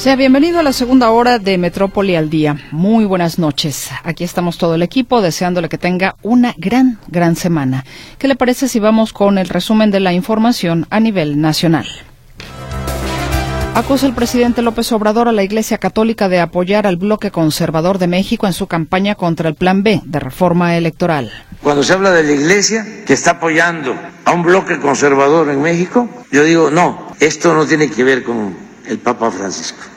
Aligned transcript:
Sea 0.00 0.16
bienvenido 0.16 0.60
a 0.60 0.62
la 0.62 0.72
segunda 0.72 1.10
hora 1.10 1.38
de 1.38 1.58
Metrópoli 1.58 2.16
al 2.16 2.30
Día. 2.30 2.56
Muy 2.70 3.04
buenas 3.04 3.38
noches. 3.38 3.90
Aquí 4.02 4.24
estamos 4.24 4.56
todo 4.56 4.74
el 4.74 4.82
equipo 4.82 5.20
deseándole 5.20 5.68
que 5.68 5.76
tenga 5.76 6.16
una 6.22 6.54
gran, 6.56 6.98
gran 7.08 7.36
semana. 7.36 7.84
¿Qué 8.16 8.26
le 8.26 8.34
parece 8.34 8.66
si 8.66 8.80
vamos 8.80 9.12
con 9.12 9.36
el 9.36 9.50
resumen 9.50 9.90
de 9.90 10.00
la 10.00 10.14
información 10.14 10.86
a 10.88 11.00
nivel 11.00 11.42
nacional? 11.42 11.86
Acusa 13.74 14.06
el 14.06 14.14
presidente 14.14 14.62
López 14.62 14.90
Obrador 14.92 15.28
a 15.28 15.32
la 15.32 15.42
Iglesia 15.42 15.76
Católica 15.76 16.30
de 16.30 16.40
apoyar 16.40 16.86
al 16.86 16.96
bloque 16.96 17.30
conservador 17.30 17.98
de 17.98 18.06
México 18.06 18.46
en 18.46 18.54
su 18.54 18.68
campaña 18.68 19.16
contra 19.16 19.50
el 19.50 19.54
Plan 19.54 19.82
B 19.82 20.00
de 20.02 20.18
reforma 20.18 20.78
electoral. 20.78 21.30
Cuando 21.62 21.82
se 21.82 21.92
habla 21.92 22.10
de 22.12 22.22
la 22.22 22.32
Iglesia 22.32 23.04
que 23.04 23.12
está 23.12 23.32
apoyando 23.32 23.94
a 24.24 24.32
un 24.32 24.44
bloque 24.44 24.78
conservador 24.78 25.50
en 25.50 25.60
México, 25.60 26.08
yo 26.32 26.42
digo, 26.42 26.70
no, 26.70 27.08
esto 27.20 27.52
no 27.52 27.66
tiene 27.66 27.90
que 27.90 28.02
ver 28.02 28.24
con 28.24 28.70
el 28.86 28.98
Papa 28.98 29.30
Francisco. 29.30 29.89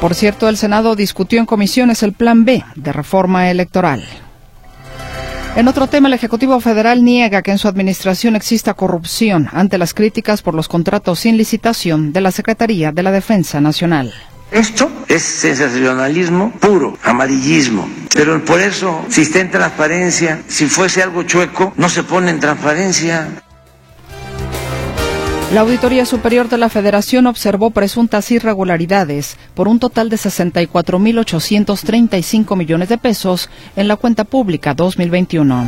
Por 0.00 0.14
cierto, 0.14 0.48
el 0.48 0.56
Senado 0.56 0.94
discutió 0.94 1.40
en 1.40 1.46
comisiones 1.46 2.04
el 2.04 2.12
Plan 2.12 2.44
B 2.44 2.64
de 2.76 2.92
reforma 2.92 3.50
electoral. 3.50 4.04
En 5.56 5.66
otro 5.66 5.88
tema, 5.88 6.06
el 6.06 6.14
Ejecutivo 6.14 6.60
Federal 6.60 7.02
niega 7.02 7.42
que 7.42 7.50
en 7.50 7.58
su 7.58 7.66
administración 7.66 8.36
exista 8.36 8.74
corrupción 8.74 9.48
ante 9.52 9.76
las 9.76 9.94
críticas 9.94 10.40
por 10.40 10.54
los 10.54 10.68
contratos 10.68 11.18
sin 11.18 11.36
licitación 11.36 12.12
de 12.12 12.20
la 12.20 12.30
Secretaría 12.30 12.92
de 12.92 13.02
la 13.02 13.10
Defensa 13.10 13.60
Nacional. 13.60 14.14
Esto 14.52 14.88
es 15.08 15.22
sensacionalismo 15.22 16.52
puro, 16.52 16.96
amarillismo. 17.02 17.88
Pero 18.14 18.42
por 18.44 18.60
eso, 18.60 19.04
si 19.08 19.22
está 19.22 19.40
en 19.40 19.50
transparencia, 19.50 20.42
si 20.46 20.66
fuese 20.66 21.02
algo 21.02 21.24
chueco, 21.24 21.72
no 21.76 21.88
se 21.88 22.04
pone 22.04 22.30
en 22.30 22.38
transparencia. 22.38 23.42
La 25.52 25.60
Auditoría 25.62 26.04
Superior 26.04 26.50
de 26.50 26.58
la 26.58 26.68
Federación 26.68 27.26
observó 27.26 27.70
presuntas 27.70 28.30
irregularidades 28.30 29.38
por 29.54 29.66
un 29.66 29.78
total 29.78 30.10
de 30.10 30.16
64.835 30.16 32.54
millones 32.54 32.90
de 32.90 32.98
pesos 32.98 33.48
en 33.74 33.88
la 33.88 33.96
cuenta 33.96 34.24
pública 34.24 34.74
2021. 34.74 35.66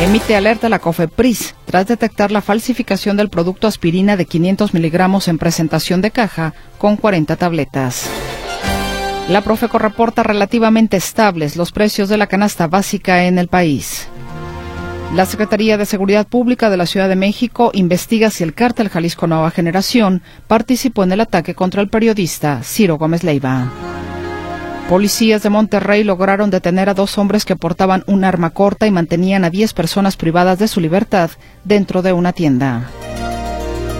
Emite 0.00 0.36
alerta 0.36 0.68
la 0.68 0.78
COFEPRIS 0.78 1.56
tras 1.64 1.88
detectar 1.88 2.30
la 2.30 2.40
falsificación 2.40 3.16
del 3.16 3.30
producto 3.30 3.66
aspirina 3.66 4.16
de 4.16 4.26
500 4.26 4.74
miligramos 4.74 5.26
en 5.26 5.38
presentación 5.38 6.00
de 6.00 6.12
caja 6.12 6.54
con 6.78 6.96
40 6.96 7.34
tabletas. 7.34 8.08
La 9.28 9.40
Profeco 9.40 9.80
reporta 9.80 10.22
relativamente 10.22 10.96
estables 10.96 11.56
los 11.56 11.72
precios 11.72 12.08
de 12.08 12.16
la 12.16 12.28
canasta 12.28 12.68
básica 12.68 13.24
en 13.24 13.38
el 13.38 13.48
país. 13.48 14.06
La 15.14 15.26
Secretaría 15.26 15.76
de 15.76 15.84
Seguridad 15.84 16.26
Pública 16.26 16.70
de 16.70 16.78
la 16.78 16.86
Ciudad 16.86 17.06
de 17.06 17.16
México 17.16 17.70
investiga 17.74 18.30
si 18.30 18.44
el 18.44 18.54
cártel 18.54 18.88
Jalisco 18.88 19.26
Nueva 19.26 19.50
Generación 19.50 20.22
participó 20.48 21.04
en 21.04 21.12
el 21.12 21.20
ataque 21.20 21.54
contra 21.54 21.82
el 21.82 21.90
periodista 21.90 22.62
Ciro 22.62 22.96
Gómez 22.96 23.22
Leiva. 23.22 23.70
Policías 24.88 25.42
de 25.42 25.50
Monterrey 25.50 26.02
lograron 26.02 26.48
detener 26.48 26.88
a 26.88 26.94
dos 26.94 27.18
hombres 27.18 27.44
que 27.44 27.56
portaban 27.56 28.04
un 28.06 28.24
arma 28.24 28.50
corta 28.50 28.86
y 28.86 28.90
mantenían 28.90 29.44
a 29.44 29.50
10 29.50 29.74
personas 29.74 30.16
privadas 30.16 30.58
de 30.58 30.66
su 30.66 30.80
libertad 30.80 31.30
dentro 31.62 32.00
de 32.00 32.14
una 32.14 32.32
tienda. 32.32 32.88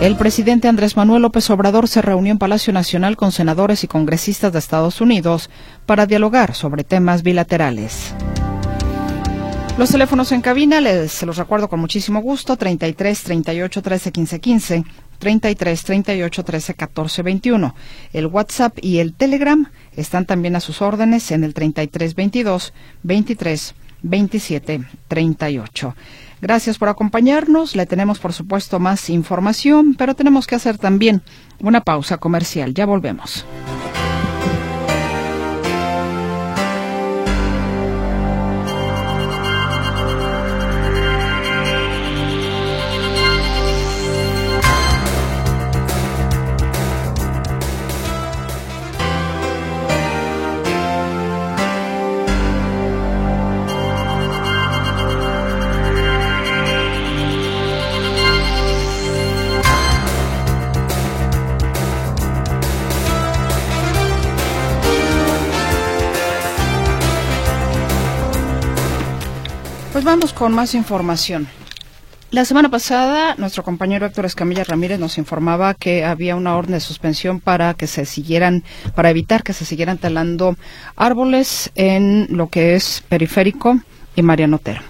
El 0.00 0.16
presidente 0.16 0.66
Andrés 0.66 0.96
Manuel 0.96 1.20
López 1.20 1.48
Obrador 1.50 1.88
se 1.88 2.00
reunió 2.00 2.32
en 2.32 2.38
Palacio 2.38 2.72
Nacional 2.72 3.18
con 3.18 3.32
senadores 3.32 3.84
y 3.84 3.86
congresistas 3.86 4.54
de 4.54 4.58
Estados 4.58 5.02
Unidos 5.02 5.50
para 5.84 6.06
dialogar 6.06 6.54
sobre 6.54 6.84
temas 6.84 7.22
bilaterales. 7.22 8.14
Los 9.78 9.90
teléfonos 9.90 10.30
en 10.32 10.42
cabina, 10.42 10.82
les 10.82 11.12
se 11.12 11.24
los 11.24 11.38
recuerdo 11.38 11.68
con 11.68 11.80
muchísimo 11.80 12.20
gusto, 12.20 12.56
33 12.56 13.22
38 13.22 13.82
13 13.82 14.12
15 14.12 14.40
15, 14.40 14.84
33 15.18 15.84
38 15.84 16.44
13 16.44 16.74
14 16.74 17.22
21. 17.22 17.74
El 18.12 18.26
WhatsApp 18.26 18.78
y 18.82 18.98
el 18.98 19.14
Telegram 19.14 19.70
están 19.96 20.26
también 20.26 20.56
a 20.56 20.60
sus 20.60 20.82
órdenes 20.82 21.30
en 21.30 21.42
el 21.42 21.54
33 21.54 22.14
22 22.14 22.74
23 23.02 23.74
27 24.02 24.84
38. 25.08 25.96
Gracias 26.42 26.76
por 26.76 26.88
acompañarnos. 26.88 27.74
Le 27.74 27.86
tenemos, 27.86 28.18
por 28.18 28.34
supuesto, 28.34 28.78
más 28.78 29.08
información, 29.08 29.94
pero 29.94 30.14
tenemos 30.14 30.46
que 30.46 30.56
hacer 30.56 30.76
también 30.76 31.22
una 31.60 31.80
pausa 31.80 32.18
comercial. 32.18 32.74
Ya 32.74 32.84
volvemos. 32.84 33.46
Pues 70.02 70.14
vamos 70.16 70.32
con 70.32 70.52
más 70.52 70.74
información. 70.74 71.46
La 72.32 72.44
semana 72.44 72.68
pasada, 72.68 73.36
nuestro 73.38 73.62
compañero 73.62 74.04
Héctor 74.04 74.26
Escamilla 74.26 74.64
Ramírez 74.64 74.98
nos 74.98 75.16
informaba 75.16 75.74
que 75.74 76.04
había 76.04 76.34
una 76.34 76.56
orden 76.56 76.72
de 76.72 76.80
suspensión 76.80 77.38
para 77.38 77.74
que 77.74 77.86
se 77.86 78.04
siguieran, 78.04 78.64
para 78.96 79.10
evitar 79.10 79.44
que 79.44 79.52
se 79.52 79.64
siguieran 79.64 79.98
talando 79.98 80.56
árboles 80.96 81.70
en 81.76 82.26
lo 82.30 82.48
que 82.48 82.74
es 82.74 83.04
Periférico 83.08 83.78
y 84.16 84.22
Mariano 84.22 84.56
Otero. 84.56 84.82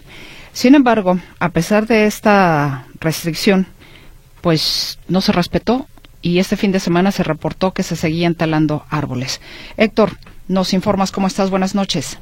Sin 0.55 0.75
embargo, 0.75 1.19
a 1.41 1.51
pesar 1.51 1.87
de 1.87 2.07
esta 2.07 2.87
restricción, 2.99 3.67
pues 4.41 4.99
no 5.09 5.21
se 5.21 5.33
respetó 5.33 5.89
y 6.23 6.39
este 6.39 6.57
fin 6.57 6.73
de 6.73 6.81
semana 6.81 7.13
se 7.13 7.23
reportó 7.23 7.75
que 7.75 7.83
se 7.83 7.97
seguían 7.97 8.35
talando 8.35 8.87
árboles. 8.89 9.43
Héctor, 9.77 10.17
nos 10.49 10.73
informas 10.73 11.13
cómo 11.13 11.27
estás. 11.27 11.51
Buenas 11.51 11.75
noches. 11.75 12.19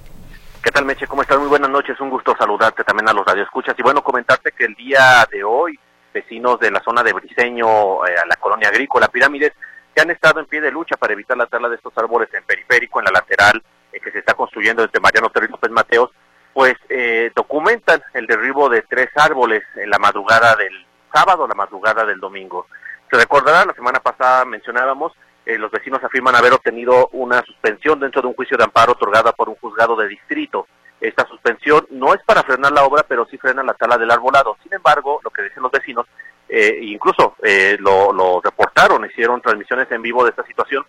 ¿Qué 0.63 0.71
tal, 0.71 0.85
Meche? 0.85 1.07
¿Cómo 1.07 1.23
estás? 1.23 1.39
Muy 1.39 1.49
buenas 1.49 1.71
noches. 1.71 1.99
Un 2.01 2.11
gusto 2.11 2.37
saludarte 2.39 2.85
también 2.85 3.09
a 3.09 3.15
los 3.15 3.25
radioescuchas. 3.25 3.75
Y 3.79 3.83
bueno, 3.83 4.05
comentarte 4.05 4.53
que 4.53 4.67
el 4.67 4.75
día 4.75 5.27
de 5.33 5.43
hoy, 5.43 5.79
vecinos 6.13 6.61
de 6.61 6.71
la 6.71 6.83
zona 6.83 7.03
de 7.03 7.15
Briseño, 7.15 8.07
eh, 8.07 8.15
a 8.23 8.27
la 8.27 8.37
colonia 8.37 8.69
agrícola 8.69 9.09
Pirámides, 9.09 9.53
que 9.95 10.03
han 10.03 10.11
estado 10.11 10.39
en 10.39 10.45
pie 10.45 10.61
de 10.61 10.71
lucha 10.71 10.99
para 10.99 11.15
evitar 11.15 11.39
la 11.39 11.47
tala 11.47 11.71
de 11.71 11.77
estos 11.77 11.97
árboles 11.97 12.29
en 12.35 12.45
periférico, 12.45 12.99
en 12.99 13.07
la 13.07 13.11
lateral, 13.11 13.63
eh, 13.91 14.01
que 14.01 14.13
se 14.13 14.19
está 14.19 14.35
construyendo 14.35 14.83
entre 14.83 15.01
Mariano 15.01 15.29
Otero 15.29 15.47
y 15.47 15.49
López 15.49 15.71
Mateos, 15.71 16.11
pues 16.53 16.75
eh, 16.91 17.33
documentan 17.35 18.03
el 18.13 18.27
derribo 18.27 18.69
de 18.69 18.83
tres 18.83 19.09
árboles 19.17 19.63
en 19.77 19.89
la 19.89 19.99
madrugada 19.99 20.57
del 20.57 20.87
sábado, 21.11 21.49
la 21.49 21.55
madrugada 21.55 22.05
del 22.05 22.21
domingo. 22.21 22.67
Se 23.11 23.17
recordará, 23.17 23.65
la 23.65 23.73
semana 23.73 24.01
pasada 24.01 24.45
mencionábamos 24.45 25.15
eh, 25.55 25.59
los 25.59 25.71
vecinos 25.71 26.03
afirman 26.03 26.35
haber 26.37 26.53
obtenido 26.53 27.09
una 27.13 27.43
suspensión 27.43 28.01
dentro 28.01 28.23
de 28.23 28.29
un 28.29 28.35
juicio 28.35 28.57
de 28.57 28.65
amparo 28.65 28.93
otorgada 28.93 29.33
por 29.33 29.49
un 29.49 29.57
juzgado 29.57 29.97
de 29.97 30.09
distrito. 30.09 30.67
Esta 31.01 31.27
suspensión 31.27 31.87
no 31.91 32.13
es 32.13 32.23
para 32.25 32.43
frenar 32.43 32.73
la 32.73 32.85
obra, 32.85 33.05
pero 33.09 33.27
sí 33.27 33.39
frena 33.39 33.63
la 33.63 33.75
tala 33.75 33.97
del 33.97 34.11
arbolado. 34.11 34.57
Sin 34.63 34.73
embargo, 34.75 35.21
lo 35.25 35.31
que 35.31 35.43
dicen 35.43 35.63
los 35.63 35.73
vecinos, 35.73 36.07
eh, 36.49 36.79
incluso 36.83 37.37
eh, 37.43 37.77
lo, 37.81 38.13
lo, 38.13 38.41
reportaron, 38.41 39.05
hicieron 39.07 39.41
transmisiones 39.41 39.91
en 39.91 40.03
vivo 40.03 40.25
de 40.25 40.31
esta 40.31 40.45
situación, 40.45 40.85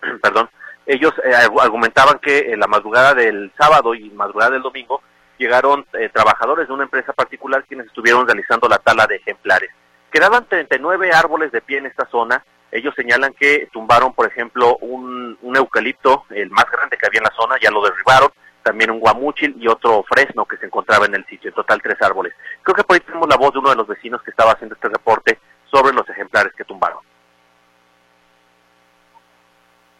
perdón, 0.22 0.48
ellos 0.88 1.12
eh, 1.22 1.34
argumentaban 1.60 2.18
que 2.18 2.50
en 2.50 2.60
la 2.60 2.66
madrugada 2.66 3.12
del 3.12 3.52
sábado 3.58 3.94
y 3.94 4.08
madrugada 4.08 4.52
del 4.52 4.62
domingo 4.62 5.02
llegaron 5.36 5.84
eh, 5.92 6.08
trabajadores 6.08 6.66
de 6.66 6.72
una 6.72 6.84
empresa 6.84 7.12
particular 7.12 7.64
quienes 7.68 7.88
estuvieron 7.88 8.26
realizando 8.26 8.66
la 8.68 8.78
tala 8.78 9.06
de 9.06 9.16
ejemplares. 9.16 9.68
Quedaban 10.10 10.46
39 10.48 11.12
árboles 11.12 11.52
de 11.52 11.60
pie 11.60 11.76
en 11.76 11.86
esta 11.86 12.06
zona, 12.06 12.42
ellos 12.70 12.94
señalan 12.94 13.32
que 13.32 13.68
tumbaron, 13.72 14.12
por 14.12 14.26
ejemplo, 14.26 14.76
un, 14.78 15.38
un, 15.42 15.56
eucalipto, 15.56 16.24
el 16.30 16.50
más 16.50 16.66
grande 16.70 16.96
que 16.96 17.06
había 17.06 17.18
en 17.18 17.24
la 17.24 17.34
zona, 17.36 17.56
ya 17.60 17.70
lo 17.70 17.82
derribaron, 17.82 18.30
también 18.62 18.90
un 18.90 19.00
guamúchil 19.00 19.56
y 19.58 19.66
otro 19.68 20.04
fresno 20.08 20.44
que 20.44 20.58
se 20.58 20.66
encontraba 20.66 21.06
en 21.06 21.14
el 21.14 21.24
sitio, 21.26 21.48
en 21.48 21.54
total 21.54 21.80
tres 21.82 21.96
árboles. 22.02 22.34
Creo 22.62 22.74
que 22.74 22.84
por 22.84 22.94
ahí 22.94 23.00
tenemos 23.00 23.28
la 23.28 23.36
voz 23.36 23.52
de 23.52 23.60
uno 23.60 23.70
de 23.70 23.76
los 23.76 23.86
vecinos 23.86 24.22
que 24.22 24.30
estaba 24.30 24.52
haciendo 24.52 24.74
este 24.74 24.88
reporte 24.88 25.38
sobre 25.70 25.94
los 25.94 26.08
ejemplares 26.08 26.52
que 26.54 26.64
tumbaron. 26.64 26.98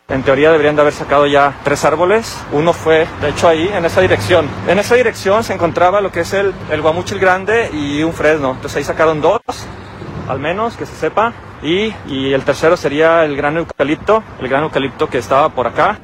En 0.09 0.23
teoría 0.23 0.51
deberían 0.51 0.75
de 0.75 0.81
haber 0.81 0.95
sacado 0.95 1.27
ya 1.27 1.55
tres 1.65 1.85
árboles. 1.85 2.43
Uno 2.53 2.73
fue, 2.73 3.07
de 3.21 3.29
hecho, 3.29 3.47
ahí, 3.47 3.69
en 3.69 3.85
esa 3.85 4.01
dirección. 4.01 4.49
En 4.67 4.79
esa 4.79 4.95
dirección 4.95 5.45
se 5.45 5.53
encontraba 5.53 6.01
lo 6.01 6.11
que 6.11 6.21
es 6.21 6.33
el, 6.33 6.55
el 6.71 6.81
guamúchil 6.81 7.19
grande 7.19 7.69
y 7.75 8.03
un 8.03 8.15
fresno. 8.15 8.53
Entonces 8.53 8.79
ahí 8.79 8.85
sacaron 8.85 9.21
dos, 9.21 9.41
al 10.29 10.39
menos, 10.39 10.77
que 10.77 10.87
se 10.87 10.95
sepa. 10.95 11.33
Y, 11.63 11.93
y, 12.07 12.33
el 12.33 12.45
tercero 12.45 12.77
sería 12.77 13.25
el 13.25 13.37
gran 13.37 13.57
eucalipto, 13.57 14.23
el 14.41 14.49
gran 14.49 14.63
eucalipto 14.63 15.09
que 15.09 15.19
estaba 15.19 15.49
por 15.49 15.67
acá. 15.67 15.99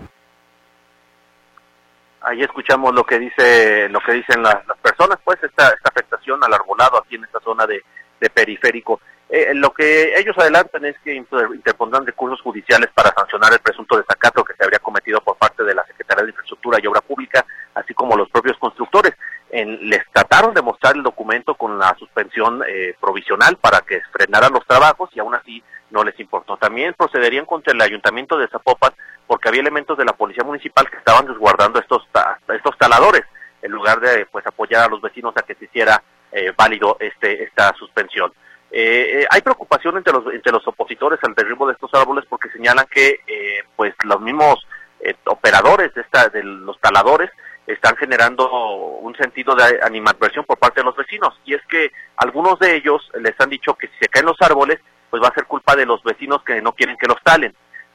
Ahí 2.22 2.42
escuchamos 2.42 2.94
lo 2.94 3.04
que 3.04 3.18
dice, 3.18 3.88
lo 3.90 4.00
que 4.00 4.12
dicen 4.12 4.42
las, 4.42 4.56
personas, 4.82 5.18
pues 5.22 5.38
esta, 5.42 5.68
esta, 5.68 5.90
afectación 5.90 6.42
al 6.42 6.54
arbolado 6.54 6.98
aquí 6.98 7.16
en 7.16 7.24
esta 7.24 7.38
zona 7.40 7.66
de, 7.66 7.82
de, 8.18 8.30
periférico. 8.30 9.00
Eh, 9.28 9.52
lo 9.54 9.70
que 9.72 10.18
ellos 10.18 10.36
adelantan 10.38 10.84
es 10.86 10.96
que 11.04 11.14
interpondrán 11.14 12.06
recursos 12.06 12.40
judiciales 12.40 12.88
para 12.94 13.12
sancionar 13.12 13.52
el 13.52 13.58
presunto 13.58 13.96
desacato 13.96 14.42
que 14.42 14.54
se 14.54 14.64
habría 14.64 14.78
cometido 14.78 15.20
por 15.20 15.36
parte 15.36 15.64
de 15.64 15.74
la 15.74 15.84
Secretaría 15.84 16.24
de 16.24 16.30
Infraestructura 16.30 16.78
y 16.82 16.86
Obra 16.86 17.02
Pública, 17.02 17.44
así 17.74 17.92
como 17.94 18.16
los 18.16 18.30
propios 18.30 18.56
constructores. 18.58 19.14
En, 19.54 19.88
les 19.88 20.02
trataron 20.10 20.52
de 20.52 20.62
mostrar 20.62 20.96
el 20.96 21.02
documento 21.02 21.54
con 21.54 21.78
la 21.78 21.94
suspensión 21.98 22.62
eh, 22.66 22.94
provisional 23.00 23.56
para 23.56 23.80
que 23.80 24.00
frenaran 24.12 24.52
los 24.52 24.66
trabajos 24.66 25.10
y 25.14 25.20
aún 25.20 25.34
así 25.34 25.62
no 25.90 26.02
les 26.02 26.18
importó. 26.18 26.56
También 26.56 26.94
procederían 26.94 27.46
contra 27.46 27.72
el 27.72 27.80
ayuntamiento 27.80 28.36
de 28.36 28.48
Zapopan 28.48 28.92
porque 29.26 29.48
había 29.48 29.60
elementos 29.60 29.96
de 29.96 30.04
la 30.04 30.12
policía 30.12 30.44
municipal 30.44 30.90
que 30.90 30.96
estaban 30.96 31.26
desguardando 31.26 31.78
estos, 31.78 32.02
estos 32.48 32.76
taladores 32.78 33.22
en 33.62 33.70
lugar 33.72 34.00
de 34.00 34.26
pues 34.26 34.46
apoyar 34.46 34.82
a 34.82 34.88
los 34.88 35.00
vecinos 35.00 35.34
a 35.36 35.42
que 35.42 35.54
se 35.54 35.66
hiciera 35.66 36.02
eh, 36.32 36.52
válido 36.56 36.96
este 37.00 37.44
esta 37.44 37.72
suspensión. 37.74 38.32
Eh, 38.76 39.20
eh, 39.20 39.26
hay 39.30 39.40
preocupación 39.40 39.96
entre 39.96 40.12
los 40.12 40.26
entre 40.34 40.50
los 40.50 40.66
opositores 40.66 41.20
al 41.22 41.36
derribo 41.36 41.64
de 41.68 41.74
estos 41.74 41.94
árboles 41.94 42.24
porque 42.28 42.50
señalan 42.50 42.86
que 42.90 43.20
eh, 43.24 43.62
pues 43.76 43.94
los 44.02 44.20
mismos 44.20 44.66
operadores 45.26 45.94
de 45.94 46.00
esta 46.00 46.28
de 46.30 46.42
los 46.42 46.80
taladores 46.80 47.30
están 47.84 47.96
generando 47.98 48.50
un 48.50 49.14
sentido 49.14 49.54
de 49.54 49.78
animadversión 49.82 50.46
por 50.46 50.56
parte 50.56 50.80
de 50.80 50.86
los 50.86 50.96
vecinos 50.96 51.38
y 51.44 51.52
es 51.52 51.60
que 51.68 51.92
algunos 52.16 52.58
de 52.58 52.76
ellos 52.76 53.10
les 53.20 53.38
han 53.38 53.50
dicho 53.50 53.74
que 53.74 53.88
si 53.88 53.92
se 54.00 54.08
caen 54.08 54.24
los 54.24 54.40
árboles 54.40 54.80
pues 55.10 55.22
va 55.22 55.28
a 55.28 55.34
ser 55.34 55.44
culpa 55.44 55.76
de 55.76 55.84
los 55.84 56.02
vecinos 56.02 56.42
que 56.44 56.62
no 56.62 56.72
quieren 56.72 56.96
que 56.96 57.06
los 57.06 57.22
talen. 57.22 57.54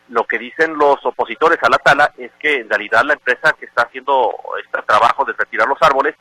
Lo 0.10 0.26
que 0.26 0.38
dicen 0.38 0.78
los 0.78 1.04
opositores 1.04 1.58
a 1.64 1.70
la 1.70 1.80
tala 1.80 2.14
es 2.20 2.32
que 2.40 2.58
en 2.58 2.70
realidad 2.70 3.02
la 3.04 3.14
empresa 3.14 3.56
que 3.60 3.66
está 3.66 3.84
haciendo 3.84 4.32
este 4.64 4.80
trabajo 4.84 5.26
de 5.26 5.34
retirar 5.34 5.68
los 5.68 5.82
árboles 5.82 6.14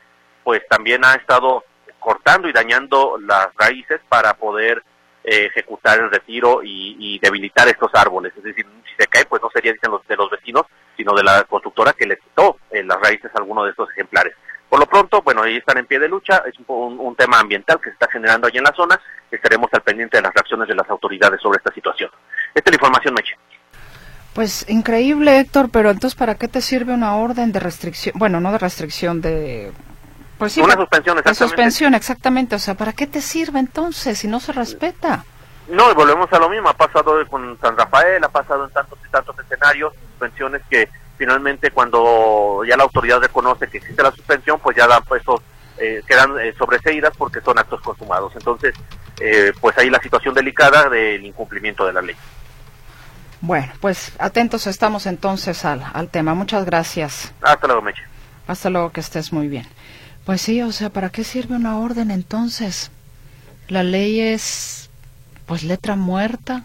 pues 0.45 0.67
también 0.71 1.05
ha 1.05 1.17
estado 1.17 1.63
cortando 1.99 2.49
y 2.49 2.53
dañando 2.53 3.19
las 3.21 3.49
raíces 3.55 4.01
para 4.09 4.33
poder 4.33 4.83
eh, 5.25 5.45
ejecutar 5.45 5.99
el 5.99 6.11
retiro 6.11 6.63
y, 6.65 7.19
debilitar 7.19 7.69
estos 7.69 7.91
árboles. 7.93 8.33
Es 8.35 8.45
decir, 8.45 8.65
si 8.87 8.95
se 8.99 9.07
cae, 9.09 9.27
pues 9.27 9.43
no 9.43 9.51
sería, 9.51 9.75
dicen 9.75 9.91
los 9.91 10.07
de 10.07 10.17
los 10.17 10.31
vecinos, 10.31 10.65
sino 10.99 11.15
de 11.15 11.23
la 11.23 11.45
constructora 11.45 11.93
que 11.93 12.07
le 12.07 12.19
quitó 12.19 12.59
eh, 12.71 12.83
las 12.83 13.01
raíces 13.01 13.31
a 13.33 13.39
alguno 13.39 13.65
de 13.65 13.71
estos 13.71 13.89
ejemplares. 13.93 14.35
Por 14.69 14.81
lo 14.81 14.87
pronto, 14.87 15.23
bueno, 15.23 15.43
ahí 15.43 15.57
están 15.57 15.79
en 15.79 15.87
pie 15.87 15.99
de 15.99 16.09
lucha, 16.09 16.43
es 16.47 16.55
un, 16.67 17.17
tema 17.17 17.41
ambiental 17.41 17.79
que 17.79 17.89
se 17.89 17.95
está 17.95 18.11
generando 18.11 18.49
allí 18.49 18.59
en 18.59 18.65
la 18.65 18.75
zona, 18.75 19.01
estaremos 19.31 19.69
al 19.73 19.81
pendiente 19.81 20.19
de 20.19 20.23
las 20.23 20.35
reacciones 20.35 20.69
de 20.69 20.75
las 20.75 20.91
autoridades 20.91 21.41
sobre 21.41 21.59
esta 21.59 21.73
situación. 21.73 22.11
Esta 22.55 22.69
es 22.69 22.73
la 22.73 22.77
información, 22.77 23.15
Meche. 23.15 23.35
Pues 24.35 24.69
increíble, 24.69 25.39
Héctor, 25.39 25.71
pero 25.71 25.91
entonces, 25.91 26.19
¿para 26.19 26.35
qué 26.35 26.49
te 26.49 26.61
sirve 26.61 26.93
una 26.93 27.17
orden 27.17 27.53
de 27.53 27.61
restricción? 27.61 28.15
Bueno, 28.19 28.41
no 28.41 28.53
de 28.53 28.59
restricción, 28.59 29.21
de 29.23 29.73
pues 30.39 30.57
una 30.57 30.75
suspensión, 30.75 31.19
exactamente. 31.19 31.35
suspensión, 31.35 31.95
exactamente. 31.95 32.55
O 32.55 32.59
sea, 32.59 32.75
¿para 32.75 32.93
qué 32.93 33.07
te 33.07 33.21
sirve 33.21 33.59
entonces 33.59 34.19
si 34.19 34.29
no 34.29 34.39
se 34.39 34.53
respeta? 34.53 35.25
No, 35.69 35.91
y 35.91 35.95
volvemos 35.95 36.33
a 36.33 36.39
lo 36.39 36.49
mismo. 36.49 36.69
Ha 36.69 36.75
pasado 36.75 37.15
con 37.27 37.59
San 37.61 37.77
Rafael, 37.77 38.23
ha 38.23 38.29
pasado 38.29 38.65
en 38.65 38.71
tantos 38.71 38.99
y 39.07 39.11
tantos 39.11 39.37
escenarios, 39.39 39.93
suspensiones 40.19 40.63
que 40.69 40.89
finalmente 41.17 41.71
cuando 41.71 42.63
ya 42.67 42.77
la 42.77 42.85
autoridad 42.85 43.21
reconoce 43.21 43.69
que 43.69 43.79
existe 43.79 44.03
la 44.03 44.13
suspensión, 44.13 44.59
pues 44.61 44.77
ya 44.77 44.87
dan 44.87 45.03
puestos, 45.05 45.41
eh, 45.79 46.03
quedan 46.07 46.39
eh, 46.41 46.55
sobreseídas 46.59 47.13
porque 47.17 47.41
son 47.41 47.59
actos 47.59 47.81
consumados. 47.81 48.33
Entonces, 48.35 48.75
eh, 49.21 49.53
pues 49.61 49.77
ahí 49.79 49.91
la 49.91 50.01
situación 50.01 50.35
delicada 50.35 50.89
del 50.89 51.25
incumplimiento 51.25 51.87
de 51.87 51.93
la 51.93 52.03
ley. 52.03 52.17
Bueno, 53.41 53.73
pues 53.81 54.13
atentos 54.19 54.67
estamos 54.67 55.07
entonces 55.07 55.65
al, 55.65 55.85
al 55.93 56.09
tema. 56.09 56.35
Muchas 56.35 56.65
gracias. 56.65 57.33
Hasta 57.41 57.67
luego, 57.67 57.83
Meche. 57.83 58.03
Hasta 58.47 58.71
luego, 58.71 58.91
que 58.91 59.01
estés 59.01 59.33
muy 59.33 59.49
bien. 59.49 59.67
Pues 60.25 60.41
sí, 60.41 60.63
o 60.63 60.73
sea, 60.73 60.91
¿para 60.91 61.11
qué 61.11 61.25
sirve 61.25 61.55
una 61.55 61.79
orden 61.79 62.11
entonces? 62.11 62.91
La 63.69 63.83
ley 63.83 64.21
es, 64.21 64.91
pues, 65.47 65.63
letra 65.63 65.97
muerta. 65.97 66.65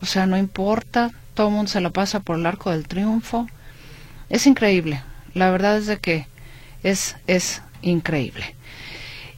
O 0.00 0.06
sea, 0.06 0.26
no 0.26 0.36
importa, 0.36 1.10
todo 1.38 1.50
el 1.50 1.54
mundo 1.54 1.70
se 1.70 1.80
la 1.80 1.90
pasa 1.90 2.18
por 2.18 2.36
el 2.36 2.46
arco 2.46 2.72
del 2.72 2.88
triunfo. 2.88 3.46
Es 4.28 4.48
increíble, 4.48 5.04
la 5.34 5.52
verdad 5.52 5.78
es 5.78 5.86
de 5.86 5.98
que 5.98 6.26
es, 6.82 7.14
es 7.28 7.62
increíble. 7.80 8.56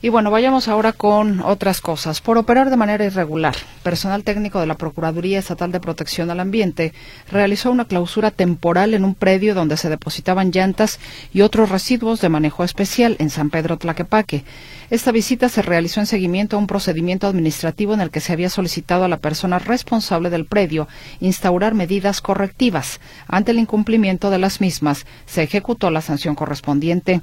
Y 0.02 0.08
bueno, 0.08 0.30
vayamos 0.30 0.66
ahora 0.66 0.94
con 0.94 1.40
otras 1.40 1.82
cosas. 1.82 2.22
Por 2.22 2.38
operar 2.38 2.70
de 2.70 2.78
manera 2.78 3.04
irregular, 3.04 3.54
personal 3.82 4.24
técnico 4.24 4.58
de 4.58 4.66
la 4.66 4.76
Procuraduría 4.76 5.38
Estatal 5.38 5.72
de 5.72 5.80
Protección 5.80 6.30
al 6.30 6.40
Ambiente 6.40 6.94
realizó 7.30 7.70
una 7.70 7.84
clausura 7.84 8.30
temporal 8.30 8.94
en 8.94 9.04
un 9.04 9.14
predio 9.14 9.54
donde 9.54 9.76
se 9.76 9.90
depositaban 9.90 10.52
llantas 10.52 10.98
y 11.34 11.42
otros 11.42 11.68
residuos 11.68 12.22
de 12.22 12.30
manejo 12.30 12.64
especial 12.64 13.16
en 13.18 13.28
San 13.28 13.50
Pedro 13.50 13.76
Tlaquepaque. 13.76 14.42
Esta 14.88 15.12
visita 15.12 15.50
se 15.50 15.60
realizó 15.60 16.00
en 16.00 16.06
seguimiento 16.06 16.56
a 16.56 16.60
un 16.60 16.66
procedimiento 16.66 17.26
administrativo 17.26 17.92
en 17.92 18.00
el 18.00 18.10
que 18.10 18.20
se 18.20 18.32
había 18.32 18.48
solicitado 18.48 19.04
a 19.04 19.08
la 19.08 19.18
persona 19.18 19.58
responsable 19.58 20.30
del 20.30 20.46
predio 20.46 20.88
instaurar 21.20 21.74
medidas 21.74 22.22
correctivas. 22.22 23.00
Ante 23.28 23.50
el 23.50 23.58
incumplimiento 23.58 24.30
de 24.30 24.38
las 24.38 24.62
mismas, 24.62 25.04
se 25.26 25.42
ejecutó 25.42 25.90
la 25.90 26.00
sanción 26.00 26.34
correspondiente. 26.34 27.20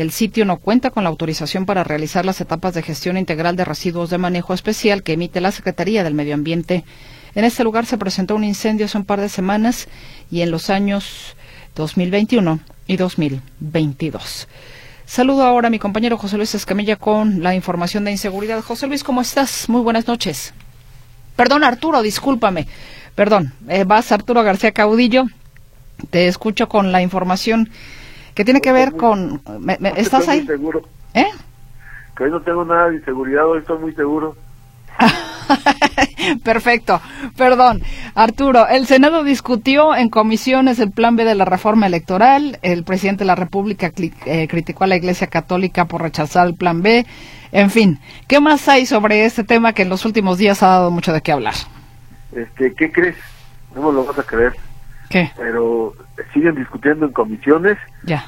El 0.00 0.12
sitio 0.12 0.46
no 0.46 0.56
cuenta 0.56 0.90
con 0.90 1.04
la 1.04 1.10
autorización 1.10 1.66
para 1.66 1.84
realizar 1.84 2.24
las 2.24 2.40
etapas 2.40 2.72
de 2.72 2.80
gestión 2.80 3.18
integral 3.18 3.54
de 3.54 3.66
residuos 3.66 4.08
de 4.08 4.16
manejo 4.16 4.54
especial 4.54 5.02
que 5.02 5.12
emite 5.12 5.42
la 5.42 5.52
Secretaría 5.52 6.02
del 6.02 6.14
Medio 6.14 6.32
Ambiente. 6.32 6.86
En 7.34 7.44
este 7.44 7.64
lugar 7.64 7.84
se 7.84 7.98
presentó 7.98 8.34
un 8.34 8.42
incendio 8.42 8.86
hace 8.86 8.96
un 8.96 9.04
par 9.04 9.20
de 9.20 9.28
semanas 9.28 9.88
y 10.30 10.40
en 10.40 10.50
los 10.50 10.70
años 10.70 11.36
2021 11.74 12.60
y 12.86 12.96
2022. 12.96 14.48
Saludo 15.04 15.44
ahora 15.44 15.66
a 15.66 15.70
mi 15.70 15.78
compañero 15.78 16.16
José 16.16 16.38
Luis 16.38 16.54
Escamilla 16.54 16.96
con 16.96 17.42
la 17.42 17.54
información 17.54 18.06
de 18.06 18.12
inseguridad. 18.12 18.62
José 18.62 18.86
Luis, 18.86 19.04
¿cómo 19.04 19.20
estás? 19.20 19.68
Muy 19.68 19.82
buenas 19.82 20.06
noches. 20.06 20.54
Perdón, 21.36 21.62
Arturo, 21.62 22.00
discúlpame. 22.00 22.66
Perdón, 23.14 23.52
eh, 23.68 23.84
vas 23.84 24.10
Arturo 24.12 24.42
García 24.44 24.72
Caudillo. 24.72 25.26
Te 26.08 26.26
escucho 26.26 26.70
con 26.70 26.90
la 26.90 27.02
información 27.02 27.68
que 28.40 28.44
tiene 28.46 28.62
que 28.62 28.72
ver 28.72 28.96
con... 28.96 29.42
¿Estás 29.96 30.26
ahí? 30.26 30.46
Seguro. 30.46 30.80
¿Eh? 31.12 31.26
Que 32.16 32.24
hoy 32.24 32.30
no 32.30 32.40
tengo 32.40 32.64
nada 32.64 32.88
de 32.88 32.96
inseguridad, 32.96 33.46
hoy 33.46 33.58
estoy 33.58 33.78
muy 33.78 33.92
seguro. 33.92 34.34
Perfecto. 36.42 37.02
Perdón. 37.36 37.82
Arturo, 38.14 38.66
el 38.66 38.86
Senado 38.86 39.24
discutió 39.24 39.94
en 39.94 40.08
comisiones 40.08 40.78
el 40.78 40.90
plan 40.90 41.16
B 41.16 41.26
de 41.26 41.34
la 41.34 41.44
reforma 41.44 41.86
electoral. 41.86 42.58
El 42.62 42.82
presidente 42.82 43.24
de 43.24 43.26
la 43.26 43.34
República 43.34 43.92
eh, 44.24 44.48
criticó 44.48 44.84
a 44.84 44.86
la 44.86 44.96
Iglesia 44.96 45.26
Católica 45.26 45.84
por 45.84 46.00
rechazar 46.00 46.46
el 46.46 46.54
plan 46.54 46.80
B. 46.80 47.04
En 47.52 47.68
fin, 47.70 48.00
¿qué 48.26 48.40
más 48.40 48.66
hay 48.70 48.86
sobre 48.86 49.26
este 49.26 49.44
tema 49.44 49.74
que 49.74 49.82
en 49.82 49.90
los 49.90 50.06
últimos 50.06 50.38
días 50.38 50.62
ha 50.62 50.68
dado 50.68 50.90
mucho 50.90 51.12
de 51.12 51.20
qué 51.20 51.32
hablar? 51.32 51.56
Este, 52.32 52.74
¿Qué 52.74 52.90
crees? 52.90 53.16
No 53.74 53.82
me 53.82 53.92
lo 53.92 54.06
vas 54.06 54.18
a 54.18 54.22
creer. 54.22 54.54
¿Qué? 55.10 55.28
Pero 55.36 55.92
siguen 56.32 56.54
discutiendo 56.54 57.04
en 57.04 57.12
comisiones 57.12 57.76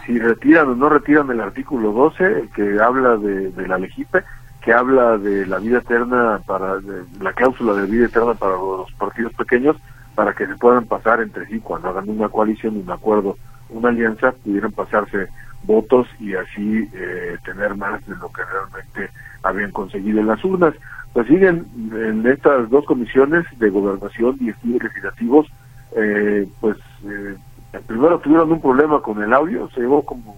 si 0.05 0.19
retiran 0.19 0.69
o 0.69 0.75
no 0.75 0.89
retiran 0.89 1.31
el 1.31 1.41
artículo 1.41 1.93
12 1.93 2.49
que 2.55 2.81
habla 2.81 3.17
de, 3.17 3.53
la 3.69 3.79
legipe, 3.79 4.25
que 4.61 4.73
habla 4.73 5.17
de 5.17 5.47
la 5.47 5.59
vida 5.59 5.79
eterna 5.79 6.41
para 6.45 6.81
la 7.21 7.33
cláusula 7.35 7.75
de 7.75 7.87
vida 7.87 8.07
eterna 8.07 8.35
para 8.35 8.55
los 8.55 8.91
partidos 8.95 9.33
pequeños 9.35 9.77
para 10.17 10.35
que 10.35 10.45
se 10.45 10.57
puedan 10.57 10.87
pasar 10.87 11.21
entre 11.21 11.47
sí 11.47 11.61
cuando 11.61 11.89
hagan 11.89 12.09
una 12.09 12.29
coalición, 12.29 12.77
un 12.77 12.91
acuerdo, 12.91 13.37
una 13.71 13.91
alianza, 13.91 14.33
pudieran 14.33 14.73
pasarse 14.73 15.29
votos 15.62 16.09
y 16.19 16.35
así 16.35 16.91
eh, 16.93 17.37
tener 17.45 17.77
más 17.77 18.05
de 18.07 18.17
lo 18.17 18.29
que 18.33 18.43
realmente 18.45 19.15
habían 19.45 19.71
conseguido 19.71 20.19
en 20.19 20.27
las 20.27 20.45
urnas. 20.45 20.75
Pues 21.12 21.29
siguen 21.29 21.65
en 21.93 22.27
estas 22.27 22.69
dos 22.71 22.85
comisiones 22.87 23.45
de 23.59 23.71
gobernación 23.71 24.37
y 24.41 24.51
estudios 24.51 24.83
legislativos 24.83 25.47
eh, 25.97 26.49
pues 26.61 26.77
eh, 27.05 27.37
primero 27.87 28.19
tuvieron 28.21 28.53
un 28.53 28.61
problema 28.61 29.01
con 29.01 29.23
el 29.23 29.33
audio, 29.33 29.69
se 29.71 29.81
llevó 29.81 30.03
como 30.05 30.37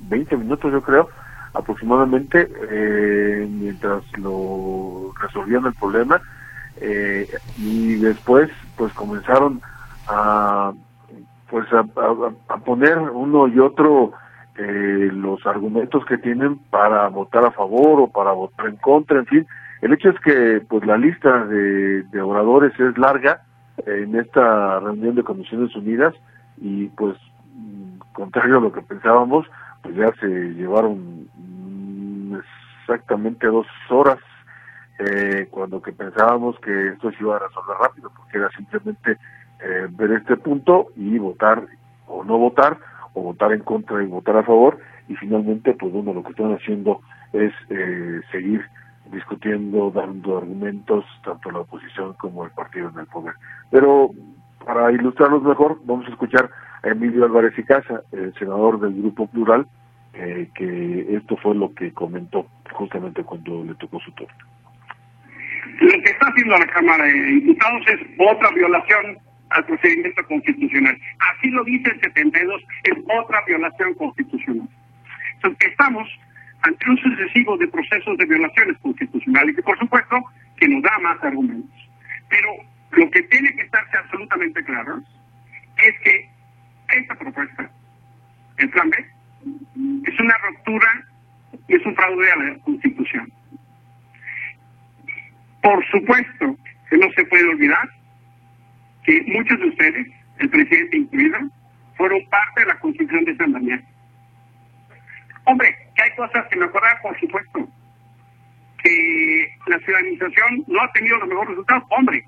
20 0.00 0.36
minutos 0.36 0.72
yo 0.72 0.82
creo 0.82 1.08
aproximadamente 1.54 2.48
eh, 2.70 3.46
mientras 3.48 4.02
lo 4.18 5.12
resolvían 5.20 5.66
el 5.66 5.74
problema 5.74 6.20
eh, 6.80 7.28
y 7.56 7.94
después 7.96 8.50
pues 8.76 8.92
comenzaron 8.94 9.60
a 10.06 10.72
pues 11.50 11.66
a, 11.72 11.82
poner 12.64 12.98
uno 12.98 13.48
y 13.48 13.58
otro 13.58 14.12
los 14.56 15.46
argumentos 15.46 16.04
que 16.04 16.18
tienen 16.18 16.58
para 16.70 17.08
votar 17.08 17.44
a 17.44 17.52
favor 17.52 18.00
o 18.00 18.08
para 18.08 18.32
votar 18.32 18.66
en 18.66 18.74
contra, 18.76 19.20
en 19.20 19.26
fin. 19.26 19.46
El 19.80 19.92
hecho 19.92 20.10
es 20.10 20.18
que 20.18 20.60
pues 20.68 20.84
la 20.84 20.98
lista 20.98 21.44
de 21.46 22.20
oradores 22.20 22.72
es 22.80 22.98
larga, 22.98 23.40
en 23.86 24.16
esta 24.16 24.80
reunión 24.80 25.14
de 25.14 25.22
Comisiones 25.22 25.74
Unidas 25.76 26.14
y 26.56 26.86
pues 26.88 27.16
contrario 28.18 28.58
a 28.58 28.60
lo 28.60 28.72
que 28.72 28.82
pensábamos, 28.82 29.46
pues 29.80 29.94
ya 29.94 30.12
se 30.20 30.26
llevaron 30.26 31.28
mm, 31.36 32.36
exactamente 32.82 33.46
dos 33.46 33.66
horas 33.88 34.18
eh, 34.98 35.46
cuando 35.50 35.80
que 35.80 35.92
pensábamos 35.92 36.58
que 36.58 36.88
esto 36.88 37.12
se 37.12 37.18
iba 37.20 37.36
a 37.36 37.38
resolver 37.38 37.76
rápido, 37.80 38.10
porque 38.16 38.38
era 38.38 38.50
simplemente 38.50 39.12
eh, 39.12 39.86
ver 39.90 40.12
este 40.12 40.36
punto 40.36 40.88
y 40.96 41.16
votar 41.18 41.64
o 42.08 42.24
no 42.24 42.38
votar, 42.38 42.78
o 43.14 43.22
votar 43.22 43.52
en 43.52 43.60
contra 43.60 44.02
y 44.02 44.06
votar 44.06 44.36
a 44.36 44.42
favor, 44.42 44.78
y 45.06 45.14
finalmente 45.14 45.74
pues 45.74 45.92
bueno, 45.92 46.12
lo 46.12 46.24
que 46.24 46.30
están 46.30 46.52
haciendo 46.52 47.00
es 47.32 47.52
eh, 47.70 48.20
seguir 48.32 48.64
discutiendo, 49.10 49.90
dando 49.90 50.38
argumentos, 50.38 51.04
tanto 51.24 51.50
la 51.50 51.60
oposición 51.60 52.14
como 52.14 52.44
el 52.44 52.50
partido 52.50 52.90
en 52.90 53.00
el 53.00 53.06
poder. 53.06 53.34
Pero 53.70 54.10
para 54.64 54.92
ilustrarlos 54.92 55.42
mejor, 55.42 55.78
vamos 55.84 56.06
a 56.06 56.10
escuchar 56.10 56.50
a 56.82 56.88
Emilio 56.88 57.24
Álvarez 57.24 57.58
y 57.58 57.62
Casa, 57.64 58.02
el 58.12 58.34
senador 58.34 58.80
del 58.80 58.94
Grupo 59.00 59.26
Plural, 59.26 59.66
eh, 60.14 60.48
que 60.54 61.16
esto 61.16 61.36
fue 61.36 61.54
lo 61.54 61.72
que 61.74 61.92
comentó 61.92 62.46
justamente 62.72 63.22
cuando 63.22 63.64
le 63.64 63.74
tocó 63.76 64.00
su 64.00 64.12
turno. 64.12 64.34
Lo 65.80 65.92
que 66.02 66.10
está 66.10 66.26
haciendo 66.28 66.58
la 66.58 66.66
Cámara 66.66 67.04
de 67.04 67.12
Diputados 67.12 67.82
es 67.88 68.00
otra 68.18 68.50
violación 68.50 69.18
al 69.50 69.64
procedimiento 69.64 70.26
constitucional. 70.26 70.98
Así 71.18 71.50
lo 71.50 71.64
dice 71.64 71.90
el 71.90 72.00
72, 72.00 72.62
es 72.84 72.98
otra 73.22 73.42
violación 73.46 73.94
constitucional. 73.94 74.68
Entonces, 75.34 75.68
estamos 75.70 76.08
ante 76.62 76.90
un 76.90 76.98
sucesivo 76.98 77.56
de 77.56 77.68
procesos 77.68 78.16
de 78.18 78.26
violaciones 78.26 78.76
constitucionales 78.78 79.56
y 79.58 79.62
por 79.62 79.78
supuesto 79.78 80.16
que 80.56 80.68
nos 80.68 80.82
da 80.82 80.98
más 80.98 81.22
argumentos. 81.22 81.90
Pero 82.28 82.50
lo 82.92 83.10
que 83.10 83.22
tiene 83.24 83.54
que 83.54 83.62
estarse 83.62 83.96
absolutamente 83.96 84.64
claro 84.64 85.00
es 85.76 86.00
que 86.00 86.28
esta 86.96 87.14
propuesta, 87.14 87.70
el 88.56 88.70
plan 88.70 88.90
B, 88.90 88.96
es 90.04 90.20
una 90.20 90.34
ruptura 90.48 90.88
y 91.68 91.76
es 91.76 91.86
un 91.86 91.94
fraude 91.94 92.32
a 92.32 92.36
la 92.36 92.58
Constitución. 92.60 93.32
Por 95.62 95.84
supuesto 95.90 96.56
que 96.90 96.96
no 96.96 97.06
se 97.12 97.24
puede 97.24 97.48
olvidar 97.48 97.88
que 99.04 99.22
muchos 99.26 99.58
de 99.60 99.68
ustedes, 99.68 100.06
el 100.38 100.50
presidente 100.50 100.96
incluido, 100.96 101.38
fueron 101.96 102.24
parte 102.28 102.60
de 102.60 102.66
la 102.66 102.78
construcción 102.78 103.24
de 103.24 103.36
San 103.36 103.52
Daniel. 103.52 103.84
Hombre, 105.44 105.74
que 105.98 106.04
hay 106.04 106.10
cosas 106.16 106.46
que 106.48 106.56
mejorar, 106.56 107.02
por 107.02 107.18
supuesto. 107.18 107.68
Que 108.82 109.48
la 109.66 109.78
ciudadanización 109.80 110.64
no 110.68 110.80
ha 110.80 110.92
tenido 110.92 111.18
los 111.18 111.28
mejores 111.28 111.50
resultados, 111.50 111.84
hombre. 111.90 112.24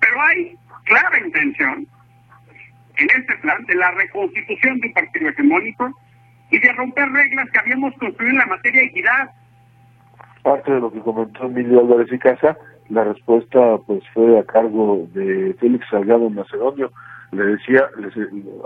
Pero 0.00 0.20
hay 0.22 0.56
clara 0.84 1.18
intención 1.24 1.86
en 2.96 3.10
este 3.10 3.36
plan 3.38 3.64
de 3.66 3.74
la 3.76 3.92
reconstitución 3.92 4.80
de 4.80 4.88
un 4.88 4.92
partido 4.94 5.28
hegemónico 5.28 5.90
y 6.50 6.58
de 6.58 6.72
romper 6.72 7.08
reglas 7.10 7.48
que 7.50 7.58
habíamos 7.60 7.94
construido 7.94 8.32
en 8.32 8.38
la 8.38 8.46
materia 8.46 8.80
de 8.80 8.86
equidad. 8.88 9.30
Parte 10.42 10.72
de 10.72 10.80
lo 10.80 10.92
que 10.92 11.00
comentó 11.00 11.46
Emilio 11.46 11.80
Álvarez 11.80 12.12
y 12.12 12.18
Casa, 12.18 12.56
la 12.88 13.04
respuesta 13.04 13.78
pues 13.86 14.02
fue 14.14 14.38
a 14.38 14.44
cargo 14.44 15.06
de 15.12 15.54
Félix 15.60 15.86
Salgado 15.90 16.28
Macedonio. 16.30 16.90
Le 17.32 17.44
decía, 17.44 17.84
les, 17.98 18.14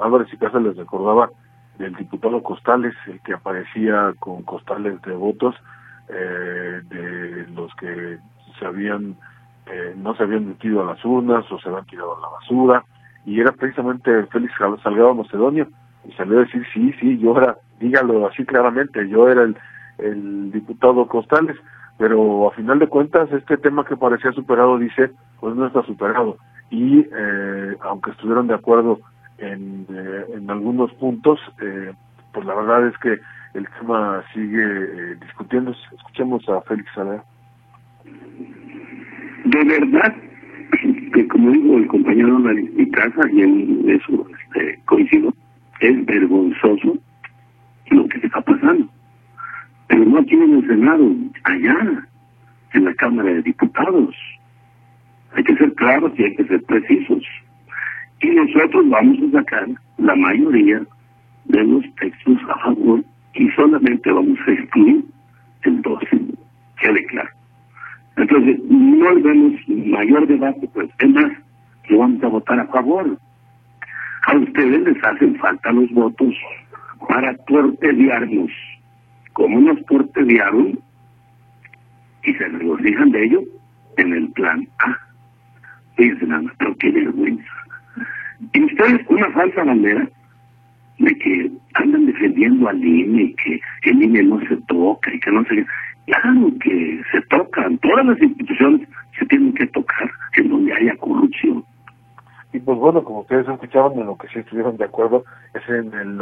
Álvarez 0.02 0.28
y 0.32 0.36
Casa 0.38 0.60
les 0.60 0.76
recordaba 0.76 1.30
del 1.80 1.94
diputado 1.96 2.42
Costales, 2.42 2.94
el 3.06 3.20
que 3.20 3.32
aparecía 3.32 4.12
con 4.18 4.42
costales 4.42 5.00
de 5.02 5.12
votos 5.12 5.56
eh, 6.08 6.82
de 6.88 7.46
los 7.54 7.74
que 7.76 8.18
se 8.58 8.66
habían 8.66 9.16
eh, 9.66 9.94
no 9.96 10.14
se 10.14 10.24
habían 10.24 10.48
metido 10.48 10.82
a 10.82 10.94
las 10.94 11.04
urnas 11.04 11.50
o 11.50 11.58
se 11.58 11.68
habían 11.68 11.86
tirado 11.86 12.16
a 12.16 12.20
la 12.20 12.28
basura 12.28 12.84
y 13.24 13.40
era 13.40 13.52
precisamente 13.52 14.26
Félix 14.26 14.54
Salgado 14.82 15.14
Macedonio 15.14 15.68
y 16.06 16.12
salió 16.12 16.38
a 16.38 16.42
decir 16.42 16.64
sí, 16.74 16.92
sí, 17.00 17.18
yo 17.18 17.36
era, 17.36 17.56
dígalo 17.78 18.26
así 18.26 18.44
claramente, 18.44 19.08
yo 19.08 19.28
era 19.28 19.42
el, 19.42 19.56
el 19.98 20.52
diputado 20.52 21.06
Costales, 21.06 21.56
pero 21.98 22.48
a 22.48 22.52
final 22.52 22.78
de 22.78 22.88
cuentas 22.88 23.30
este 23.32 23.56
tema 23.56 23.84
que 23.84 23.96
parecía 23.96 24.32
superado 24.32 24.78
dice, 24.78 25.12
pues 25.40 25.54
no 25.54 25.66
está 25.66 25.82
superado 25.84 26.36
y 26.70 27.00
eh, 27.00 27.76
aunque 27.80 28.10
estuvieron 28.10 28.46
de 28.48 28.54
acuerdo 28.54 29.00
en, 29.40 29.86
eh, 29.88 30.24
en 30.34 30.50
algunos 30.50 30.92
puntos, 30.94 31.40
eh, 31.62 31.92
pues 32.32 32.46
la 32.46 32.54
verdad 32.54 32.88
es 32.88 32.98
que 32.98 33.18
el 33.54 33.66
tema 33.78 34.22
sigue 34.32 34.62
eh, 34.62 35.16
discutiendo. 35.20 35.74
Escuchemos 35.96 36.48
a 36.48 36.60
Félix 36.62 36.88
Salgado. 36.94 37.24
De 39.44 39.64
verdad, 39.64 40.14
que 41.14 41.28
como 41.28 41.50
digo 41.50 41.78
el 41.78 41.86
compañero 41.88 42.38
casa, 42.92 43.28
y 43.32 43.42
en 43.42 43.90
eso 43.90 44.26
este, 44.28 44.80
coincido, 44.84 45.32
es 45.80 46.04
vergonzoso 46.04 46.98
lo 47.90 48.08
que 48.08 48.18
está 48.18 48.40
pasando. 48.42 48.88
Pero 49.88 50.04
no 50.04 50.18
aquí 50.18 50.34
en 50.34 50.58
el 50.58 50.66
Senado, 50.66 51.12
allá, 51.44 52.06
en 52.74 52.84
la 52.84 52.94
Cámara 52.94 53.32
de 53.32 53.42
Diputados. 53.42 54.14
Hay 55.34 55.44
que 55.44 55.56
ser 55.56 55.72
claros 55.74 56.12
y 56.16 56.24
hay 56.24 56.36
que 56.36 56.44
ser 56.44 56.62
precisos. 56.64 57.24
Y 58.22 58.28
nosotros 58.30 58.88
vamos 58.88 59.18
a 59.22 59.38
sacar 59.38 59.68
la 59.98 60.14
mayoría 60.14 60.82
de 61.46 61.64
los 61.64 61.82
textos 61.96 62.38
a 62.48 62.58
favor 62.60 63.02
y 63.34 63.48
solamente 63.50 64.10
vamos 64.12 64.38
a 64.46 64.50
excluir 64.52 65.04
el 65.62 65.82
12. 65.82 66.06
Quede 66.80 67.06
claro. 67.06 67.30
Entonces, 68.16 68.58
no 68.68 69.14
vemos 69.14 69.52
mayor 69.68 70.26
debate, 70.26 70.68
pues 70.74 70.90
es 70.98 71.10
más, 71.10 71.32
lo 71.88 71.98
vamos 71.98 72.22
a 72.22 72.28
votar 72.28 72.60
a 72.60 72.66
favor. 72.66 73.18
A 74.26 74.36
ustedes 74.36 74.80
les 74.82 75.04
hacen 75.04 75.36
falta 75.36 75.72
los 75.72 75.90
votos 75.92 76.34
para 77.08 77.34
torpedearnos. 77.46 78.50
¿Cómo 79.32 79.60
nos 79.60 79.84
torpedearon? 79.86 80.78
Y 82.24 82.34
se 82.34 82.48
regocijan 82.48 83.10
de 83.10 83.24
ello 83.24 83.40
en 83.96 84.12
el 84.12 84.30
plan 84.32 84.68
A. 84.80 84.98
Fíjense 85.96 86.26
nada 86.26 86.52
pero 86.58 86.76
qué 86.76 86.90
vergüenza. 86.90 87.44
Y 88.52 88.64
ustedes 88.64 89.00
una 89.08 89.30
falsa 89.30 89.64
bandera 89.64 90.08
de 90.98 91.18
que 91.18 91.50
andan 91.74 92.06
defendiendo 92.06 92.68
al 92.68 92.84
INE 92.84 93.22
y 93.22 93.34
que 93.34 93.60
el 93.82 94.02
INE 94.02 94.22
no 94.22 94.40
se 94.40 94.56
toca 94.68 95.12
y 95.12 95.20
que 95.20 95.30
no 95.30 95.44
se... 95.44 95.66
Claro 96.06 96.50
que 96.60 97.02
se 97.12 97.20
tocan, 97.22 97.78
todas 97.78 98.04
las 98.06 98.20
instituciones 98.20 98.88
se 99.18 99.26
tienen 99.26 99.52
que 99.54 99.66
tocar 99.68 100.10
en 100.36 100.48
donde 100.48 100.72
haya 100.72 100.96
corrupción. 100.96 101.64
Y 102.52 102.58
pues 102.58 102.78
bueno, 102.78 103.04
como 103.04 103.20
ustedes 103.20 103.48
escuchaban, 103.48 103.98
en 103.98 104.06
lo 104.06 104.16
que 104.16 104.26
sí 104.28 104.40
estuvieron 104.40 104.76
de 104.76 104.84
acuerdo 104.84 105.24
es 105.54 105.68
en 105.68 105.94
el, 105.94 106.20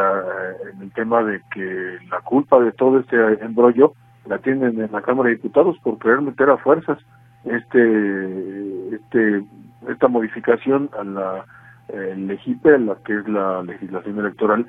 en 0.75 0.83
el 0.83 0.93
tema 0.93 1.23
de 1.23 1.41
que 1.55 1.97
la 2.11 2.21
culpa 2.21 2.61
de 2.61 2.73
todo 2.73 3.01
este 3.01 3.17
embrollo 3.43 3.95
la 4.27 4.39
tienen 4.39 4.81
en 4.81 4.93
la 4.93 5.01
Cámara 5.01 5.31
de 5.31 5.37
Diputados 5.37 5.79
por 5.83 5.99
querer 5.99 6.21
meter 6.21 6.51
a 6.51 6.59
fuerzas 6.59 6.99
este 7.45 8.95
este 8.95 9.43
esta 9.89 10.09
modificación 10.09 10.91
a 10.99 11.05
la 11.05 11.45
el 11.89 12.27
LEGIPE, 12.27 12.79
la 12.79 12.97
que 12.97 13.19
es 13.19 13.29
la 13.29 13.63
legislación 13.63 14.19
electoral, 14.19 14.67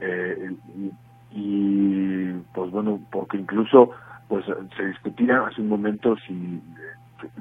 eh, 0.00 0.52
y, 1.30 2.32
pues 2.54 2.70
bueno, 2.70 3.00
porque 3.10 3.38
incluso 3.38 3.90
pues 4.28 4.44
se 4.76 4.86
discutía 4.86 5.46
hace 5.46 5.60
un 5.60 5.68
momento 5.68 6.16
si 6.26 6.62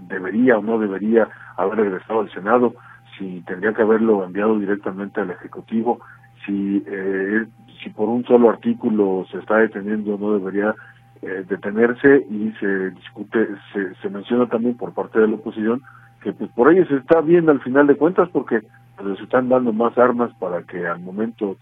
debería 0.07 0.57
o 0.57 0.61
no 0.61 0.77
debería 0.77 1.27
haber 1.57 1.79
regresado 1.79 2.21
al 2.21 2.31
Senado, 2.31 2.73
si 3.17 3.41
tendría 3.47 3.73
que 3.73 3.81
haberlo 3.81 4.23
enviado 4.23 4.59
directamente 4.59 5.21
al 5.21 5.31
Ejecutivo, 5.31 6.00
si 6.45 6.83
eh, 6.85 7.45
si 7.81 7.89
por 7.89 8.09
un 8.09 8.23
solo 8.25 8.50
artículo 8.50 9.25
se 9.31 9.39
está 9.39 9.57
deteniendo 9.57 10.17
no 10.17 10.33
debería 10.33 10.75
eh, 11.21 11.43
detenerse 11.47 12.25
y 12.29 12.51
se 12.59 12.91
discute, 12.91 13.47
se, 13.73 13.95
se 13.95 14.09
menciona 14.09 14.47
también 14.47 14.75
por 14.75 14.93
parte 14.93 15.19
de 15.19 15.27
la 15.27 15.35
oposición 15.35 15.81
que 16.21 16.33
pues 16.33 16.51
por 16.51 16.71
ello 16.71 16.85
se 16.85 16.97
está 16.97 17.21
bien 17.21 17.50
al 17.50 17.61
final 17.61 17.88
de 17.88 17.95
cuentas 17.95 18.29
porque 18.29 18.61
les 19.03 19.20
están 19.20 19.50
dando 19.50 19.74
más 19.74 19.98
armas 19.98 20.31
para 20.39 20.63
que 20.63 20.88
al 20.88 21.00
momento 21.00 21.58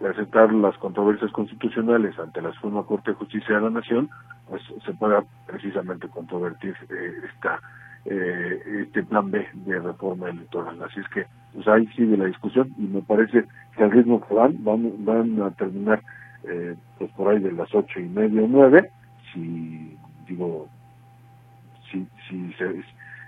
de, 0.00 0.08
aceptar 0.08 0.52
las 0.52 0.76
controversias 0.78 1.30
constitucionales 1.30 2.18
ante 2.18 2.42
la 2.42 2.52
Suprema 2.54 2.82
Corte 2.82 3.12
de 3.12 3.16
Justicia 3.16 3.54
de 3.54 3.62
la 3.62 3.70
Nación, 3.70 4.10
pues 4.48 4.60
se 4.84 4.92
pueda 4.94 5.22
precisamente 5.46 6.08
controvertir 6.08 6.74
eh, 6.90 7.12
esta 7.32 7.60
eh, 8.04 8.82
este 8.82 9.04
plan 9.04 9.30
B 9.30 9.46
de 9.54 9.78
reforma 9.78 10.28
electoral. 10.28 10.82
Así 10.82 10.98
es 10.98 11.08
que 11.10 11.24
pues 11.54 11.68
ahí 11.68 11.86
sigue 11.94 12.16
la 12.16 12.24
discusión 12.24 12.74
y 12.76 12.82
me 12.82 13.00
parece 13.02 13.44
que 13.76 13.84
al 13.84 13.92
ritmo 13.92 14.20
que 14.26 14.34
van, 14.34 14.56
van, 14.64 15.04
van 15.04 15.40
a 15.42 15.50
terminar 15.52 16.02
eh, 16.44 16.74
pues 16.98 17.10
por 17.12 17.28
ahí 17.28 17.38
de 17.38 17.52
las 17.52 17.72
ocho 17.72 18.00
y 18.00 18.08
media 18.08 18.42
o 18.42 18.48
nueve, 18.48 18.90
si 19.32 19.96
digo, 20.26 20.68
si, 21.90 22.04
si 22.28 22.52
se, 22.54 22.82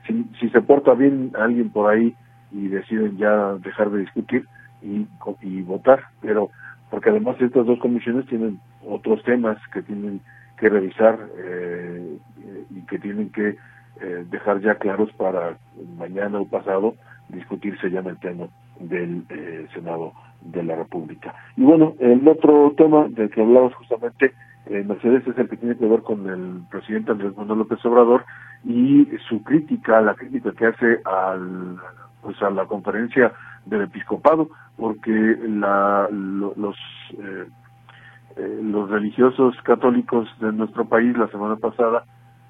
si, 0.07 0.25
si 0.41 0.49
se 0.49 0.61
porta 0.61 0.95
bien 0.95 1.31
alguien 1.39 1.71
por 1.71 1.93
ahí 1.93 2.15
y 2.55 2.69
deciden 2.69 3.17
ya 3.19 3.55
dejar 3.55 3.91
de 3.91 4.01
discutir 4.01 4.47
y, 4.83 5.07
y 5.43 5.63
votar, 5.63 6.05
pero 6.21 6.51
porque 6.91 7.11
además 7.11 7.37
estas 7.41 7.67
dos 7.67 7.79
comisiones 7.81 8.27
tienen 8.27 8.61
otros 8.87 9.23
temas 9.25 9.59
que 9.73 9.83
tienen 9.83 10.21
que 10.59 10.69
revisar 10.69 11.19
eh, 11.39 12.19
y 12.71 12.81
que 12.87 12.99
tienen 12.99 13.31
que 13.31 13.57
eh, 14.01 14.25
dejar 14.31 14.61
ya 14.61 14.77
claros 14.77 15.11
para 15.13 15.57
mañana 15.99 16.41
o 16.41 16.49
pasado 16.49 16.95
discutirse 17.29 17.91
ya 17.91 18.01
en 18.01 18.07
el 18.07 18.17
pleno 18.17 18.49
del 18.81 19.25
eh, 19.31 19.67
Senado 19.75 20.13
de 20.43 20.63
la 20.63 20.77
República. 20.77 21.35
Y 21.57 21.63
bueno, 21.63 21.95
el 21.99 22.27
otro 22.29 22.75
tema 22.77 23.09
del 23.09 23.31
que 23.31 23.41
hablamos 23.41 23.75
justamente, 23.75 24.33
eh, 24.67 24.85
Mercedes, 24.87 25.27
es 25.27 25.39
el 25.39 25.49
que 25.49 25.57
tiene 25.57 25.77
que 25.77 25.87
ver 25.87 26.03
con 26.03 26.29
el 26.29 26.63
presidente 26.71 27.13
Andrés 27.13 27.37
Manuel 27.37 27.61
López 27.61 27.85
Obrador 27.85 28.25
y 28.65 29.09
su 29.29 29.43
crítica, 29.43 30.01
la 30.01 30.15
crítica 30.15 30.53
que 30.53 30.67
hace 30.67 31.01
al 31.05 31.77
pues 32.25 32.41
a 32.43 32.51
la 32.51 32.67
conferencia 32.67 33.33
del 33.67 33.83
episcopado 33.83 34.49
porque 34.77 35.11
la, 35.47 36.09
los 36.11 36.77
eh, 37.13 37.47
eh, 38.37 38.61
los 38.63 38.91
religiosos 38.91 39.55
católicos 39.63 40.29
de 40.41 40.53
nuestro 40.53 40.87
país 40.87 41.17
la 41.17 41.29
semana 41.29 41.57
pasada 41.57 42.05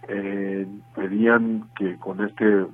eh, 0.09 0.67
pedían 0.95 1.65
que 1.77 1.97
con 1.99 2.25
este, 2.25 2.67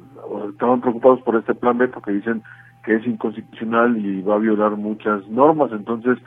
estaban 0.50 0.80
preocupados 0.80 1.21
por 1.23 1.37
este 1.37 1.54
plan 1.54 1.78
B 1.78 1.88
porque 1.88 2.12
dicen 2.12 2.42
que 2.85 2.97
es 2.97 3.07
inconstitucional 3.07 3.97
y 3.99 4.23
va 4.23 4.37
a 4.37 4.38
violar 4.38 4.76
muchas 4.76 5.26
normas, 5.28 5.73
entonces 5.73 6.19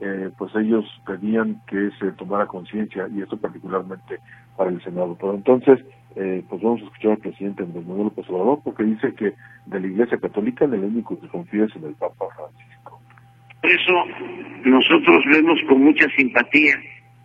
eh, 0.00 0.32
pues 0.36 0.52
ellos 0.56 0.84
pedían 1.06 1.60
que 1.68 1.90
se 2.00 2.10
tomara 2.12 2.46
conciencia 2.46 3.06
y 3.08 3.22
esto 3.22 3.36
particularmente 3.36 4.18
para 4.56 4.70
el 4.70 4.82
Senado. 4.82 5.16
Pero 5.20 5.34
entonces, 5.34 5.78
eh, 6.16 6.42
pues 6.48 6.62
vamos 6.62 6.80
a 6.80 6.84
escuchar 6.84 7.12
al 7.12 7.18
presidente 7.18 7.62
Andrés 7.62 7.86
Manuel 7.86 8.10
López 8.14 8.26
porque 8.64 8.84
dice 8.84 9.14
que 9.14 9.32
de 9.66 9.80
la 9.80 9.86
Iglesia 9.86 10.18
Católica 10.18 10.64
el 10.64 10.74
único 10.74 11.18
que 11.20 11.28
confía 11.28 11.64
es 11.64 11.76
en 11.76 11.84
el 11.84 11.94
Papa 11.94 12.26
Francisco. 12.36 13.00
Por 13.60 13.70
eso 13.70 14.04
nosotros 14.64 15.24
vemos 15.30 15.58
con 15.68 15.82
mucha 15.82 16.08
simpatía 16.16 16.74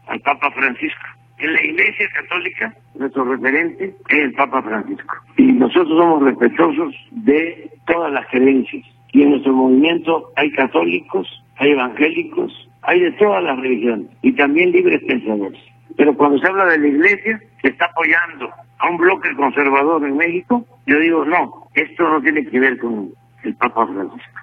al 0.07 0.19
Papa 0.21 0.51
Francisco. 0.51 1.07
En 1.39 1.53
la 1.53 1.63
Iglesia 1.63 2.07
Católica, 2.15 2.73
nuestro 2.95 3.23
referente 3.25 3.93
es 4.09 4.17
el 4.17 4.33
Papa 4.33 4.61
Francisco. 4.63 5.15
Y 5.37 5.51
nosotros 5.53 5.89
somos 5.89 6.23
respetuosos 6.23 6.95
de 7.11 7.71
todas 7.85 8.11
las 8.11 8.25
creencias. 8.27 8.83
Y 9.13 9.21
en 9.21 9.31
nuestro 9.31 9.53
movimiento 9.53 10.31
hay 10.35 10.51
católicos, 10.51 11.27
hay 11.57 11.71
evangélicos, 11.71 12.69
hay 12.81 13.01
de 13.01 13.11
todas 13.13 13.43
las 13.43 13.59
religiones 13.59 14.07
y 14.21 14.31
también 14.33 14.71
libres 14.71 15.01
pensadores. 15.07 15.59
Pero 15.95 16.15
cuando 16.15 16.39
se 16.39 16.47
habla 16.47 16.65
de 16.65 16.79
la 16.79 16.87
iglesia, 16.87 17.41
se 17.61 17.69
está 17.69 17.85
apoyando 17.85 18.49
a 18.79 18.89
un 18.89 18.97
bloque 18.97 19.33
conservador 19.35 20.03
en 20.05 20.17
México, 20.17 20.65
yo 20.85 20.99
digo, 20.99 21.25
no, 21.25 21.67
esto 21.73 22.09
no 22.09 22.21
tiene 22.21 22.45
que 22.45 22.59
ver 22.59 22.77
con 22.77 23.11
el 23.43 23.55
Papa 23.55 23.87
Francisco. 23.87 24.39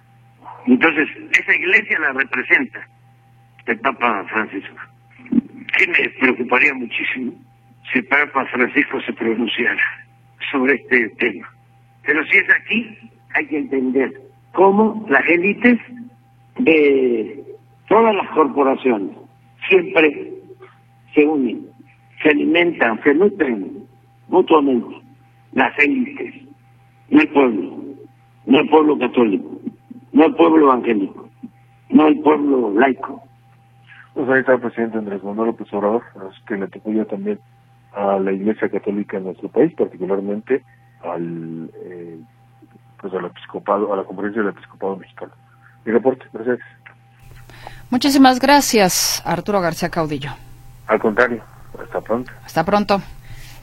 Entonces, 0.67 1.09
esa 1.33 1.55
iglesia 1.55 1.99
la 2.01 2.13
representa 2.13 2.87
el 3.67 3.79
Papa 3.81 4.25
Francisco. 4.29 4.77
Que 5.77 5.87
me 5.89 6.09
preocuparía 6.21 6.75
muchísimo 6.75 7.33
si 7.93 7.99
el 7.99 8.07
Papa 8.07 8.47
Francisco 8.47 9.01
se 9.03 9.13
pronunciara 9.13 9.83
sobre 10.51 10.75
este 10.75 11.09
tema. 11.19 11.49
Pero 12.05 12.25
si 12.27 12.39
es 12.39 12.51
aquí, 12.51 12.99
hay 13.35 13.47
que 13.47 13.59
entender 13.59 14.13
cómo 14.53 15.05
las 15.09 15.27
élites 15.29 15.79
de 16.59 17.43
todas 17.89 18.15
las 18.15 18.29
corporaciones 18.31 19.17
siempre 19.69 20.33
se 21.15 21.27
unen, 21.27 21.67
se 22.23 22.31
alimentan, 22.31 23.03
se 23.03 23.15
nutren 23.15 23.84
mutuamente, 24.29 25.03
las 25.53 25.79
élites, 25.79 26.35
no 27.11 27.21
el 27.21 27.29
pueblo, 27.29 27.79
no 28.47 28.59
el 28.61 28.69
pueblo 28.69 28.99
católico, 28.99 29.61
no 30.13 30.25
el 30.25 30.35
pueblo 30.35 30.67
evangélico, 30.67 31.29
no 31.91 32.07
el 32.07 32.21
pueblo 32.21 32.73
laico. 32.79 33.23
Pues 34.15 34.29
ahí 34.29 34.41
está 34.41 34.55
el 34.55 34.61
presidente 34.61 34.99
Andrés 34.99 35.25
Manuel 35.25 35.49
López 35.49 35.73
Obrador, 35.73 36.03
que 36.47 36.57
le 36.57 36.65
apoya 36.65 37.05
también 37.05 37.41
a 37.93 38.19
la 38.19 38.33
Iglesia 38.33 38.69
Católica 38.69 39.17
en 39.17 39.25
nuestro 39.25 39.49
país, 39.49 39.73
particularmente 39.75 40.63
al 41.03 41.71
eh, 41.83 42.19
pues 43.01 43.13
al 43.13 43.27
episcopado, 43.27 43.93
a 43.93 43.97
la 43.97 44.05
conferencia 44.05 44.41
del 44.41 44.53
episcopado 44.53 44.97
mexicano. 44.97 45.33
Mi 45.85 45.93
reporte, 45.93 46.25
gracias. 46.33 46.59
Muchísimas 47.91 48.41
gracias, 48.41 49.23
Arturo 49.27 49.61
García 49.61 49.91
Caudillo. 49.91 50.31
Al 50.87 50.99
contrario, 51.01 51.43
hasta 51.83 52.01
pronto. 52.01 52.33
Hasta 52.45 52.65
pronto. 52.65 53.01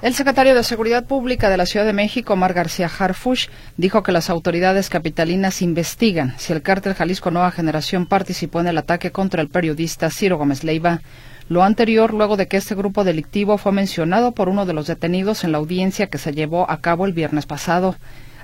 El 0.02 0.16
secretario 0.16 0.56
de 0.56 0.64
Seguridad 0.64 1.06
Pública 1.06 1.48
de 1.52 1.58
la 1.58 1.68
Ciudad 1.68 1.86
de 1.86 1.94
México, 1.94 2.34
Omar 2.34 2.56
García 2.56 2.90
Harfush, 2.90 3.50
dijo 3.78 4.02
que 4.02 4.12
las 4.12 4.32
autoridades 4.32 4.90
capitalinas 4.90 5.62
investigan 5.62 6.34
si 6.40 6.54
el 6.54 6.64
cártel 6.64 6.96
Jalisco 6.96 7.30
Nueva 7.30 7.52
Generación 7.52 8.08
participó 8.08 8.62
en 8.62 8.68
el 8.68 8.80
ataque 8.80 9.12
contra 9.12 9.44
el 9.44 9.50
periodista 9.50 10.10
Ciro 10.10 10.40
Gómez 10.40 10.64
Leiva. 10.64 11.02
Lo 11.50 11.64
anterior 11.64 12.16
luego 12.16 12.36
de 12.36 12.48
que 12.48 12.58
este 12.58 12.74
grupo 12.74 13.04
delictivo 13.04 13.60
fue 13.60 13.74
mencionado 13.74 14.32
por 14.32 14.50
uno 14.50 14.66
de 14.66 14.74
los 14.74 14.88
detenidos 14.88 15.44
en 15.44 15.52
la 15.52 15.60
audiencia 15.60 16.08
que 16.08 16.18
se 16.18 16.34
llevó 16.34 16.68
a 16.72 16.82
cabo 16.82 17.06
el 17.06 17.14
viernes 17.14 17.46
pasado 17.46 17.96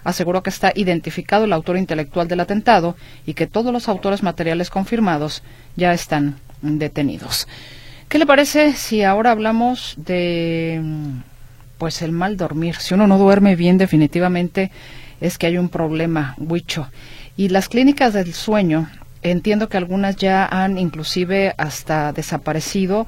aseguró 0.04 0.42
que 0.42 0.52
está 0.52 0.72
identificado 0.74 1.44
el 1.44 1.54
autor 1.54 1.76
intelectual 1.76 2.30
del 2.30 2.40
atentado 2.40 2.96
y 3.26 3.34
que 3.34 3.46
todos 3.46 3.74
los 3.74 3.90
autores 3.90 4.24
materiales 4.24 4.70
confirmados 4.70 5.44
ya 5.76 5.92
están 5.92 6.40
detenidos. 6.62 7.46
¿Qué 8.08 8.18
le 8.18 8.26
parece 8.26 8.74
si 8.74 9.04
ahora 9.04 9.32
hablamos 9.32 9.96
de 9.98 10.82
pues 11.78 12.02
el 12.02 12.12
mal 12.12 12.38
dormir? 12.38 12.76
Si 12.78 12.94
uno 12.94 13.08
no 13.08 13.18
duerme 13.18 13.56
bien 13.56 13.78
definitivamente 13.78 14.72
es 15.22 15.38
que 15.38 15.48
hay 15.48 15.58
un 15.58 15.70
problema, 15.70 16.36
Huicho. 16.38 16.88
Y 17.36 17.50
las 17.50 17.70
clínicas 17.70 18.14
del 18.14 18.34
sueño, 18.34 18.90
entiendo 19.22 19.70
que 19.70 19.78
algunas 19.78 20.16
ya 20.16 20.46
han 20.46 20.78
inclusive 20.78 21.54
hasta 21.58 22.14
desaparecido 22.14 23.08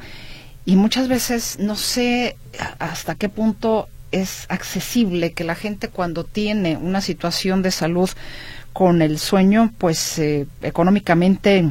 y 0.66 0.76
muchas 0.76 1.08
veces 1.08 1.58
no 1.60 1.76
sé 1.76 2.36
hasta 2.80 3.16
qué 3.16 3.30
punto 3.30 3.88
es 4.12 4.46
accesible, 4.50 5.34
que 5.34 5.44
la 5.44 5.56
gente 5.56 5.88
cuando 5.88 6.24
tiene 6.24 6.78
una 6.78 7.02
situación 7.02 7.62
de 7.62 7.72
salud 7.72 8.10
con 8.74 9.02
el 9.02 9.20
sueño, 9.20 9.72
pues 9.78 10.18
eh, 10.20 10.48
económicamente, 10.62 11.70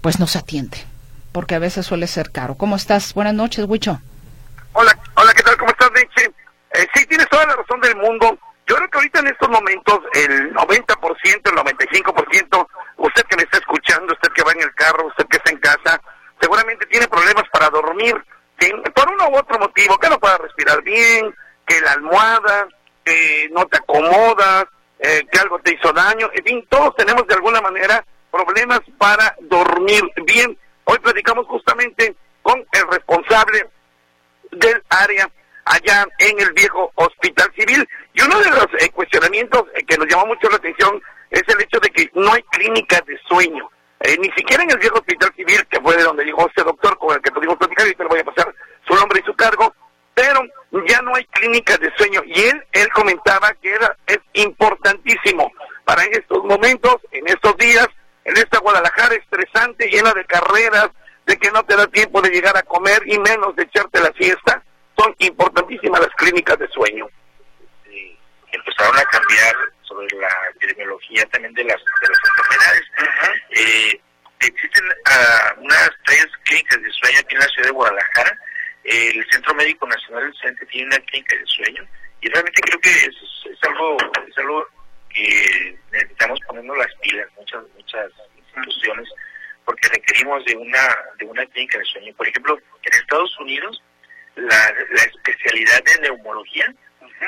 pues 0.00 0.18
no 0.18 0.26
se 0.26 0.38
atiende, 0.38 0.78
porque 1.32 1.54
a 1.54 1.60
veces 1.60 1.86
suele 1.86 2.06
ser 2.06 2.30
caro. 2.30 2.56
¿Cómo 2.56 2.76
estás? 2.76 3.14
Buenas 3.14 3.34
noches, 3.34 3.66
Huicho. 3.68 4.00
Hola, 4.76 4.92
hola, 5.14 5.32
¿qué 5.32 5.42
tal? 5.44 5.56
¿Cómo 5.56 5.70
estás, 5.70 5.88
Nietzsche? 5.92 6.34
Eh, 6.72 6.86
sí, 6.94 7.06
tienes 7.06 7.28
toda 7.28 7.46
la 7.46 7.54
razón 7.54 7.80
del 7.80 7.94
mundo. 7.94 8.36
Yo 8.66 8.74
creo 8.74 8.90
que 8.90 8.98
ahorita 8.98 9.20
en 9.20 9.28
estos 9.28 9.48
momentos 9.48 10.00
el 10.14 10.52
90%, 10.52 11.16
el 11.44 11.56
95%, 12.02 12.66
usted 12.96 13.22
que 13.22 13.36
me 13.36 13.44
está 13.44 13.58
escuchando, 13.58 14.12
usted 14.12 14.32
que 14.32 14.42
va 14.42 14.50
en 14.50 14.62
el 14.62 14.74
carro, 14.74 15.06
usted 15.06 15.26
que 15.28 15.36
está 15.36 15.52
en 15.52 15.58
casa, 15.58 16.00
seguramente 16.40 16.86
tiene 16.86 17.06
problemas 17.06 17.44
para 17.52 17.70
dormir, 17.70 18.16
por 18.96 19.12
uno 19.12 19.28
u 19.28 19.36
otro 19.36 19.60
motivo, 19.60 19.96
que 19.96 20.08
no 20.08 20.18
pueda 20.18 20.38
respirar 20.38 20.82
bien, 20.82 21.32
que 21.64 21.80
la 21.80 21.92
almohada, 21.92 22.66
que 23.04 23.48
no 23.52 23.66
te 23.66 23.76
acomodas, 23.76 24.64
eh, 24.98 25.22
que 25.30 25.38
algo 25.38 25.60
te 25.60 25.74
hizo 25.74 25.92
daño, 25.92 26.28
en 26.32 26.44
fin, 26.44 26.66
todos 26.68 26.96
tenemos 26.96 27.24
de 27.28 27.34
alguna 27.34 27.60
manera 27.60 28.04
problemas 28.28 28.80
para 28.98 29.36
dormir 29.42 30.02
bien. 30.26 30.58
Hoy 30.82 30.98
platicamos 30.98 31.46
justamente 31.46 32.16
con 32.42 32.58
el 32.72 32.88
responsable 32.90 33.70
del 34.58 34.82
área 34.88 35.28
allá 35.64 36.06
en 36.18 36.40
el 36.40 36.52
viejo 36.52 36.92
hospital 36.94 37.50
civil 37.56 37.88
y 38.12 38.22
uno 38.22 38.38
de 38.40 38.50
los 38.50 38.66
eh, 38.80 38.90
cuestionamientos 38.90 39.64
eh, 39.74 39.84
que 39.84 39.96
nos 39.96 40.06
llamó 40.08 40.26
mucho 40.26 40.48
la 40.50 40.56
atención 40.56 41.00
es 41.30 41.42
el 41.48 41.60
hecho 41.62 41.80
de 41.80 41.90
que 41.90 42.10
no 42.14 42.32
hay 42.32 42.42
clínicas 42.44 43.04
de 43.06 43.18
sueño. 43.28 43.68
ni 44.20 44.30
siquiera 44.32 44.62
en 44.62 44.70
el 44.70 44.78
viejo 44.78 44.98
hospital 44.98 45.32
civil, 45.34 45.66
que 45.68 45.80
fue 45.80 45.96
de 45.96 46.02
donde 46.02 46.24
llegó 46.24 46.46
este 46.46 46.62
doctor 46.62 46.96
con 46.98 47.14
el 47.14 47.22
que 47.22 47.32
pudimos 47.32 47.56
platicar, 47.56 47.88
y 47.88 47.94
te 47.94 48.02
lo 48.02 48.10
voy 48.10 48.20
a 48.20 48.24
pasar 48.24 48.54
su 48.86 48.94
nombre 48.94 49.20
y 49.20 49.26
su 49.26 49.34
cargo, 49.34 49.74
pero 50.12 50.42
ya 50.86 51.00
no 51.02 51.14
hay 51.14 51.24
clínicas 51.26 51.78
de 51.80 51.90
sueño 51.96 52.20
y 52.26 52.40
él 52.42 52.64
él 52.72 52.88
comentaba 52.90 53.52
que 53.54 53.72
era 53.72 53.96
es 54.06 54.18
importantísimo 54.34 55.50
para 55.84 56.02
estos 56.04 56.42
momentos, 56.44 56.96
en 57.12 57.26
estos 57.28 57.56
días, 57.56 57.86
en 58.24 58.36
esta 58.36 58.58
Guadalajara 58.58 59.14
estresante, 59.14 59.88
llena 59.88 60.12
de 60.12 60.24
carreras, 60.24 60.88
de 61.26 61.36
que 61.36 61.50
no 61.50 61.64
te 61.64 61.76
da 61.76 61.86
tiempo 61.88 62.20
de 62.20 62.30
llegar 62.30 62.56
a 62.56 62.62
comer 62.62 63.02
y 63.06 63.18
menos 63.18 63.54
de 63.56 63.64
echarte 63.64 64.00
la 64.00 64.12
fiesta, 64.12 64.62
son 64.98 65.14
importantísimas 65.18 66.00
las 66.00 66.14
clínicas 66.16 66.58
de 66.58 66.68
sueño. 66.68 67.08
Sí, 67.84 68.18
empezaron 68.52 68.96
a 68.96 69.04
cambiar 69.04 69.54
sobre 69.82 70.06
la 70.16 70.30
epidemiología 70.54 71.24
también 71.26 71.54
de 71.54 71.64
las, 71.64 71.78
de 71.78 72.08
las 72.08 72.18
enfermedades. 72.28 72.82
Eh, 73.50 74.00
existen 74.40 74.84
uh, 74.84 75.60
unas 75.60 75.90
tres 76.04 76.26
clínicas 76.44 76.82
de 76.82 76.90
sueño 76.92 77.18
aquí 77.20 77.34
en 77.34 77.40
la 77.40 77.48
ciudad 77.48 77.68
de 77.68 77.72
Guadalajara 77.72 78.38
el 78.84 79.26
Centro 79.30 79.54
Médico 79.54 79.86
Nacional 79.86 80.24
del 80.24 80.34
Centro 80.40 80.66
tiene 80.66 80.86
una 80.88 80.98
clínica 81.06 81.36
de 81.36 81.46
sueño 81.46 81.86
y 82.20 82.28
realmente 82.28 82.60
creo 82.62 82.80
que 82.80 82.90
es, 82.90 83.16
es 83.50 83.62
algo 83.62 83.96
es 84.28 84.38
algo 84.38 84.66
que 85.08 85.78
necesitamos 85.90 86.38
ponernos 86.46 86.76
las 86.76 86.94
pilas 87.00 87.26
muchas 87.36 87.62
muchas 87.76 88.10
instituciones 88.36 89.08
porque 89.64 89.88
requerimos 89.88 90.44
de 90.44 90.56
una 90.56 90.96
de 91.18 91.24
una 91.26 91.46
clínica 91.46 91.78
de 91.78 91.84
sueño. 91.84 92.14
Por 92.14 92.28
ejemplo 92.28 92.58
en 92.82 93.00
Estados 93.00 93.38
Unidos 93.40 93.82
la, 94.36 94.74
la 94.90 95.02
especialidad 95.02 95.82
de 95.84 96.00
neumología 96.00 96.72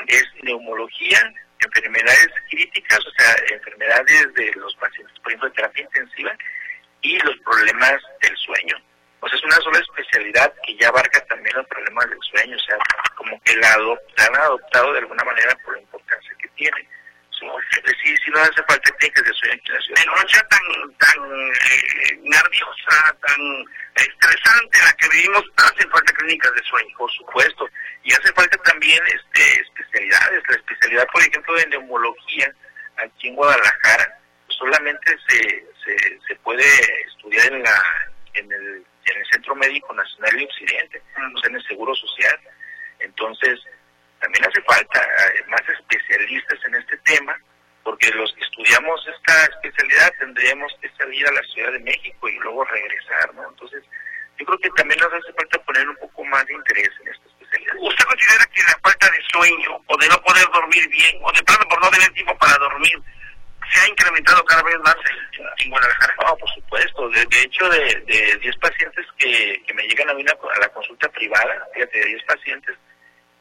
es 0.07 0.25
neumología 0.43 1.19
enfermedades 1.59 2.29
críticas 2.49 2.99
o 2.99 3.11
sea 3.11 3.35
enfermedades 3.51 4.33
de 4.35 4.51
los 4.55 4.75
pacientes 4.75 5.17
por 5.19 5.31
ejemplo 5.31 5.49
de 5.49 5.55
terapia 5.55 5.83
intensiva 5.83 6.37
y 7.01 7.17
los 7.19 7.37
problemas 7.39 8.01
del 8.21 8.35
sueño. 8.37 8.75
Pues 9.19 9.33
es 9.33 9.43
una 9.43 9.55
sola 9.57 9.79
especialidad 9.79 10.53
que 10.63 10.75
ya 10.77 10.89
abarca 10.89 11.23
también 11.25 11.55
los 11.55 11.67
problemas 11.67 12.09
del 12.09 12.19
sueño, 12.21 12.55
o 12.55 12.59
sea, 12.59 12.77
como 13.15 13.39
que 13.41 13.55
la, 13.55 13.73
han 13.73 14.35
adoptado 14.35 14.93
de 14.93 14.99
alguna 14.99 15.23
manera 15.23 15.55
por 15.63 15.73
la 15.75 15.81
importancia 15.81 16.31
que 16.39 16.47
tiene. 16.49 16.87
Sí, 17.39 18.15
sí, 18.17 18.31
no 18.31 18.39
hace 18.39 18.63
falta 18.63 18.91
técnicas 18.99 19.23
de 19.25 19.33
sueño 19.33 19.61
en 19.95 20.11
noche 20.11 20.39
tan, 20.49 20.93
tan 20.97 21.23
eh, 21.23 22.19
nerviosa, 22.23 23.15
tan 23.25 23.65
estresante 23.95 24.77
la 24.83 24.93
que 24.93 25.09
vivimos, 25.09 25.43
hacen 25.57 25.89
falta 25.89 26.13
clínicas 26.13 26.53
de 26.53 26.63
sueño. 26.63 26.95
Por 26.97 27.11
supuesto. 27.11 27.69
Y 28.03 28.13
hace 28.13 28.31
falta 28.33 28.57
también 28.63 28.99
este, 29.07 29.61
especialidades. 29.61 30.43
La 30.49 30.55
especialidad, 30.55 31.07
por 31.11 31.21
ejemplo, 31.21 31.53
de 31.55 31.67
neumología 31.67 32.51
aquí 32.97 33.27
en 33.29 33.35
Guadalajara, 33.35 34.19
solamente 34.47 35.15
se, 35.27 35.65
se, 35.85 36.19
se 36.27 36.35
puede 36.37 36.65
estudiar 37.07 37.53
en 37.53 37.63
la 37.63 37.83
en 38.33 38.51
el 38.51 38.85
en 39.05 39.17
el 39.17 39.25
Centro 39.31 39.55
Médico 39.55 39.93
Nacional 39.93 40.35
de 40.35 40.43
Occidente, 40.43 41.01
o 41.33 41.39
sea, 41.39 41.49
en 41.49 41.55
el 41.55 41.67
Seguro 41.67 41.95
Social. 41.95 42.39
Entonces, 42.99 43.59
también 44.19 44.45
hace 44.45 44.61
falta 44.61 45.01
eh, 45.01 45.43
más 45.47 45.61
especialistas 45.67 46.59
en 46.65 46.75
este 46.75 46.97
tema, 46.99 47.39
porque 47.83 48.09
los 48.11 48.33
que 48.33 48.43
estudiamos 48.43 48.99
esta 49.07 49.45
especialidad 49.45 50.13
tendríamos 50.19 50.71
que 50.81 50.89
salir 50.97 51.27
a 51.27 51.31
la 51.31 51.41
Ciudad 51.43 51.71
de 51.71 51.79
México 51.79 52.27
y 52.27 52.37
luego 52.39 52.63
regresar, 52.65 53.33
¿no? 53.35 53.47
Entonces, 53.49 53.83
yo 54.37 54.45
creo 54.45 54.59
que 54.59 54.69
también 54.71 54.99
nos 54.99 55.13
hace 55.13 55.33
falta 55.33 55.57
poner 55.63 55.87
un 55.89 55.95
poco 55.97 56.23
más 56.25 56.45
de 56.45 56.53
interés 56.53 56.89
en 57.01 57.07
esta 57.07 57.27
especialidad. 57.27 57.75
¿Usted 57.79 58.05
considera 58.05 58.45
que 58.53 58.63
la 58.63 58.79
falta 58.83 59.09
de 59.09 59.21
sueño 59.31 59.81
o 59.85 59.97
de 59.97 60.07
no 60.09 60.21
poder 60.21 60.45
dormir 60.53 60.87
bien 60.89 61.19
o 61.23 61.31
de 61.31 61.43
plano 61.43 61.65
por 61.69 61.81
no 61.81 61.89
tener 61.89 62.11
tiempo 62.13 62.37
para 62.37 62.57
dormir 62.57 62.99
se 63.71 63.81
ha 63.81 63.87
incrementado 63.89 64.43
cada 64.45 64.63
vez 64.63 64.77
más 64.79 64.95
en, 65.57 65.69
Guadalajara? 65.69 66.15
No, 66.25 66.37
por 66.37 66.49
supuesto. 66.53 67.09
De, 67.09 67.41
hecho, 67.41 67.69
de, 67.69 68.03
de 68.05 68.37
10 68.37 68.57
pacientes 68.57 69.05
que, 69.17 69.61
que 69.65 69.73
me 69.73 69.83
llegan 69.83 70.09
a 70.09 70.13
mí 70.13 70.23
a 70.23 70.59
la 70.59 70.69
consulta 70.69 71.09
privada, 71.09 71.67
fíjate, 71.73 71.99
de 71.99 72.05
10 72.05 72.23
pacientes, 72.23 72.77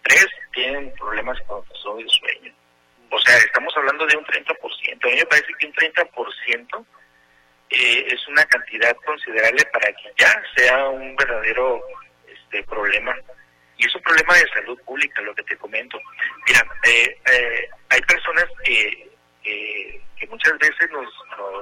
tres 0.06 0.26
tienen 0.52 0.92
problemas 0.94 1.38
con 1.46 1.62
el 2.00 2.08
sueño. 2.08 2.52
O 3.10 3.20
sea, 3.20 3.36
estamos 3.38 3.74
hablando 3.76 4.06
de 4.06 4.16
un 4.16 4.24
30%. 4.24 5.04
A 5.04 5.08
mí 5.08 5.16
me 5.16 5.26
parece 5.26 5.52
que 5.58 5.66
un 5.66 5.72
30% 5.74 6.86
eh, 7.70 8.06
es 8.08 8.28
una 8.28 8.44
cantidad 8.44 8.94
considerable 9.04 9.64
para 9.72 9.92
que 9.92 10.12
ya 10.16 10.42
sea 10.56 10.88
un 10.88 11.14
verdadero 11.16 11.80
este 12.26 12.62
problema. 12.64 13.16
Y 13.78 13.86
es 13.86 13.94
un 13.94 14.02
problema 14.02 14.34
de 14.34 14.48
salud 14.48 14.80
pública, 14.84 15.20
lo 15.22 15.34
que 15.34 15.42
te 15.42 15.56
comento. 15.56 16.00
Mira, 16.46 16.66
eh, 16.84 17.18
eh, 17.30 17.68
hay 17.90 18.00
personas 18.02 18.46
que, 18.64 19.10
que 19.42 20.26
muchas 20.28 20.58
veces 20.58 20.90
nos, 20.90 21.06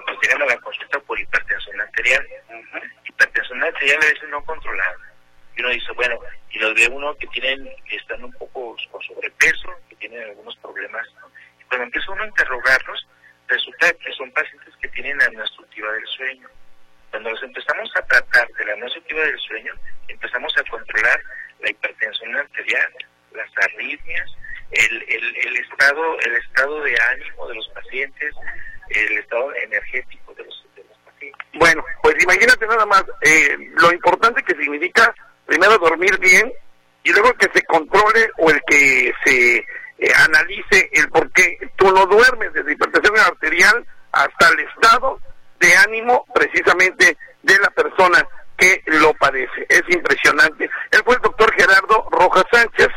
nos, 0.06 0.22
llegan 0.22 0.42
a 0.42 0.46
la 0.46 0.58
consulta 0.58 0.98
por 1.00 1.18
hipertensión 1.18 1.80
arterial. 1.80 2.26
Hipertensión 3.04 3.62
arterial 3.62 3.98
a 4.02 4.06
veces 4.06 4.28
no 4.28 4.44
controlada 4.44 4.96
y 5.56 5.60
uno 5.60 5.70
dice, 5.70 5.92
bueno, 5.92 6.18
y 6.54 6.58
los 6.60 6.74
ve 6.74 6.88
uno 6.88 7.14
que 7.16 7.26
tienen, 7.28 7.68
que 7.84 7.96
están 7.96 8.22
un 8.22 8.32
poco 8.32 8.76
con 8.90 9.02
sobrepeso, 9.02 9.74
que 9.88 9.96
tienen 9.96 10.22
algunos 10.22 10.56
problemas, 10.58 11.06
y 11.60 11.64
cuando 11.64 11.84
empieza 11.84 12.12
uno 12.12 12.22
a 12.22 12.26
interrogarlos, 12.28 13.08
resulta 13.48 13.92
que 13.92 14.12
son 14.12 14.30
pacientes 14.30 14.72
que 14.80 14.88
tienen 14.88 15.18
la 15.18 15.42
obstructiva 15.42 15.92
del 15.92 16.06
sueño. 16.06 16.48
Cuando 17.10 17.30
los 17.30 17.42
empezamos 17.42 17.90
a 17.96 18.02
tratar 18.02 18.48
de 18.48 18.64
la 18.66 18.74
obstructiva 18.74 19.20
del 19.22 19.38
sueño, 19.40 19.74
empezamos 20.06 20.56
a 20.56 20.62
controlar 20.70 21.20
la 21.60 21.70
hipertensión 21.70 22.36
arterial, 22.36 22.92
las 23.32 23.50
arritmias, 23.64 24.30
el, 24.70 25.04
el, 25.08 25.36
el 25.46 25.56
estado 25.56 26.18
el 26.20 26.36
estado 26.36 26.82
de 26.82 26.96
ánimo 27.10 27.48
de 27.48 27.54
los 27.56 27.68
pacientes, 27.70 28.34
el 28.90 29.18
estado 29.18 29.54
energético 29.56 30.34
de 30.34 30.44
los, 30.44 30.66
de 30.76 30.84
los 30.84 30.98
pacientes. 30.98 31.46
Bueno, 31.54 31.84
pues 32.02 32.14
imagínate 32.22 32.66
nada 32.66 32.86
más 32.86 33.04
eh, 33.22 33.56
lo 33.74 33.92
importante 33.92 34.42
que 34.42 34.54
significa 34.54 35.14
primero 35.46 35.78
dormir 35.78 36.18
bien 36.18 36.52
y 37.02 37.12
luego 37.12 37.32
que 37.34 37.50
se 37.54 37.62
controle 37.64 38.30
o 38.38 38.50
el 38.50 38.60
que 38.66 39.12
se 39.24 39.56
eh, 39.56 40.12
analice 40.24 40.90
el 40.92 41.08
por 41.10 41.30
qué 41.32 41.58
tú 41.76 41.92
no 41.92 42.06
duermes 42.06 42.52
desde 42.52 42.72
hipertensión 42.72 43.18
arterial 43.18 43.86
hasta 44.12 44.48
el 44.48 44.60
estado 44.60 45.20
de 45.60 45.76
ánimo 45.76 46.24
precisamente 46.34 47.16
de 47.42 47.58
la 47.58 47.70
persona 47.70 48.26
que 48.56 48.82
lo 48.86 49.12
padece. 49.14 49.66
Es 49.68 49.82
impresionante. 49.88 50.70
Él 50.90 51.02
fue 51.04 51.16
el 51.16 51.22
doctor 51.22 51.52
Gerardo 51.54 52.08
Rojas 52.10 52.44
Sánchez, 52.50 52.88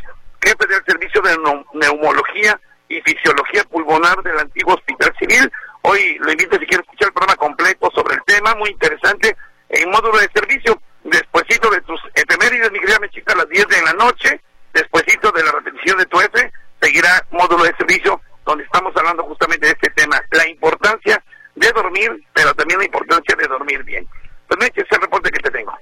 jefe 0.42 0.68
del 0.68 0.84
Servicio 0.86 1.22
de 1.22 1.38
Neumología 1.74 2.60
y 2.90 3.02
Fisiología 3.02 3.64
Pulmonar 3.66 4.22
del 4.24 4.40
antiguo 4.40 4.76
Hospital 4.76 5.14
Civil. 5.20 5.52
Hoy 5.82 6.18
lo 6.20 6.32
invito 6.32 6.58
si 6.58 6.66
quiere 6.66 6.84
escuchar 6.84 7.10
el 7.10 7.14
programa 7.14 7.36
completo 7.36 7.92
sobre 7.94 8.16
el 8.16 8.24
tema, 8.26 8.56
muy 8.56 8.70
interesante, 8.70 9.36
en 9.70 9.90
módulo 9.90 10.18
de 10.20 10.30
servicio 10.34 10.82
despuesito 11.10 11.70
de 11.70 11.82
tus 11.82 12.00
efemérides, 12.16 12.72
mi 12.72 12.80
querida 12.80 13.00
Mechita, 13.00 13.34
a 13.34 13.38
las 13.38 13.50
10 13.50 13.68
de 13.68 13.82
la 13.82 13.94
noche, 13.94 14.42
despuesito 14.74 15.32
de 15.32 15.44
la 15.44 15.52
repetición 15.52 15.98
de 15.98 16.06
tu 16.06 16.20
F, 16.20 16.52
seguirá 16.82 17.26
módulo 17.32 17.64
de 17.64 17.76
servicio 17.78 18.22
donde 18.46 18.64
estamos 18.64 18.96
hablando 18.96 19.24
justamente 19.24 19.68
de 19.68 19.74
este 19.74 19.90
tema, 19.92 20.22
la 20.32 20.48
importancia 20.48 21.22
de 21.56 21.72
dormir, 21.72 22.12
pero 22.34 22.54
también 22.54 22.80
la 22.80 22.86
importancia 22.86 23.36
de 23.36 23.48
dormir 23.48 23.84
bien. 23.84 24.08
Pues 24.48 24.60
Meche, 24.60 24.82
ese 24.82 25.00
reporte 25.00 25.30
que 25.32 25.40
te 25.40 25.52
tengo. 25.52 25.74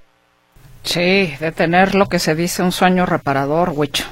Sí, 0.83 1.35
de 1.39 1.51
tener 1.51 1.95
lo 1.95 2.07
que 2.07 2.19
se 2.19 2.35
dice 2.35 2.63
un 2.63 2.71
sueño 2.71 3.05
reparador, 3.05 3.71
Huicho. 3.73 4.05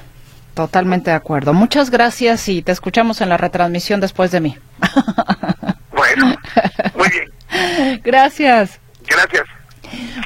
Totalmente 0.54 1.10
de 1.10 1.16
acuerdo. 1.16 1.54
Muchas 1.54 1.90
gracias 1.90 2.48
y 2.48 2.62
te 2.62 2.72
escuchamos 2.72 3.22
en 3.22 3.30
la 3.30 3.38
retransmisión 3.38 4.00
después 4.00 4.32
de 4.32 4.42
mí. 4.42 4.58
Bueno, 5.92 6.36
muy 6.96 7.10
bien. 7.10 8.02
Gracias. 8.04 8.80
Gracias. 9.08 9.44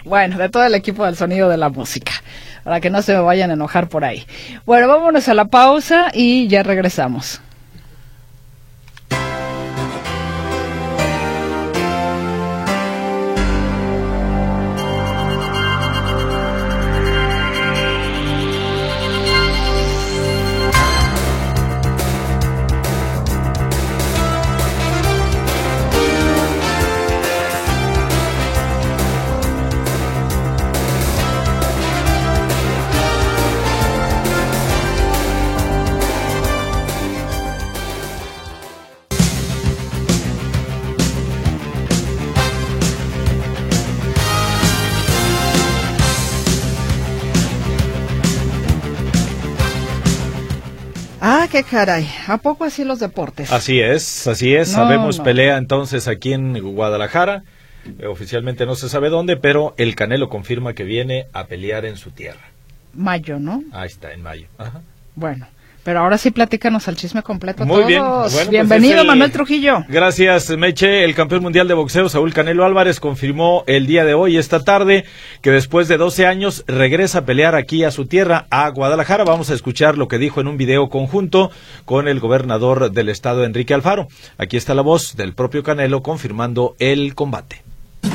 Bueno, 0.06 0.38
de 0.38 0.50
todo 0.50 0.66
el 0.66 0.76
equipo 0.76 1.06
del 1.06 1.16
sonido 1.16 1.50
de 1.50 1.58
la 1.58 1.70
música, 1.70 2.14
para 2.64 2.80
que 2.80 2.90
no 2.90 3.02
se 3.02 3.14
me 3.14 3.20
vayan 3.20 3.50
a 3.50 3.54
enojar 3.54 3.90
por 3.90 4.06
ahí. 4.06 4.26
Bueno, 4.66 4.88
vámonos 4.88 5.28
a 5.28 5.34
la 5.34 5.46
pausa 5.46 6.12
y 6.14 6.48
ya 6.48 6.64
regresamos. 6.64 7.42
Caray. 51.64 52.08
¿A 52.28 52.38
poco 52.38 52.66
así 52.66 52.84
los 52.84 53.00
deportes? 53.00 53.52
Así 53.52 53.80
es, 53.80 54.28
así 54.28 54.56
es. 54.56 54.70
Sabemos 54.70 55.20
pelea 55.20 55.58
entonces 55.58 56.08
aquí 56.08 56.34
en 56.34 56.60
Guadalajara. 56.60 57.44
Eh, 58.00 58.08
oficialmente 58.08 58.66
no 58.66 58.76
se 58.76 58.90
sabe 58.90 59.10
dónde, 59.10 59.38
pero 59.38 59.74
el 59.78 59.96
Canelo 59.96 60.30
confirma 60.30 60.74
que 60.74 60.84
viene 60.84 61.28
a 61.34 61.46
pelear 61.46 61.86
en 61.86 61.98
su 61.98 62.12
tierra. 62.12 62.52
Mayo, 62.94 63.40
¿no? 63.40 63.64
Ahí 63.72 63.88
está, 63.88 64.12
en 64.12 64.24
mayo. 64.24 64.48
Ajá. 64.58 64.82
Bueno, 65.16 65.48
pero 65.88 66.02
ahora 66.02 66.18
sí 66.18 66.32
platícanos 66.32 66.86
el 66.90 66.98
chisme 66.98 67.24
completo. 67.24 67.66
Muy 67.66 67.86
bien. 67.86 68.04
Pues 68.04 68.50
Bienvenido, 68.50 69.06
Manuel 69.06 69.32
Trujillo. 69.32 69.86
Gracias, 69.88 70.50
Meche. 70.50 71.06
El 71.06 71.16
campeón 71.16 71.42
mundial 71.42 71.70
de 71.70 71.76
boxeo, 71.76 72.10
Saúl 72.10 72.34
Canelo 72.34 72.66
Álvarez, 72.66 73.00
confirmó 73.00 73.64
el 73.68 73.88
día 73.88 74.04
de 74.04 74.14
hoy, 74.14 74.36
esta 74.36 74.66
tarde, 74.66 75.06
que 75.42 75.50
después 75.50 75.88
de 75.88 75.96
12 75.96 76.26
años 76.26 76.66
regresa 76.68 77.20
a 77.20 77.26
pelear 77.26 77.56
aquí 77.56 77.86
a 77.86 77.92
su 77.92 78.06
tierra, 78.06 78.48
a 78.50 78.68
Guadalajara. 78.68 79.24
Vamos 79.24 79.50
a 79.50 79.54
escuchar 79.54 79.98
lo 79.98 80.10
que 80.10 80.18
dijo 80.18 80.42
en 80.42 80.50
un 80.50 80.58
video 80.58 80.90
conjunto 80.90 81.52
con 81.86 82.10
el 82.10 82.20
gobernador 82.20 82.92
del 82.92 83.08
estado, 83.08 83.46
Enrique 83.46 83.74
Alfaro. 83.74 84.10
Aquí 84.38 84.58
está 84.58 84.74
la 84.74 84.82
voz 84.82 85.16
del 85.16 85.36
propio 85.36 85.64
Canelo 85.64 86.04
confirmando 86.04 86.76
el 86.80 87.16
combate. 87.16 87.64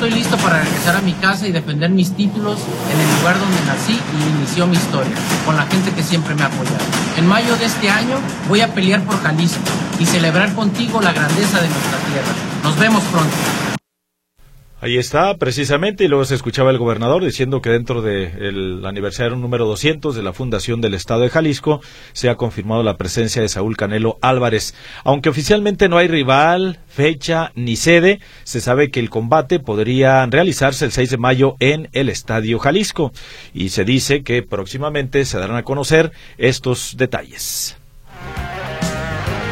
Estoy 0.03 0.19
listo 0.19 0.35
para 0.35 0.61
regresar 0.61 0.97
a 0.97 1.01
mi 1.01 1.13
casa 1.13 1.47
y 1.47 1.53
defender 1.53 1.89
mis 1.89 2.11
títulos 2.13 2.59
en 2.91 2.99
el 2.99 3.19
lugar 3.19 3.39
donde 3.39 3.55
nací 3.65 3.93
y 3.93 4.37
inició 4.37 4.67
mi 4.67 4.75
historia, 4.75 5.13
con 5.45 5.55
la 5.55 5.65
gente 5.65 5.91
que 5.91 6.03
siempre 6.03 6.35
me 6.35 6.43
ha 6.43 6.47
apoyado. 6.47 6.83
En 7.15 7.25
mayo 7.25 7.55
de 7.55 7.63
este 7.63 7.89
año 7.89 8.17
voy 8.49 8.59
a 8.59 8.67
pelear 8.73 9.01
por 9.05 9.23
Jalisco 9.23 9.61
y 9.99 10.05
celebrar 10.05 10.53
contigo 10.55 10.99
la 10.99 11.13
grandeza 11.13 11.61
de 11.61 11.69
nuestra 11.69 11.97
tierra. 11.99 12.33
Nos 12.63 12.77
vemos 12.77 13.01
pronto. 13.13 13.33
Ahí 14.83 14.97
está, 14.97 15.37
precisamente, 15.37 16.03
y 16.03 16.09
luego 16.09 16.25
se 16.25 16.35
escuchaba 16.35 16.69
el 16.69 16.77
gobernador 16.77 17.23
diciendo 17.23 17.61
que 17.61 17.69
dentro 17.69 18.01
del 18.01 18.85
aniversario 18.85 19.37
número 19.37 19.65
200 19.65 20.13
de 20.13 20.21
la 20.21 20.33
fundación 20.33 20.81
del 20.81 20.93
Estado 20.93 21.21
de 21.21 21.29
Jalisco 21.29 21.79
se 22.11 22.29
ha 22.29 22.35
confirmado 22.35 22.83
la 22.83 22.97
presencia 22.97 23.41
de 23.41 23.47
Saúl 23.47 23.77
Canelo 23.77 24.17
Álvarez. 24.19 24.75
Aunque 25.05 25.29
oficialmente 25.29 25.87
no 25.87 25.97
hay 25.97 26.09
rival, 26.09 26.79
fecha 26.89 27.53
ni 27.55 27.77
sede, 27.77 28.19
se 28.43 28.59
sabe 28.59 28.91
que 28.91 28.99
el 28.99 29.09
combate 29.09 29.61
podría 29.61 30.25
realizarse 30.25 30.83
el 30.83 30.91
6 30.91 31.11
de 31.11 31.17
mayo 31.17 31.55
en 31.61 31.87
el 31.93 32.09
Estadio 32.09 32.59
Jalisco 32.59 33.13
y 33.53 33.69
se 33.69 33.85
dice 33.85 34.21
que 34.21 34.43
próximamente 34.43 35.23
se 35.23 35.39
darán 35.39 35.55
a 35.55 35.63
conocer 35.63 36.11
estos 36.37 36.97
detalles. 36.97 37.77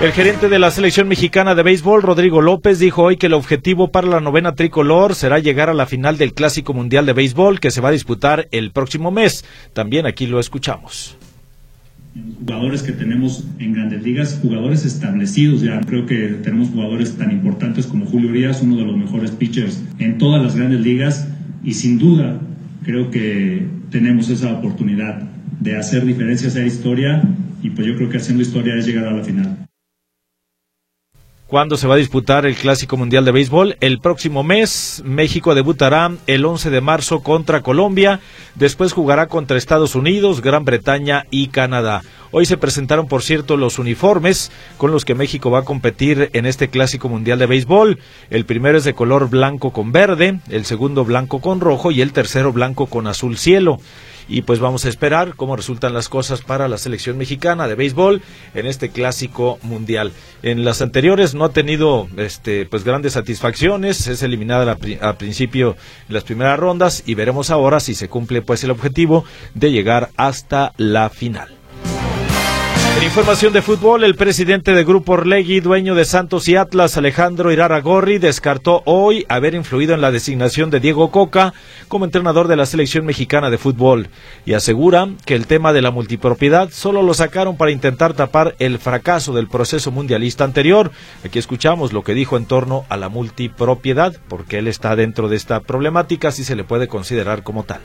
El 0.02 0.14
gerente 0.14 0.50
de 0.50 0.58
la 0.58 0.72
selección 0.72 1.08
mexicana 1.08 1.54
de 1.54 1.62
béisbol, 1.62 2.02
Rodrigo 2.02 2.42
López, 2.42 2.80
dijo 2.80 3.04
hoy 3.04 3.18
que 3.18 3.28
el 3.28 3.34
objetivo 3.34 3.92
para 3.92 4.08
la 4.08 4.20
novena 4.20 4.56
tricolor 4.56 5.14
será 5.14 5.38
llegar 5.38 5.70
a 5.70 5.76
la 5.76 5.86
final 5.86 6.18
del 6.18 6.34
Clásico 6.34 6.74
Mundial 6.74 7.06
de 7.06 7.14
Béisbol 7.14 7.60
que 7.60 7.70
se 7.70 7.82
va 7.82 7.90
a 7.90 7.92
disputar 7.92 8.48
el 8.50 8.72
próximo 8.72 9.12
mes. 9.12 9.46
También 9.74 10.08
aquí 10.08 10.26
lo 10.26 10.40
escuchamos. 10.40 11.16
Jugadores 12.40 12.82
que 12.82 12.94
tenemos 12.94 13.46
en 13.60 13.74
grandes 13.74 14.02
ligas, 14.02 14.40
jugadores 14.42 14.86
establecidos 14.86 15.62
ya. 15.62 15.80
Creo 15.82 16.08
que 16.08 16.30
tenemos 16.42 16.70
jugadores 16.70 17.16
tan 17.16 17.30
importantes 17.30 17.86
como 17.86 18.08
Julio 18.08 18.32
Urias, 18.32 18.64
uno 18.64 18.78
de 18.78 18.86
los 18.86 18.98
mejores 18.98 19.30
pitchers 19.30 19.84
en 20.00 20.18
todas 20.18 20.42
las 20.42 20.56
grandes 20.56 20.82
ligas. 20.82 21.28
Y 21.64 21.76
sin 21.76 22.00
duda, 22.00 22.40
creo 22.84 23.12
que 23.12 23.68
tenemos 23.92 24.32
esa 24.32 24.52
oportunidad 24.52 25.22
de 25.60 25.78
hacer 25.78 26.08
diferencias 26.08 26.56
a 26.56 26.62
la 26.62 26.66
historia 26.66 27.22
y 27.62 27.70
pues 27.70 27.86
yo 27.86 27.96
creo 27.96 28.10
que 28.10 28.18
haciendo 28.18 28.42
historia 28.42 28.74
es 28.74 28.88
llegar 28.88 29.06
a 29.06 29.12
la 29.12 29.24
final. 29.24 29.68
¿Cuándo 31.52 31.76
se 31.76 31.86
va 31.86 31.96
a 31.96 31.98
disputar 31.98 32.46
el 32.46 32.56
Clásico 32.56 32.96
Mundial 32.96 33.26
de 33.26 33.34
Béisbol? 33.34 33.76
El 33.82 34.00
próximo 34.00 34.42
mes, 34.42 35.04
México 35.04 35.54
debutará 35.54 36.10
el 36.26 36.46
11 36.46 36.70
de 36.70 36.80
marzo 36.80 37.20
contra 37.20 37.62
Colombia, 37.62 38.22
después 38.56 38.94
jugará 38.94 39.28
contra 39.28 39.58
Estados 39.58 39.94
Unidos, 39.96 40.40
Gran 40.40 40.64
Bretaña 40.64 41.26
y 41.30 41.48
Canadá. 41.48 42.04
Hoy 42.32 42.46
se 42.46 42.56
presentaron, 42.56 43.10
por 43.10 43.22
cierto, 43.22 43.58
los 43.58 43.80
uniformes 43.80 44.50
con 44.78 44.92
los 44.92 45.04
que 45.04 45.14
México 45.14 45.52
va 45.52 45.60
a 45.60 45.66
competir 45.66 46.30
en 46.32 46.46
este 46.46 46.70
Clásico 46.70 47.10
Mundial 47.10 47.38
de 47.38 47.48
Béisbol. 47.48 48.00
El 48.30 48.46
primero 48.46 48.78
es 48.78 48.86
de 48.86 48.94
color 48.94 49.30
blanco 49.30 49.72
con 49.74 49.92
verde, 49.92 50.40
el 50.48 50.64
segundo 50.64 51.04
blanco 51.04 51.42
con 51.42 51.60
rojo 51.60 51.92
y 51.92 52.00
el 52.00 52.14
tercero 52.14 52.54
blanco 52.54 52.86
con 52.86 53.08
azul 53.08 53.38
cielo 53.38 53.78
y 54.32 54.44
pues 54.44 54.60
vamos 54.60 54.86
a 54.86 54.90
esperar 54.90 55.36
cómo 55.36 55.58
resultan 55.58 55.94
las 55.94 56.08
cosas 56.08 56.42
para 56.42 56.70
la 56.70 56.78
selección 56.78 57.18
mexicana 57.18 57.68
de 57.68 57.76
béisbol 57.76 58.22
en 58.54 58.66
este 58.66 58.90
clásico 58.90 59.60
mundial. 59.62 60.14
En 60.42 60.64
las 60.64 60.82
anteriores 60.82 61.36
no 61.36 61.44
ha 61.44 61.50
tenido 61.50 62.08
este 62.16 62.66
pues 62.66 62.86
grandes 62.86 63.14
satisfacciones, 63.14 64.08
es 64.08 64.24
eliminada 64.24 64.78
al 65.02 65.18
principio 65.18 65.76
en 66.08 66.14
las 66.14 66.24
primeras 66.24 66.58
rondas 66.58 67.04
y 67.06 67.16
veremos 67.16 67.50
ahora 67.50 67.82
si 67.82 67.94
se 67.94 68.08
cumple 68.08 68.42
pues 68.42 68.64
el 68.64 68.72
objetivo 68.72 69.26
de 69.54 69.72
llegar 69.72 70.10
hasta 70.16 70.74
la 70.78 71.10
final. 71.10 71.61
En 73.02 73.08
información 73.08 73.52
de 73.52 73.64
fútbol, 73.64 74.04
el 74.04 74.14
presidente 74.14 74.76
de 74.76 74.84
Grupo 74.84 75.14
Orlegui, 75.14 75.60
dueño 75.60 75.96
de 75.96 76.06
Santos 76.06 76.48
y 76.48 76.56
Atlas, 76.56 76.98
Alejandro 76.98 77.52
Iraragorri, 77.52 78.20
descartó 78.20 78.84
hoy 78.86 79.26
haber 79.28 79.56
influido 79.56 79.96
en 79.96 80.02
la 80.02 80.12
designación 80.12 80.70
de 80.70 80.80
Diego 80.80 81.10
Coca 81.10 81.52
como 81.88 82.06
entrenador 82.06 82.48
de 82.48 82.56
la 82.56 82.68
selección 82.68 83.08
mexicana 83.08 83.50
de 83.50 83.58
fútbol 83.58 84.10
y 84.46 84.54
asegura 84.54 85.10
que 85.26 85.34
el 85.34 85.48
tema 85.48 85.74
de 85.74 85.82
la 85.82 85.90
multipropiedad 85.90 86.70
solo 86.70 87.02
lo 87.02 87.16
sacaron 87.16 87.58
para 87.58 87.72
intentar 87.72 88.14
tapar 88.14 88.54
el 88.60 88.78
fracaso 88.78 89.34
del 89.34 89.48
proceso 89.48 89.90
mundialista 89.90 90.44
anterior. 90.44 90.92
Aquí 91.26 91.40
escuchamos 91.40 91.94
lo 91.94 92.04
que 92.04 92.14
dijo 92.14 92.38
en 92.38 92.46
torno 92.46 92.86
a 92.88 92.98
la 92.98 93.10
multipropiedad, 93.10 94.16
porque 94.28 94.60
él 94.60 94.68
está 94.68 94.96
dentro 94.96 95.28
de 95.28 95.38
esta 95.38 95.62
problemática, 95.62 96.32
si 96.32 96.44
se 96.44 96.56
le 96.56 96.64
puede 96.64 96.88
considerar 96.88 97.42
como 97.42 97.64
tal 97.64 97.82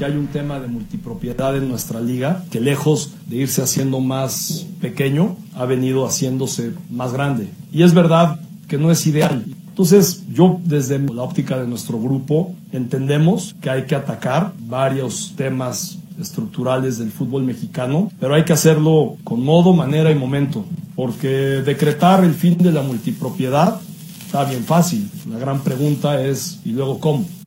que 0.00 0.06
hay 0.06 0.16
un 0.16 0.28
tema 0.28 0.58
de 0.58 0.66
multipropiedad 0.66 1.54
en 1.58 1.68
nuestra 1.68 2.00
liga 2.00 2.42
que 2.50 2.58
lejos 2.58 3.12
de 3.26 3.36
irse 3.36 3.60
haciendo 3.60 4.00
más 4.00 4.66
pequeño, 4.80 5.36
ha 5.54 5.66
venido 5.66 6.06
haciéndose 6.06 6.72
más 6.88 7.12
grande. 7.12 7.50
Y 7.70 7.82
es 7.82 7.92
verdad 7.92 8.40
que 8.66 8.78
no 8.78 8.90
es 8.90 9.06
ideal. 9.06 9.44
Entonces, 9.68 10.24
yo 10.32 10.58
desde 10.64 10.98
la 11.00 11.22
óptica 11.22 11.58
de 11.58 11.66
nuestro 11.66 12.00
grupo 12.00 12.54
entendemos 12.72 13.54
que 13.60 13.68
hay 13.68 13.82
que 13.84 13.94
atacar 13.94 14.54
varios 14.60 15.34
temas 15.36 15.98
estructurales 16.18 16.96
del 16.96 17.10
fútbol 17.10 17.42
mexicano, 17.42 18.10
pero 18.18 18.34
hay 18.34 18.44
que 18.44 18.54
hacerlo 18.54 19.16
con 19.22 19.44
modo, 19.44 19.74
manera 19.74 20.10
y 20.10 20.14
momento, 20.14 20.64
porque 20.96 21.28
decretar 21.28 22.24
el 22.24 22.32
fin 22.32 22.56
de 22.56 22.72
la 22.72 22.80
multipropiedad 22.80 23.78
está 24.24 24.44
bien 24.44 24.64
fácil. 24.64 25.10
La 25.30 25.38
gran 25.38 25.60
pregunta 25.60 26.24
es, 26.24 26.58
¿y 26.64 26.70
luego 26.70 26.98
cómo? 26.98 27.39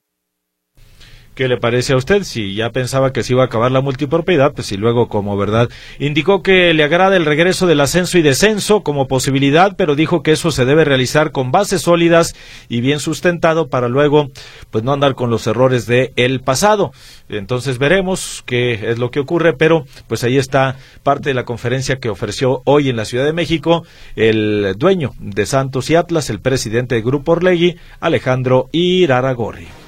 ¿Qué 1.36 1.48
le 1.48 1.58
parece 1.58 1.94
a 1.94 1.98
usted? 1.98 2.24
Si 2.24 2.54
ya 2.54 2.70
pensaba 2.70 3.12
que 3.12 3.24
se 3.24 3.34
iba 3.34 3.42
a 3.42 3.48
acabar 3.48 3.72
la 3.72 3.82
multipropiedad, 3.82 4.54
pues 4.54 4.72
y 4.72 4.78
luego 4.78 5.08
como 5.08 5.36
verdad. 5.36 5.68
Indicó 5.98 6.44
que 6.44 6.76
le 6.76 6.84
agrada 6.84 7.18
el 7.18 7.26
regreso 7.26 7.66
del 7.66 7.82
ascenso 7.82 8.20
y 8.20 8.22
descenso 8.22 8.82
como 8.82 9.08
posibilidad, 9.08 9.76
pero 9.76 9.96
dijo 9.96 10.22
que 10.22 10.34
eso 10.34 10.52
se 10.52 10.66
debe 10.66 10.86
realizar 10.86 11.32
con 11.32 11.52
bases 11.52 11.82
sólidas 11.82 12.36
y 12.70 12.82
bien 12.82 13.00
sustentado 13.00 13.68
para 13.68 13.88
luego 13.88 14.30
pues 14.70 14.84
no 14.84 14.94
andar 14.94 15.16
con 15.16 15.32
los 15.32 15.48
errores 15.48 15.88
de 15.88 16.14
el 16.18 16.42
pasado. 16.42 16.92
Entonces 17.30 17.80
veremos 17.80 18.44
qué 18.46 18.92
es 18.92 19.00
lo 19.00 19.10
que 19.10 19.20
ocurre, 19.20 19.54
pero 19.54 19.86
pues 20.08 20.24
ahí 20.24 20.38
está 20.38 20.76
parte 21.02 21.30
de 21.30 21.34
la 21.34 21.46
conferencia 21.46 21.96
que 21.96 22.10
ofreció 22.10 22.62
hoy 22.66 22.90
en 22.90 22.96
la 22.96 23.06
Ciudad 23.06 23.26
de 23.26 23.34
México 23.34 23.86
el 24.16 24.76
dueño 24.78 25.14
de 25.20 25.48
Santos 25.48 25.90
y 25.90 25.96
Atlas, 25.96 26.30
el 26.30 26.42
presidente 26.42 26.94
del 26.94 27.04
Grupo 27.04 27.32
Orlegui, 27.32 27.76
Alejandro 28.00 28.70
Iraragorri. 28.72 29.83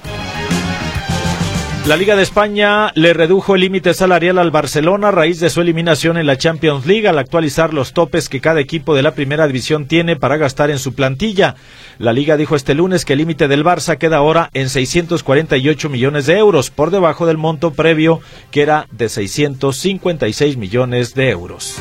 La 1.86 1.96
Liga 1.96 2.16
de 2.16 2.24
España 2.24 2.90
le 2.96 3.14
redujo 3.14 3.54
el 3.54 3.60
límite 3.60 3.94
salarial 3.94 4.38
al 4.38 4.50
Barcelona 4.50 5.08
a 5.08 5.12
raíz 5.12 5.38
de 5.38 5.50
su 5.50 5.60
eliminación 5.60 6.16
en 6.16 6.26
la 6.26 6.36
Champions 6.36 6.84
League 6.84 7.06
al 7.06 7.16
actualizar 7.16 7.72
los 7.72 7.92
topes 7.92 8.28
que 8.28 8.40
cada 8.40 8.58
equipo 8.58 8.96
de 8.96 9.04
la 9.04 9.14
primera 9.14 9.46
división 9.46 9.86
tiene 9.86 10.16
para 10.16 10.36
gastar 10.36 10.70
en 10.70 10.80
su 10.80 10.94
plantilla. 10.96 11.54
La 11.98 12.12
Liga 12.12 12.36
dijo 12.36 12.56
este 12.56 12.74
lunes 12.74 13.04
que 13.04 13.12
el 13.12 13.20
límite 13.20 13.46
del 13.46 13.64
Barça 13.64 13.98
queda 13.98 14.16
ahora 14.16 14.50
en 14.52 14.68
648 14.68 15.88
millones 15.88 16.26
de 16.26 16.36
euros, 16.36 16.70
por 16.70 16.90
debajo 16.90 17.24
del 17.24 17.36
monto 17.36 17.72
previo 17.72 18.18
que 18.50 18.62
era 18.62 18.88
de 18.90 19.08
656 19.08 20.56
millones 20.56 21.14
de 21.14 21.30
euros. 21.30 21.76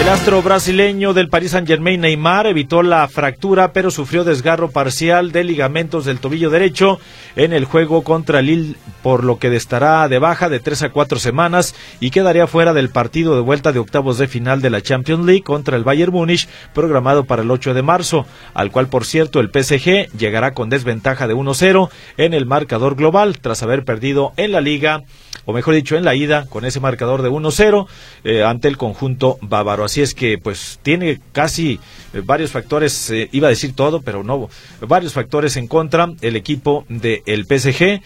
El 0.00 0.08
astro 0.08 0.40
brasileño 0.42 1.12
del 1.12 1.28
Paris 1.28 1.50
Saint-Germain 1.50 2.00
Neymar 2.00 2.46
evitó 2.46 2.82
la 2.82 3.06
fractura, 3.08 3.72
pero 3.72 3.90
sufrió 3.90 4.22
desgarro 4.22 4.70
parcial 4.70 5.32
de 5.32 5.42
ligamentos 5.42 6.04
del 6.04 6.20
tobillo 6.20 6.50
derecho 6.50 7.00
en 7.34 7.52
el 7.52 7.64
juego 7.64 8.02
contra 8.02 8.40
Lille, 8.40 8.76
por 9.02 9.24
lo 9.24 9.38
que 9.38 9.54
estará 9.54 10.06
de 10.08 10.20
baja 10.20 10.48
de 10.48 10.60
tres 10.60 10.82
a 10.82 10.90
cuatro 10.90 11.18
semanas 11.18 11.74
y 11.98 12.10
quedaría 12.10 12.46
fuera 12.46 12.72
del 12.74 12.90
partido 12.90 13.34
de 13.34 13.42
vuelta 13.42 13.72
de 13.72 13.80
octavos 13.80 14.18
de 14.18 14.28
final 14.28 14.62
de 14.62 14.70
la 14.70 14.82
Champions 14.82 15.26
League 15.26 15.42
contra 15.42 15.76
el 15.76 15.84
Bayern 15.84 16.12
Múnich, 16.12 16.48
programado 16.72 17.24
para 17.24 17.42
el 17.42 17.50
8 17.50 17.74
de 17.74 17.82
marzo, 17.82 18.24
al 18.54 18.70
cual, 18.70 18.88
por 18.88 19.04
cierto, 19.04 19.40
el 19.40 19.50
PSG 19.50 20.16
llegará 20.16 20.54
con 20.54 20.70
desventaja 20.70 21.26
de 21.26 21.34
1-0 21.34 21.90
en 22.16 22.34
el 22.34 22.46
marcador 22.46 22.94
global, 22.94 23.40
tras 23.40 23.64
haber 23.64 23.84
perdido 23.84 24.32
en 24.36 24.52
la 24.52 24.60
liga, 24.60 25.02
o 25.48 25.54
mejor 25.54 25.74
dicho, 25.74 25.96
en 25.96 26.04
la 26.04 26.14
ida, 26.14 26.44
con 26.44 26.66
ese 26.66 26.78
marcador 26.78 27.22
de 27.22 27.30
1-0 27.30 27.86
eh, 28.24 28.44
ante 28.44 28.68
el 28.68 28.76
conjunto 28.76 29.38
bávaro. 29.40 29.82
Así 29.82 30.02
es 30.02 30.12
que 30.12 30.36
pues 30.36 30.78
tiene 30.82 31.20
casi 31.32 31.80
eh, 32.12 32.20
varios 32.22 32.50
factores, 32.50 33.10
eh, 33.10 33.30
iba 33.32 33.46
a 33.46 33.48
decir 33.48 33.74
todo, 33.74 34.02
pero 34.02 34.22
no, 34.22 34.50
varios 34.82 35.14
factores 35.14 35.56
en 35.56 35.66
contra 35.66 36.12
el 36.20 36.36
equipo 36.36 36.84
del 36.90 37.22
el 37.24 37.46
PSG. 37.46 38.02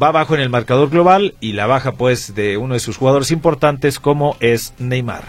Va 0.00 0.08
abajo 0.08 0.34
en 0.34 0.42
el 0.42 0.50
marcador 0.50 0.90
global 0.90 1.34
y 1.40 1.54
la 1.54 1.66
baja 1.66 1.92
pues 1.92 2.34
de 2.34 2.58
uno 2.58 2.74
de 2.74 2.80
sus 2.80 2.98
jugadores 2.98 3.30
importantes 3.30 3.98
como 3.98 4.36
es 4.40 4.74
Neymar. 4.78 5.24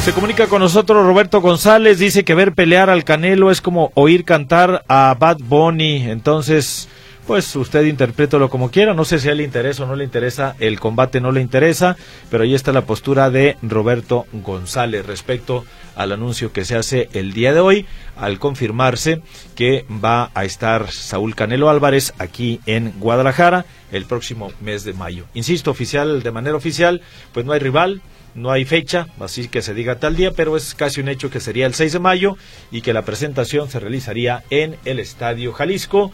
Se 0.00 0.12
comunica 0.12 0.46
con 0.46 0.60
nosotros 0.60 1.06
Roberto 1.06 1.40
González, 1.40 1.98
dice 1.98 2.22
que 2.22 2.34
ver 2.34 2.52
pelear 2.52 2.90
al 2.90 3.04
Canelo 3.04 3.50
es 3.50 3.62
como 3.62 3.92
oír 3.94 4.26
cantar 4.26 4.84
a 4.88 5.16
Bad 5.18 5.38
Bunny, 5.40 6.02
entonces 6.02 6.88
pues 7.28 7.54
usted 7.56 7.84
interprételo 7.84 8.48
como 8.48 8.70
quiera. 8.70 8.94
No 8.94 9.04
sé 9.04 9.18
si 9.18 9.28
a 9.28 9.32
él 9.32 9.38
le 9.38 9.44
interesa 9.44 9.84
o 9.84 9.86
no 9.86 9.94
le 9.94 10.04
interesa, 10.04 10.56
el 10.60 10.80
combate 10.80 11.20
no 11.20 11.30
le 11.30 11.42
interesa, 11.42 11.94
pero 12.30 12.42
ahí 12.42 12.54
está 12.54 12.72
la 12.72 12.86
postura 12.86 13.28
de 13.28 13.58
Roberto 13.60 14.24
González 14.32 15.04
respecto 15.04 15.66
al 15.94 16.12
anuncio 16.12 16.54
que 16.54 16.64
se 16.64 16.74
hace 16.74 17.10
el 17.12 17.34
día 17.34 17.52
de 17.52 17.60
hoy 17.60 17.86
al 18.16 18.38
confirmarse 18.38 19.20
que 19.54 19.84
va 20.02 20.30
a 20.32 20.46
estar 20.46 20.90
Saúl 20.90 21.34
Canelo 21.34 21.68
Álvarez 21.68 22.14
aquí 22.16 22.60
en 22.64 22.94
Guadalajara 22.98 23.66
el 23.92 24.06
próximo 24.06 24.50
mes 24.62 24.84
de 24.84 24.94
mayo. 24.94 25.26
Insisto, 25.34 25.70
oficial, 25.70 26.22
de 26.22 26.30
manera 26.30 26.56
oficial, 26.56 27.02
pues 27.34 27.44
no 27.44 27.52
hay 27.52 27.60
rival, 27.60 28.00
no 28.34 28.50
hay 28.50 28.64
fecha, 28.64 29.06
así 29.20 29.48
que 29.48 29.60
se 29.60 29.74
diga 29.74 29.96
tal 29.96 30.16
día, 30.16 30.30
pero 30.30 30.56
es 30.56 30.74
casi 30.74 31.02
un 31.02 31.08
hecho 31.08 31.28
que 31.28 31.40
sería 31.40 31.66
el 31.66 31.74
6 31.74 31.92
de 31.92 31.98
mayo 31.98 32.36
y 32.70 32.80
que 32.80 32.94
la 32.94 33.04
presentación 33.04 33.68
se 33.68 33.80
realizaría 33.80 34.44
en 34.48 34.76
el 34.86 34.98
Estadio 34.98 35.52
Jalisco 35.52 36.10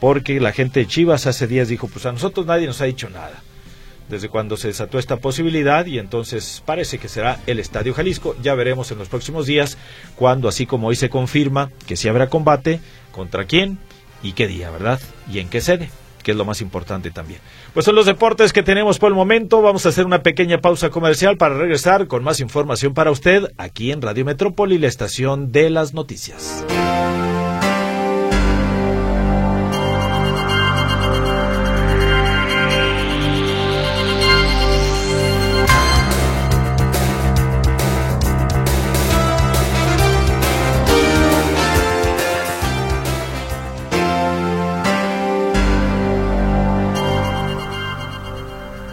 porque 0.00 0.40
la 0.40 0.52
gente 0.52 0.80
de 0.80 0.86
Chivas 0.86 1.26
hace 1.26 1.46
días 1.46 1.68
dijo, 1.68 1.88
pues 1.88 2.06
a 2.06 2.12
nosotros 2.12 2.46
nadie 2.46 2.66
nos 2.66 2.80
ha 2.80 2.84
dicho 2.84 3.08
nada. 3.10 3.42
Desde 4.08 4.30
cuando 4.30 4.56
se 4.56 4.68
desató 4.68 4.98
esta 4.98 5.18
posibilidad 5.18 5.84
y 5.84 5.98
entonces 5.98 6.62
parece 6.64 6.98
que 6.98 7.08
será 7.08 7.40
el 7.46 7.58
Estadio 7.58 7.92
Jalisco. 7.92 8.34
Ya 8.42 8.54
veremos 8.54 8.90
en 8.90 8.98
los 8.98 9.08
próximos 9.08 9.46
días 9.46 9.76
cuando, 10.16 10.48
así 10.48 10.64
como 10.64 10.88
hoy 10.88 10.96
se 10.96 11.10
confirma 11.10 11.70
que 11.86 11.96
sí 11.96 12.08
habrá 12.08 12.30
combate, 12.30 12.80
contra 13.12 13.44
quién 13.44 13.78
y 14.22 14.32
qué 14.32 14.46
día, 14.46 14.70
¿verdad? 14.70 15.00
Y 15.30 15.40
en 15.40 15.48
qué 15.48 15.60
sede 15.60 15.90
que 16.28 16.32
es 16.32 16.36
lo 16.36 16.44
más 16.44 16.60
importante 16.60 17.10
también. 17.10 17.40
Pues 17.72 17.86
son 17.86 17.94
los 17.94 18.04
deportes 18.04 18.52
que 18.52 18.62
tenemos 18.62 18.98
por 18.98 19.08
el 19.08 19.14
momento. 19.14 19.62
Vamos 19.62 19.86
a 19.86 19.88
hacer 19.88 20.04
una 20.04 20.22
pequeña 20.22 20.60
pausa 20.60 20.90
comercial 20.90 21.38
para 21.38 21.56
regresar 21.56 22.06
con 22.06 22.22
más 22.22 22.40
información 22.40 22.92
para 22.92 23.10
usted 23.10 23.44
aquí 23.56 23.92
en 23.92 24.02
Radio 24.02 24.26
Metrópoli, 24.26 24.76
la 24.76 24.88
estación 24.88 25.52
de 25.52 25.70
las 25.70 25.94
noticias. 25.94 26.66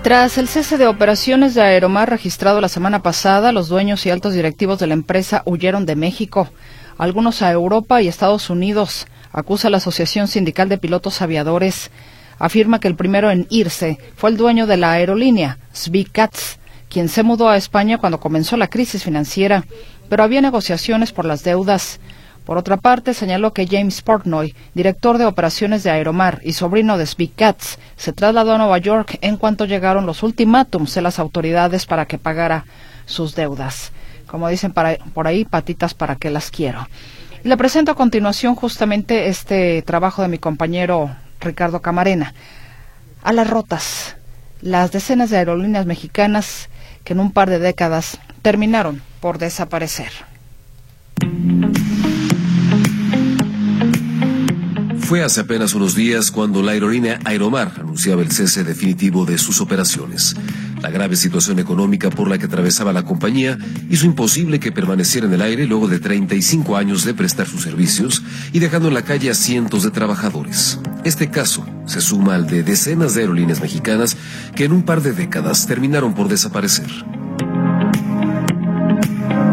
Tras 0.06 0.38
el 0.38 0.48
cese 0.48 0.78
de 0.78 0.86
operaciones 0.86 1.56
de 1.56 1.63
Aeromar 1.63 2.08
registrado 2.08 2.62
la 2.62 2.70
semana 2.70 3.02
pasada, 3.02 3.52
los 3.52 3.70
dueños 3.70 4.06
y 4.06 4.12
altos 4.12 4.36
directivos 4.36 4.78
de 4.78 4.86
la 4.86 4.94
empresa 4.94 5.41
huyeron 5.48 5.88
de 5.88 5.96
México, 5.96 6.48
algunos 7.00 7.41
a 7.41 7.52
Europa 7.52 8.04
y 8.04 8.08
Estados 8.08 8.52
Unidos. 8.52 9.08
Acusa 9.32 9.72
la 9.72 9.78
Asociación 9.78 10.28
Sindical 10.28 10.70
de 10.70 10.78
Pilotos 10.78 11.24
Aviadores. 11.24 11.89
Afirma 12.38 12.80
que 12.80 12.88
el 12.88 12.96
primero 12.96 13.32
en 13.32 13.48
irse 13.50 13.98
fue 14.15 14.30
el 14.30 14.38
dueño 14.38 14.68
de 14.68 14.78
la 14.78 14.91
aerolínea, 14.91 15.58
Svi 15.74 16.06
Katz, 16.06 16.60
quien 16.88 17.10
se 17.10 17.24
mudó 17.24 17.50
a 17.50 17.58
España 17.58 17.98
cuando 17.98 18.20
comenzó 18.20 18.58
la 18.58 18.68
crisis 18.68 19.04
financiera, 19.04 19.65
pero 20.08 20.22
había 20.22 20.39
negociaciones 20.39 21.13
por 21.13 21.26
las 21.26 21.44
deudas. 21.44 22.00
Por 22.45 22.60
otra 22.60 22.77
parte, 22.77 23.15
señaló 23.15 23.53
que 23.53 23.67
James 23.67 24.03
Portnoy, 24.03 24.53
director 24.75 25.17
de 25.17 25.25
operaciones 25.25 25.84
de 25.84 25.89
Aeromar 25.89 26.41
y 26.43 26.53
sobrino 26.53 26.97
de 26.97 27.08
Speak 27.08 27.34
Cats, 27.36 27.79
se 27.97 28.13
trasladó 28.13 28.53
a 28.53 28.58
Nueva 28.60 28.77
York 28.77 29.17
en 29.21 29.38
cuanto 29.38 29.65
llegaron 29.65 30.05
los 30.05 30.21
ultimátums 30.21 30.93
de 30.93 31.01
las 31.01 31.17
autoridades 31.17 31.88
para 31.88 32.05
que 32.05 32.19
pagara 32.19 32.65
sus 33.08 33.34
deudas. 33.34 33.91
Como 34.27 34.47
dicen 34.47 34.73
por 34.73 35.27
ahí, 35.27 35.45
patitas 35.45 35.95
para 35.95 36.17
que 36.17 36.29
las 36.29 36.51
quiero. 36.51 36.88
Y 37.43 37.47
le 37.47 37.58
presento 37.58 37.91
a 37.91 37.95
continuación 37.95 38.55
justamente 38.55 39.27
este 39.27 39.81
trabajo 39.81 40.21
de 40.21 40.27
mi 40.27 40.38
compañero 40.38 41.15
Ricardo 41.39 41.81
Camarena. 41.81 42.34
A 43.23 43.34
las 43.34 43.49
rotas, 43.49 44.17
las 44.62 44.91
decenas 44.91 45.31
de 45.31 45.38
aerolíneas 45.38 45.88
mexicanas 45.88 46.69
que 47.03 47.13
en 47.13 47.19
un 47.19 47.31
par 47.31 47.49
de 47.49 47.60
décadas 47.60 48.19
terminaron 48.43 49.01
por 49.19 49.39
desaparecer. 49.39 50.12
Fue 55.06 55.22
hace 55.22 55.41
apenas 55.41 55.76
unos 55.76 55.94
días 55.94 56.32
cuando 56.32 56.63
la 56.63 56.72
aerolínea 56.72 57.20
Aeromar 57.26 57.74
anunciaba 57.78 58.24
el 58.24 58.32
cese 58.32 58.63
definitivo 58.63 59.24
de 59.24 59.38
sus 59.38 59.62
operaciones. 59.62 60.36
La 60.82 60.89
grave 60.89 61.15
situación 61.15 61.60
económica 61.60 62.10
por 62.10 62.28
la 62.28 62.39
que 62.39 62.48
atravesaba 62.48 62.91
la 62.91 63.06
compañía 63.06 63.56
hizo 63.88 64.08
imposible 64.08 64.60
que 64.60 64.72
permaneciera 64.72 65.28
en 65.28 65.34
el 65.34 65.44
aire 65.44 65.68
luego 65.68 65.88
de 65.88 66.00
35 66.00 66.76
años 66.76 67.06
de 67.06 67.13
prestar 67.13 67.46
sus 67.46 67.62
servicios 67.62 68.24
y 68.52 68.58
dejando 68.58 68.88
en 68.88 68.96
la 68.96 69.04
calle 69.04 69.30
a 69.30 69.36
cientos 69.36 69.84
de 69.84 69.91
trabajadores. 69.91 70.80
Este 71.04 71.30
caso 71.30 71.63
se 71.86 72.02
suma 72.02 72.34
al 72.34 72.48
de 72.48 72.63
decenas 72.63 73.13
de 73.13 73.22
aerolíneas 73.22 73.62
mexicanas 73.62 74.18
que 74.56 74.65
en 74.65 74.72
un 74.72 74.82
par 74.82 75.04
de 75.04 75.13
décadas 75.13 75.68
terminaron 75.68 76.15
por 76.15 76.30
desaparecer. 76.30 76.89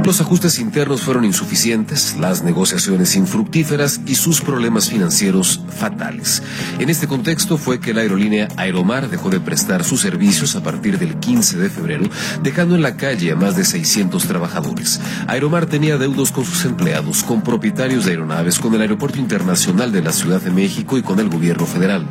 Los 0.05 0.21
ajustes 0.21 0.59
internos 0.59 1.03
fueron 1.03 1.25
insuficientes, 1.25 2.17
las 2.19 2.43
negociaciones 2.43 3.15
infructíferas 3.15 4.01
y 4.05 4.17
sus 4.17 4.41
problemas 4.41 4.91
financieros 4.91 5.61
fatales. 5.79 6.43
En 6.81 6.91
este 6.91 7.07
contexto 7.07 7.57
fue 7.57 7.79
que 7.79 7.95
la 7.95 8.01
aerolínea 8.01 8.49
Aeromar 8.57 9.09
dejó 9.09 9.31
de 9.31 9.39
prestar 9.39 9.85
sus 9.85 10.01
servicios 10.01 10.57
a 10.57 10.63
partir 10.63 10.99
del 10.99 11.21
15 11.21 11.57
de 11.57 11.71
febrero, 11.71 12.09
dejando 12.43 12.75
en 12.75 12.83
la 12.83 12.97
calle 12.97 13.31
a 13.31 13.37
más 13.37 13.57
de 13.57 13.65
600 13.65 14.27
trabajadores. 14.27 15.01
Aeromar 15.29 15.67
tenía 15.67 15.97
deudos 15.99 16.33
con 16.33 16.45
sus 16.45 16.65
empleados, 16.65 17.23
con 17.23 17.43
propietarios 17.43 18.05
de 18.05 18.11
aeronaves, 18.11 18.59
con 18.59 18.75
el 18.75 18.81
Aeropuerto 18.81 19.21
Internacional 19.21 19.93
de 19.93 20.03
la 20.03 20.13
Ciudad 20.13 20.43
de 20.43 20.51
México 20.51 20.99
y 20.99 21.03
con 21.03 21.21
el 21.21 21.29
gobierno 21.29 21.65
federal. 21.65 22.05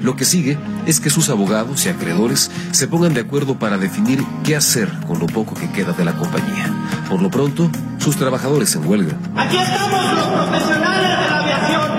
Lo 0.00 0.16
que 0.16 0.24
sigue 0.24 0.56
es 0.86 0.98
que 0.98 1.10
sus 1.10 1.28
abogados 1.28 1.84
y 1.84 1.90
acreedores 1.90 2.50
se 2.72 2.88
pongan 2.88 3.12
de 3.12 3.20
acuerdo 3.20 3.58
para 3.58 3.76
definir 3.76 4.24
qué 4.44 4.56
hacer 4.56 4.90
con 5.06 5.18
lo 5.18 5.26
poco 5.26 5.54
que 5.54 5.70
queda 5.70 5.92
de 5.92 6.06
la 6.06 6.16
compañía. 6.16 6.72
Por 7.08 7.20
lo 7.20 7.30
pronto, 7.34 7.68
sus 7.98 8.16
trabajadores 8.16 8.76
en 8.76 8.86
huelga. 8.86 9.18
Aquí 9.34 9.56
estamos 9.56 10.14
los 10.14 10.28
profesionales 10.28 11.18
de 11.18 11.26
la 11.28 11.38
aviación. 11.40 11.90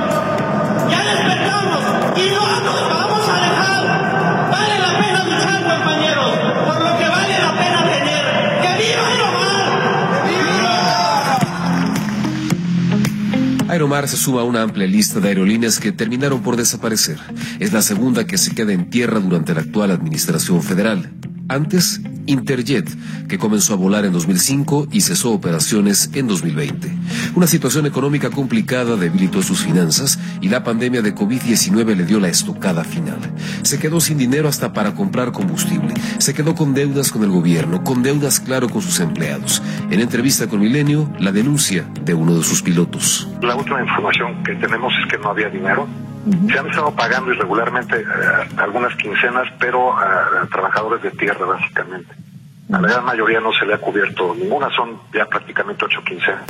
Ya 0.89 1.03
despertamos 1.11 1.83
y 2.15 2.29
no 2.33 2.43
nos 2.63 2.81
vamos 2.89 3.27
a 3.27 3.35
dejar. 3.43 3.83
Vale 4.49 4.79
la 4.79 4.91
pena 4.97 5.19
luchar, 5.25 5.59
compañeros, 5.75 6.31
por 6.65 6.77
lo 6.79 6.91
que 6.97 7.07
vale 7.09 7.35
la 7.37 7.51
pena 7.51 7.79
tener. 7.83 8.23
¡Que 8.61 8.71
viva 8.81 9.03
Aeromar! 9.11 9.67
¡Viva! 13.59 13.73
Aeromar 13.73 14.07
se 14.07 14.15
suma 14.15 14.39
a 14.39 14.45
una 14.45 14.61
amplia 14.61 14.87
lista 14.87 15.19
de 15.19 15.27
aerolíneas 15.27 15.81
que 15.81 15.91
terminaron 15.91 16.41
por 16.43 16.55
desaparecer. 16.55 17.19
Es 17.59 17.73
la 17.73 17.81
segunda 17.81 18.25
que 18.25 18.37
se 18.37 18.55
queda 18.55 18.71
en 18.71 18.89
tierra 18.89 19.19
durante 19.19 19.53
la 19.53 19.59
actual 19.59 19.91
administración 19.91 20.63
federal. 20.63 21.11
Antes, 21.49 21.99
Interjet, 22.27 22.89
que 23.27 23.37
comenzó 23.37 23.73
a 23.73 23.77
volar 23.77 24.05
en 24.05 24.13
2005 24.13 24.87
y 24.91 25.01
cesó 25.01 25.31
operaciones 25.31 26.09
en 26.13 26.27
2020. 26.27 26.91
Una 27.35 27.47
situación 27.47 27.85
económica 27.85 28.29
complicada 28.29 28.95
debilitó 28.95 29.41
sus 29.41 29.63
finanzas 29.63 30.19
y 30.41 30.49
la 30.49 30.63
pandemia 30.63 31.01
de 31.01 31.15
COVID-19 31.15 31.95
le 31.95 32.05
dio 32.05 32.19
la 32.19 32.29
estocada 32.29 32.83
final. 32.83 33.19
Se 33.63 33.79
quedó 33.79 33.99
sin 33.99 34.17
dinero 34.17 34.47
hasta 34.47 34.73
para 34.73 34.93
comprar 34.95 35.31
combustible. 35.31 35.93
Se 36.17 36.33
quedó 36.33 36.55
con 36.55 36.73
deudas 36.73 37.11
con 37.11 37.23
el 37.23 37.29
gobierno, 37.29 37.83
con 37.83 38.03
deudas, 38.03 38.39
claro, 38.39 38.69
con 38.69 38.81
sus 38.81 38.99
empleados. 38.99 39.61
En 39.89 39.99
entrevista 39.99 40.47
con 40.47 40.59
Milenio, 40.59 41.09
la 41.19 41.31
denuncia 41.31 41.85
de 42.03 42.13
uno 42.13 42.35
de 42.35 42.43
sus 42.43 42.61
pilotos. 42.61 43.27
La 43.41 43.55
última 43.55 43.81
información 43.81 44.43
que 44.43 44.55
tenemos 44.55 44.93
es 45.03 45.11
que 45.11 45.17
no 45.17 45.29
había 45.29 45.49
dinero 45.49 45.87
se 46.25 46.59
han 46.59 46.67
estado 46.69 46.95
pagando 46.95 47.31
irregularmente 47.31 48.01
eh, 48.01 48.05
algunas 48.57 48.95
quincenas, 48.95 49.47
pero 49.59 49.97
a, 49.97 50.47
trabajadores 50.51 51.01
de 51.03 51.11
tierra, 51.11 51.45
básicamente. 51.45 52.15
A 52.71 52.81
la 52.81 52.87
gran 52.87 53.05
mayoría 53.05 53.39
no 53.39 53.53
se 53.53 53.65
le 53.65 53.75
ha 53.75 53.77
cubierto 53.77 54.35
ninguna, 54.35 54.69
son 54.75 54.99
ya 55.13 55.25
prácticamente 55.25 55.85
ocho 55.85 56.03
quincenas. 56.03 56.45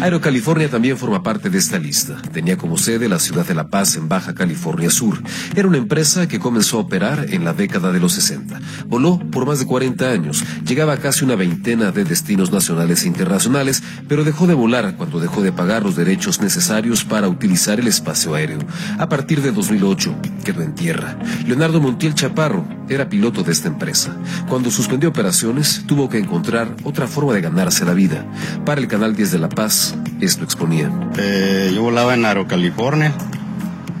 Aerocalifornia 0.00 0.70
también 0.70 0.96
forma 0.96 1.22
parte 1.22 1.50
de 1.50 1.58
esta 1.58 1.78
lista. 1.78 2.16
Tenía 2.32 2.56
como 2.56 2.78
sede 2.78 3.06
la 3.06 3.18
ciudad 3.18 3.46
de 3.46 3.54
La 3.54 3.68
Paz 3.68 3.96
en 3.96 4.08
Baja 4.08 4.34
California 4.34 4.88
Sur. 4.88 5.22
Era 5.54 5.68
una 5.68 5.76
empresa 5.76 6.26
que 6.26 6.40
comenzó 6.40 6.78
a 6.78 6.80
operar 6.80 7.26
en 7.28 7.44
la 7.44 7.52
década 7.52 7.92
de 7.92 8.00
los 8.00 8.12
60. 8.14 8.60
Voló 8.86 9.18
por 9.18 9.46
más 9.46 9.58
de 9.58 9.66
40 9.66 10.10
años. 10.10 10.42
Llegaba 10.66 10.94
a 10.94 10.96
casi 10.96 11.24
una 11.24 11.34
veintena 11.34 11.92
de 11.92 12.04
destinos 12.04 12.50
nacionales 12.50 13.04
e 13.04 13.08
internacionales, 13.08 13.82
pero 14.08 14.24
dejó 14.24 14.46
de 14.46 14.54
volar 14.54 14.96
cuando 14.96 15.20
dejó 15.20 15.42
de 15.42 15.52
pagar 15.52 15.82
los 15.82 15.96
derechos 15.96 16.40
necesarios 16.40 17.04
para 17.04 17.28
utilizar 17.28 17.78
el 17.78 17.86
espacio 17.86 18.34
aéreo. 18.34 18.60
A 18.98 19.08
partir 19.08 19.42
de 19.42 19.52
2008 19.52 20.14
quedó 20.44 20.62
en 20.62 20.74
tierra. 20.74 21.18
Leonardo 21.46 21.78
Montiel 21.78 22.14
Chaparro 22.14 22.64
era 22.88 23.08
piloto 23.08 23.42
de 23.42 23.52
esta 23.52 23.68
empresa. 23.68 24.16
Cuando 24.48 24.70
suspendió 24.70 25.10
operaciones, 25.10 25.84
tuvo 25.86 26.08
que 26.08 26.18
encontrar 26.18 26.74
otra 26.84 27.06
forma 27.06 27.34
de 27.34 27.40
ganarse 27.40 27.84
la 27.84 27.94
vida. 27.94 28.26
Para 28.64 28.80
el 28.80 28.88
Canal 28.88 29.14
10 29.14 29.32
de 29.32 29.38
La 29.38 29.48
Paz, 29.48 29.89
esto 30.20 30.44
exponía. 30.44 30.90
Eh, 31.18 31.72
yo 31.74 31.82
volaba 31.82 32.14
en 32.14 32.24
Aerocalifornia, 32.24 33.12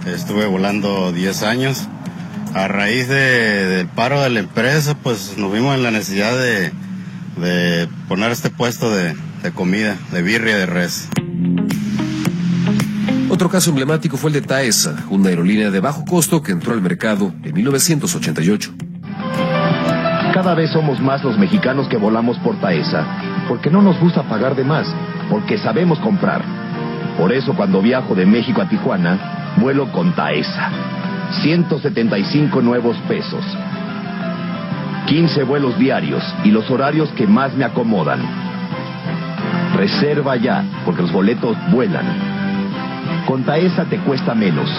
estuve 0.06 0.46
volando 0.46 1.12
10 1.12 1.42
años. 1.42 1.88
A 2.52 2.66
raíz 2.66 3.06
del 3.06 3.86
paro 3.86 4.20
de 4.22 4.30
la 4.30 4.40
empresa, 4.40 4.96
pues 5.00 5.34
nos 5.36 5.52
vimos 5.52 5.76
en 5.76 5.84
la 5.84 5.92
necesidad 5.92 6.36
de, 6.36 6.72
poner 8.08 8.32
este 8.32 8.50
puesto 8.50 8.90
de, 8.90 9.14
de 9.42 9.52
comida, 9.52 9.96
de 10.10 10.22
birria 10.22 10.56
de 10.56 10.66
res. 10.66 11.08
Otro 13.28 13.48
caso 13.48 13.70
emblemático 13.70 14.16
fue 14.16 14.30
el 14.30 14.34
de 14.34 14.42
Taesa, 14.42 15.04
una 15.10 15.28
aerolínea 15.28 15.70
de 15.70 15.78
bajo 15.78 16.04
costo 16.04 16.42
que 16.42 16.50
entró 16.50 16.72
al 16.72 16.82
mercado 16.82 17.32
en 17.44 17.54
1988. 17.54 18.74
Cada 20.40 20.54
vez 20.54 20.70
somos 20.70 20.98
más 21.00 21.22
los 21.22 21.36
mexicanos 21.36 21.86
que 21.86 21.98
volamos 21.98 22.38
por 22.38 22.56
Taesa, 22.56 23.04
porque 23.46 23.68
no 23.68 23.82
nos 23.82 24.00
gusta 24.00 24.22
pagar 24.22 24.56
de 24.56 24.64
más 24.64 24.86
porque 25.28 25.58
sabemos 25.58 25.98
comprar. 25.98 26.40
Por 27.18 27.30
eso 27.30 27.52
cuando 27.52 27.82
viajo 27.82 28.14
de 28.14 28.24
México 28.24 28.62
a 28.62 28.64
Tijuana, 28.66 29.18
vuelo 29.58 29.92
con 29.92 30.12
Taesa. 30.12 30.70
175 31.42 32.62
nuevos 32.62 32.96
pesos. 33.06 33.44
15 35.08 35.42
vuelos 35.42 35.78
diarios 35.78 36.24
y 36.42 36.50
los 36.50 36.70
horarios 36.70 37.10
que 37.10 37.26
más 37.26 37.52
me 37.54 37.66
acomodan. 37.66 38.20
Reserva 39.76 40.36
ya, 40.36 40.64
porque 40.86 41.02
los 41.02 41.12
boletos 41.12 41.54
vuelan. 41.70 42.06
Con 43.26 43.44
Taesa 43.44 43.84
te 43.84 43.98
cuesta 43.98 44.34
menos, 44.34 44.70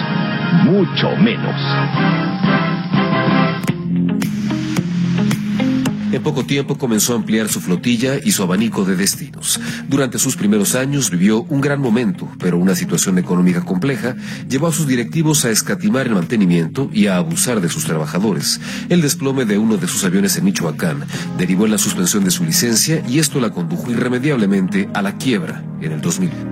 mucho 0.64 1.14
menos. 1.18 1.54
En 6.12 6.22
poco 6.22 6.44
tiempo 6.44 6.76
comenzó 6.76 7.14
a 7.14 7.16
ampliar 7.16 7.48
su 7.48 7.62
flotilla 7.62 8.18
y 8.22 8.32
su 8.32 8.42
abanico 8.42 8.84
de 8.84 8.96
destinos. 8.96 9.58
Durante 9.88 10.18
sus 10.18 10.36
primeros 10.36 10.74
años 10.74 11.10
vivió 11.10 11.42
un 11.44 11.62
gran 11.62 11.80
momento, 11.80 12.28
pero 12.38 12.58
una 12.58 12.74
situación 12.74 13.16
económica 13.16 13.62
compleja 13.62 14.14
llevó 14.46 14.66
a 14.66 14.72
sus 14.72 14.86
directivos 14.86 15.46
a 15.46 15.50
escatimar 15.50 16.06
el 16.06 16.14
mantenimiento 16.14 16.90
y 16.92 17.06
a 17.06 17.16
abusar 17.16 17.62
de 17.62 17.70
sus 17.70 17.84
trabajadores. 17.84 18.60
El 18.90 19.00
desplome 19.00 19.46
de 19.46 19.56
uno 19.56 19.78
de 19.78 19.88
sus 19.88 20.04
aviones 20.04 20.36
en 20.36 20.44
Michoacán 20.44 21.06
derivó 21.38 21.64
en 21.64 21.72
la 21.72 21.78
suspensión 21.78 22.24
de 22.24 22.30
su 22.30 22.44
licencia 22.44 23.02
y 23.08 23.18
esto 23.18 23.40
la 23.40 23.48
condujo 23.48 23.90
irremediablemente 23.90 24.90
a 24.92 25.00
la 25.00 25.16
quiebra 25.16 25.64
en 25.80 25.92
el 25.92 26.02
2000. 26.02 26.51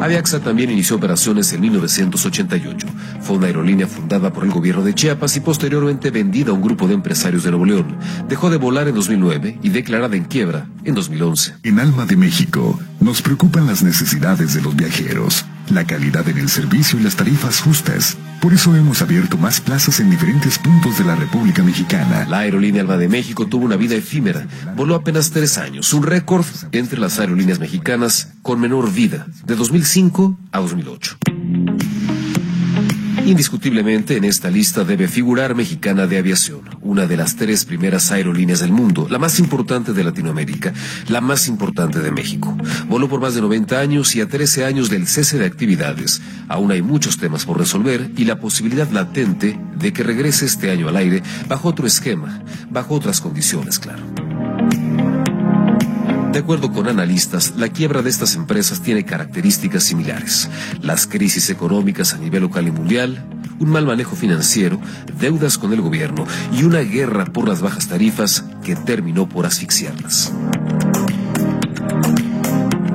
Aviaxa 0.00 0.40
también 0.40 0.70
inició 0.70 0.96
operaciones 0.96 1.52
en 1.52 1.60
1988. 1.60 2.86
Fue 3.20 3.36
una 3.36 3.48
aerolínea 3.48 3.86
fundada 3.86 4.32
por 4.32 4.44
el 4.44 4.50
gobierno 4.50 4.82
de 4.82 4.94
Chiapas 4.94 5.36
y 5.36 5.40
posteriormente 5.40 6.10
vendida 6.10 6.50
a 6.50 6.54
un 6.54 6.62
grupo 6.62 6.88
de 6.88 6.94
empresarios 6.94 7.42
de 7.42 7.50
Nuevo 7.50 7.66
León. 7.66 7.98
Dejó 8.28 8.48
de 8.48 8.56
volar 8.56 8.88
en 8.88 8.94
2009 8.94 9.58
y 9.62 9.68
declarada 9.68 10.16
en 10.16 10.24
quiebra 10.24 10.66
en 10.84 10.94
2011. 10.94 11.56
En 11.64 11.80
Alma 11.80 12.06
de 12.06 12.16
México 12.16 12.80
nos 13.00 13.20
preocupan 13.20 13.66
las 13.66 13.82
necesidades 13.82 14.54
de 14.54 14.62
los 14.62 14.74
viajeros, 14.74 15.44
la 15.70 15.86
calidad 15.86 16.28
en 16.28 16.38
el 16.38 16.48
servicio 16.48 16.98
y 16.98 17.02
las 17.02 17.16
tarifas 17.16 17.60
justas. 17.60 18.16
Por 18.40 18.52
eso 18.52 18.74
hemos 18.74 19.02
abierto 19.02 19.36
más 19.36 19.60
plazas 19.60 20.00
en 20.00 20.10
diferentes 20.10 20.58
puntos 20.58 20.98
de 20.98 21.04
la 21.04 21.14
República 21.14 21.62
Mexicana. 21.62 22.26
La 22.28 22.38
aerolínea 22.38 22.82
Alba 22.82 22.96
de 22.96 23.08
México 23.08 23.46
tuvo 23.46 23.64
una 23.64 23.76
vida 23.76 23.94
efímera. 23.94 24.46
Voló 24.76 24.94
apenas 24.94 25.30
tres 25.30 25.58
años, 25.58 25.92
un 25.92 26.02
récord 26.02 26.46
entre 26.72 26.98
las 26.98 27.18
aerolíneas 27.18 27.58
mexicanas 27.58 28.32
con 28.42 28.60
menor 28.60 28.92
vida, 28.92 29.26
de 29.44 29.56
2005 29.56 30.38
a 30.52 30.60
2008. 30.60 31.29
Indiscutiblemente 33.26 34.16
en 34.16 34.24
esta 34.24 34.50
lista 34.50 34.82
debe 34.84 35.06
figurar 35.06 35.54
Mexicana 35.54 36.06
de 36.06 36.18
Aviación, 36.18 36.62
una 36.80 37.06
de 37.06 37.16
las 37.16 37.36
tres 37.36 37.64
primeras 37.64 38.10
aerolíneas 38.10 38.60
del 38.60 38.72
mundo, 38.72 39.06
la 39.10 39.18
más 39.18 39.38
importante 39.38 39.92
de 39.92 40.04
Latinoamérica, 40.04 40.72
la 41.08 41.20
más 41.20 41.46
importante 41.46 42.00
de 42.00 42.10
México. 42.10 42.56
Voló 42.88 43.08
por 43.08 43.20
más 43.20 43.34
de 43.34 43.40
90 43.42 43.78
años 43.78 44.16
y 44.16 44.20
a 44.20 44.28
13 44.28 44.64
años 44.64 44.90
del 44.90 45.06
cese 45.06 45.38
de 45.38 45.46
actividades. 45.46 46.20
Aún 46.48 46.72
hay 46.72 46.82
muchos 46.82 47.18
temas 47.18 47.44
por 47.44 47.58
resolver 47.58 48.10
y 48.16 48.24
la 48.24 48.40
posibilidad 48.40 48.90
latente 48.90 49.58
de 49.76 49.92
que 49.92 50.02
regrese 50.02 50.46
este 50.46 50.70
año 50.70 50.88
al 50.88 50.96
aire 50.96 51.22
bajo 51.46 51.68
otro 51.68 51.86
esquema, 51.86 52.42
bajo 52.70 52.94
otras 52.94 53.20
condiciones, 53.20 53.78
claro. 53.78 54.29
De 56.32 56.38
acuerdo 56.38 56.70
con 56.70 56.86
analistas, 56.86 57.54
la 57.56 57.68
quiebra 57.68 58.02
de 58.02 58.10
estas 58.10 58.36
empresas 58.36 58.82
tiene 58.82 59.04
características 59.04 59.82
similares. 59.82 60.48
Las 60.80 61.08
crisis 61.08 61.50
económicas 61.50 62.14
a 62.14 62.18
nivel 62.18 62.42
local 62.42 62.68
y 62.68 62.70
mundial, 62.70 63.24
un 63.58 63.68
mal 63.68 63.84
manejo 63.84 64.14
financiero, 64.14 64.80
deudas 65.18 65.58
con 65.58 65.72
el 65.72 65.80
gobierno 65.80 66.24
y 66.52 66.62
una 66.62 66.80
guerra 66.80 67.24
por 67.24 67.48
las 67.48 67.60
bajas 67.60 67.88
tarifas 67.88 68.44
que 68.62 68.76
terminó 68.76 69.28
por 69.28 69.44
asfixiarlas. 69.44 70.32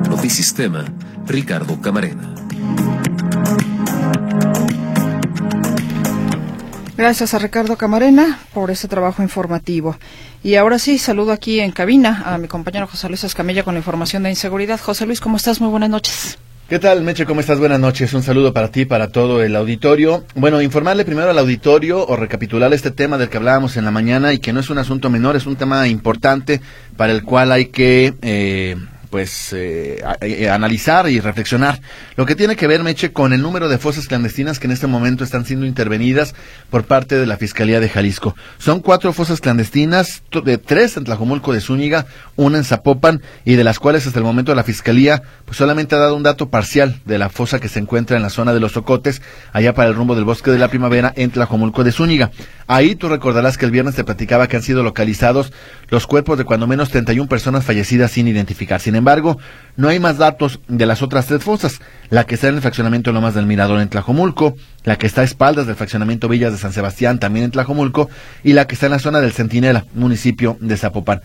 Notisistema, 0.08 0.86
Ricardo 1.26 1.78
Camarena. 1.82 2.35
Gracias 6.96 7.34
a 7.34 7.38
Ricardo 7.38 7.76
Camarena 7.76 8.38
por 8.54 8.70
ese 8.70 8.88
trabajo 8.88 9.22
informativo. 9.22 9.96
Y 10.42 10.54
ahora 10.54 10.78
sí, 10.78 10.96
saludo 10.96 11.32
aquí 11.32 11.60
en 11.60 11.70
cabina 11.70 12.22
a 12.24 12.38
mi 12.38 12.48
compañero 12.48 12.86
José 12.86 13.08
Luis 13.08 13.22
Escamilla 13.22 13.64
con 13.64 13.74
la 13.74 13.80
información 13.80 14.22
de 14.22 14.30
inseguridad. 14.30 14.80
José 14.80 15.04
Luis, 15.04 15.20
¿cómo 15.20 15.36
estás? 15.36 15.60
Muy 15.60 15.68
buenas 15.68 15.90
noches. 15.90 16.38
¿Qué 16.70 16.78
tal, 16.78 17.02
Meche? 17.02 17.26
¿Cómo 17.26 17.40
estás? 17.40 17.58
Buenas 17.58 17.78
noches. 17.78 18.14
Un 18.14 18.22
saludo 18.22 18.54
para 18.54 18.72
ti, 18.72 18.86
para 18.86 19.08
todo 19.08 19.42
el 19.42 19.54
auditorio. 19.54 20.24
Bueno, 20.34 20.62
informarle 20.62 21.04
primero 21.04 21.28
al 21.28 21.38
auditorio 21.38 22.04
o 22.04 22.16
recapitular 22.16 22.72
este 22.72 22.90
tema 22.90 23.18
del 23.18 23.28
que 23.28 23.36
hablábamos 23.36 23.76
en 23.76 23.84
la 23.84 23.90
mañana 23.90 24.32
y 24.32 24.38
que 24.38 24.54
no 24.54 24.60
es 24.60 24.70
un 24.70 24.78
asunto 24.78 25.10
menor, 25.10 25.36
es 25.36 25.46
un 25.46 25.56
tema 25.56 25.86
importante 25.86 26.62
para 26.96 27.12
el 27.12 27.22
cual 27.22 27.52
hay 27.52 27.66
que 27.66 28.14
eh, 28.22 28.76
pues 29.10 29.52
eh, 29.52 30.02
eh, 30.22 30.48
analizar 30.48 31.08
y 31.08 31.20
reflexionar. 31.20 31.80
Lo 32.16 32.24
que 32.24 32.34
tiene 32.34 32.56
que 32.56 32.66
ver, 32.66 32.82
Meche, 32.82 33.12
con 33.12 33.34
el 33.34 33.42
número 33.42 33.68
de 33.68 33.76
fosas 33.76 34.06
clandestinas 34.06 34.58
que 34.58 34.66
en 34.66 34.72
este 34.72 34.86
momento 34.86 35.22
están 35.22 35.44
siendo 35.44 35.66
intervenidas 35.66 36.34
por 36.70 36.84
parte 36.84 37.16
de 37.16 37.26
la 37.26 37.36
Fiscalía 37.36 37.78
de 37.78 37.90
Jalisco. 37.90 38.34
Son 38.56 38.80
cuatro 38.80 39.12
fosas 39.12 39.42
clandestinas, 39.42 40.22
de 40.44 40.56
tres 40.56 40.96
en 40.96 41.04
Tlajomulco 41.04 41.52
de 41.52 41.60
Zúñiga, 41.60 42.06
una 42.36 42.56
en 42.56 42.64
Zapopan, 42.64 43.20
y 43.44 43.56
de 43.56 43.64
las 43.64 43.78
cuales 43.78 44.06
hasta 44.06 44.18
el 44.18 44.24
momento 44.24 44.54
la 44.54 44.64
Fiscalía 44.64 45.22
pues 45.44 45.58
solamente 45.58 45.94
ha 45.94 45.98
dado 45.98 46.16
un 46.16 46.22
dato 46.22 46.48
parcial 46.48 47.02
de 47.04 47.18
la 47.18 47.28
fosa 47.28 47.60
que 47.60 47.68
se 47.68 47.80
encuentra 47.80 48.16
en 48.16 48.22
la 48.22 48.30
zona 48.30 48.54
de 48.54 48.60
los 48.60 48.78
Ocotes, 48.78 49.20
allá 49.52 49.74
para 49.74 49.90
el 49.90 49.94
rumbo 49.94 50.14
del 50.14 50.24
Bosque 50.24 50.50
de 50.50 50.58
la 50.58 50.68
Primavera, 50.68 51.12
en 51.16 51.30
Tlajomulco 51.30 51.84
de 51.84 51.92
Zúñiga. 51.92 52.30
Ahí 52.66 52.96
tú 52.96 53.10
recordarás 53.10 53.58
que 53.58 53.66
el 53.66 53.70
viernes 53.70 53.94
te 53.94 54.04
platicaba 54.04 54.48
que 54.48 54.56
han 54.56 54.62
sido 54.62 54.82
localizados 54.82 55.52
los 55.88 56.06
cuerpos 56.06 56.38
de 56.38 56.44
cuando 56.44 56.66
menos 56.66 56.88
31 56.88 57.28
personas 57.28 57.64
fallecidas 57.64 58.10
sin 58.10 58.26
identificar. 58.26 58.80
Sin 58.80 58.96
embargo, 58.96 59.38
no 59.76 59.88
hay 59.88 60.00
más 60.00 60.16
datos 60.16 60.60
de 60.66 60.86
las 60.86 61.02
otras 61.02 61.26
tres 61.26 61.44
fosas. 61.44 61.80
La 62.10 62.24
que 62.24 62.34
está 62.36 62.48
en 62.48 62.56
el 62.56 62.60
fraccionamiento 62.60 63.12
Lomas 63.12 63.34
del 63.34 63.46
Mirador 63.46 63.80
en 63.80 63.88
Tlajomulco, 63.88 64.56
la 64.84 64.96
que 64.96 65.06
está 65.06 65.22
a 65.22 65.24
espaldas 65.24 65.66
del 65.66 65.76
fraccionamiento 65.76 66.28
Villas 66.28 66.52
de 66.52 66.58
San 66.58 66.72
Sebastián 66.72 67.18
también 67.18 67.44
en 67.46 67.50
Tlajomulco 67.50 68.08
y 68.44 68.52
la 68.52 68.66
que 68.66 68.74
está 68.74 68.86
en 68.86 68.92
la 68.92 68.98
zona 68.98 69.20
del 69.20 69.32
Centinela, 69.32 69.84
municipio 69.94 70.56
de 70.60 70.76
Zapopan. 70.76 71.22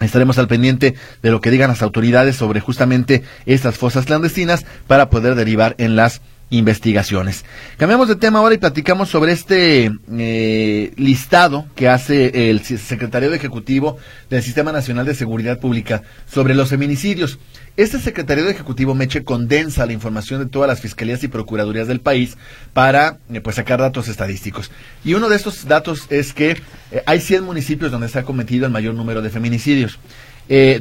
Estaremos 0.00 0.38
al 0.38 0.48
pendiente 0.48 0.94
de 1.22 1.30
lo 1.30 1.40
que 1.40 1.50
digan 1.50 1.68
las 1.68 1.82
autoridades 1.82 2.36
sobre 2.36 2.60
justamente 2.60 3.22
estas 3.44 3.76
fosas 3.76 4.06
clandestinas 4.06 4.64
para 4.86 5.10
poder 5.10 5.34
derivar 5.34 5.74
en 5.76 5.94
las 5.94 6.22
investigaciones. 6.50 7.44
Cambiamos 7.76 8.08
de 8.08 8.16
tema 8.16 8.40
ahora 8.40 8.54
y 8.54 8.58
platicamos 8.58 9.08
sobre 9.08 9.32
este 9.32 9.92
eh, 10.10 10.92
listado 10.96 11.66
que 11.76 11.88
hace 11.88 12.50
el 12.50 12.60
secretario 12.64 13.32
ejecutivo 13.32 13.98
del 14.28 14.42
Sistema 14.42 14.72
Nacional 14.72 15.06
de 15.06 15.14
Seguridad 15.14 15.60
Pública 15.60 16.02
sobre 16.30 16.54
los 16.54 16.68
feminicidios. 16.68 17.38
Este 17.76 18.00
secretario 18.00 18.48
ejecutivo 18.48 18.94
Meche 18.94 19.22
condensa 19.22 19.86
la 19.86 19.92
información 19.92 20.40
de 20.40 20.50
todas 20.50 20.68
las 20.68 20.80
fiscalías 20.80 21.22
y 21.22 21.28
procuradurías 21.28 21.86
del 21.86 22.00
país 22.00 22.36
para 22.72 23.18
eh, 23.32 23.40
pues 23.40 23.56
sacar 23.56 23.80
datos 23.80 24.08
estadísticos. 24.08 24.70
Y 25.04 25.14
uno 25.14 25.28
de 25.28 25.36
estos 25.36 25.66
datos 25.66 26.06
es 26.10 26.32
que 26.34 26.60
eh, 26.90 27.02
hay 27.06 27.20
100 27.20 27.44
municipios 27.44 27.92
donde 27.92 28.08
se 28.08 28.18
ha 28.18 28.24
cometido 28.24 28.66
el 28.66 28.72
mayor 28.72 28.94
número 28.94 29.22
de 29.22 29.30
feminicidios. 29.30 29.98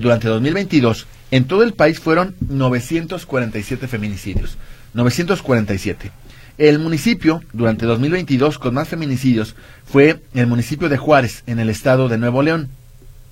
durante 0.01 0.27
2022 0.27 1.05
en 1.31 1.45
todo 1.45 1.61
el 1.61 1.73
país 1.73 1.99
fueron 1.99 2.35
947 2.39 3.87
feminicidios. 3.87 4.57
947. 4.93 6.11
El 6.57 6.79
municipio, 6.79 7.41
durante 7.53 7.85
2022, 7.85 8.59
con 8.59 8.73
más 8.73 8.89
feminicidios, 8.89 9.55
fue 9.85 10.19
el 10.33 10.47
municipio 10.47 10.89
de 10.89 10.97
Juárez, 10.97 11.43
en 11.47 11.59
el 11.59 11.69
estado 11.69 12.09
de 12.09 12.17
Nuevo 12.17 12.43
León. 12.43 12.69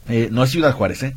Eh, 0.08 0.30
no 0.32 0.44
es 0.44 0.52
Ciudad 0.52 0.72
Juárez, 0.72 1.04
¿eh? 1.04 1.16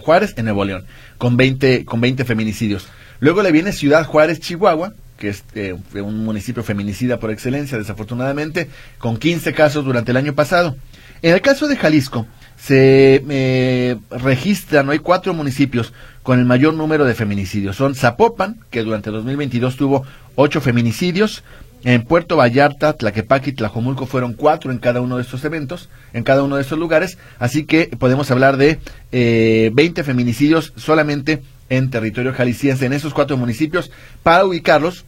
Juárez 0.00 0.34
en 0.36 0.44
Nuevo 0.44 0.64
León, 0.64 0.84
con 1.18 1.36
20, 1.36 1.84
con 1.84 2.00
20 2.00 2.24
feminicidios. 2.24 2.86
Luego 3.18 3.42
le 3.42 3.50
viene 3.50 3.72
Ciudad 3.72 4.04
Juárez, 4.04 4.38
Chihuahua, 4.38 4.94
que 5.18 5.30
es 5.30 5.42
eh, 5.56 5.74
un 5.94 6.24
municipio 6.24 6.62
feminicida 6.62 7.18
por 7.18 7.32
excelencia, 7.32 7.76
desafortunadamente, 7.76 8.70
con 8.98 9.16
15 9.16 9.52
casos 9.52 9.84
durante 9.84 10.12
el 10.12 10.16
año 10.16 10.34
pasado. 10.34 10.76
En 11.22 11.34
el 11.34 11.40
caso 11.40 11.66
de 11.66 11.76
Jalisco, 11.76 12.26
se 12.68 13.24
eh, 13.30 13.96
registran, 14.10 14.90
hay 14.90 14.98
cuatro 14.98 15.32
municipios 15.32 15.94
con 16.22 16.38
el 16.38 16.44
mayor 16.44 16.74
número 16.74 17.06
de 17.06 17.14
feminicidios. 17.14 17.76
Son 17.76 17.94
Zapopan, 17.94 18.58
que 18.68 18.82
durante 18.82 19.08
2022 19.08 19.76
tuvo 19.76 20.04
ocho 20.34 20.60
feminicidios. 20.60 21.44
En 21.84 22.02
Puerto 22.02 22.36
Vallarta, 22.36 22.92
Tlaquepaque 22.92 23.50
y 23.50 23.52
Tlajomulco 23.54 24.04
fueron 24.04 24.34
cuatro 24.34 24.70
en 24.70 24.78
cada 24.78 25.00
uno 25.00 25.16
de 25.16 25.22
estos 25.22 25.44
eventos, 25.44 25.88
en 26.12 26.24
cada 26.24 26.42
uno 26.42 26.56
de 26.56 26.62
estos 26.62 26.78
lugares. 26.78 27.16
Así 27.38 27.64
que 27.64 27.86
podemos 27.98 28.30
hablar 28.30 28.58
de 28.58 28.78
eh, 29.12 29.70
20 29.72 30.04
feminicidios 30.04 30.74
solamente 30.76 31.42
en 31.70 31.88
territorio 31.88 32.34
jalisciense, 32.34 32.84
en 32.84 32.92
esos 32.92 33.14
cuatro 33.14 33.38
municipios, 33.38 33.90
para 34.22 34.44
ubicarlos 34.44 35.06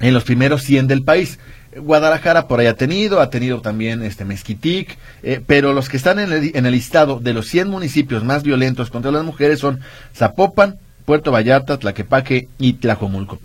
en 0.00 0.14
los 0.14 0.24
primeros 0.24 0.62
100 0.62 0.86
del 0.86 1.02
país. 1.02 1.38
Guadalajara 1.78 2.48
por 2.48 2.60
ahí 2.60 2.66
ha 2.66 2.76
tenido, 2.76 3.20
ha 3.20 3.30
tenido 3.30 3.60
también 3.60 4.02
este 4.02 4.24
Mezquitic, 4.24 4.96
eh, 5.22 5.40
pero 5.46 5.72
los 5.72 5.88
que 5.88 5.96
están 5.96 6.18
en 6.18 6.32
el, 6.32 6.72
listado 6.72 7.20
de 7.20 7.32
los 7.32 7.46
100 7.48 7.68
municipios 7.68 8.24
más 8.24 8.42
violentos 8.42 8.90
contra 8.90 9.10
las 9.10 9.24
mujeres 9.24 9.60
son 9.60 9.80
Zapopan, 10.14 10.78
Puerto 11.04 11.30
Vallarta, 11.32 11.78
Tlaquepaque 11.78 12.48
y 12.58 12.74
Tlajomulco. 12.74 13.38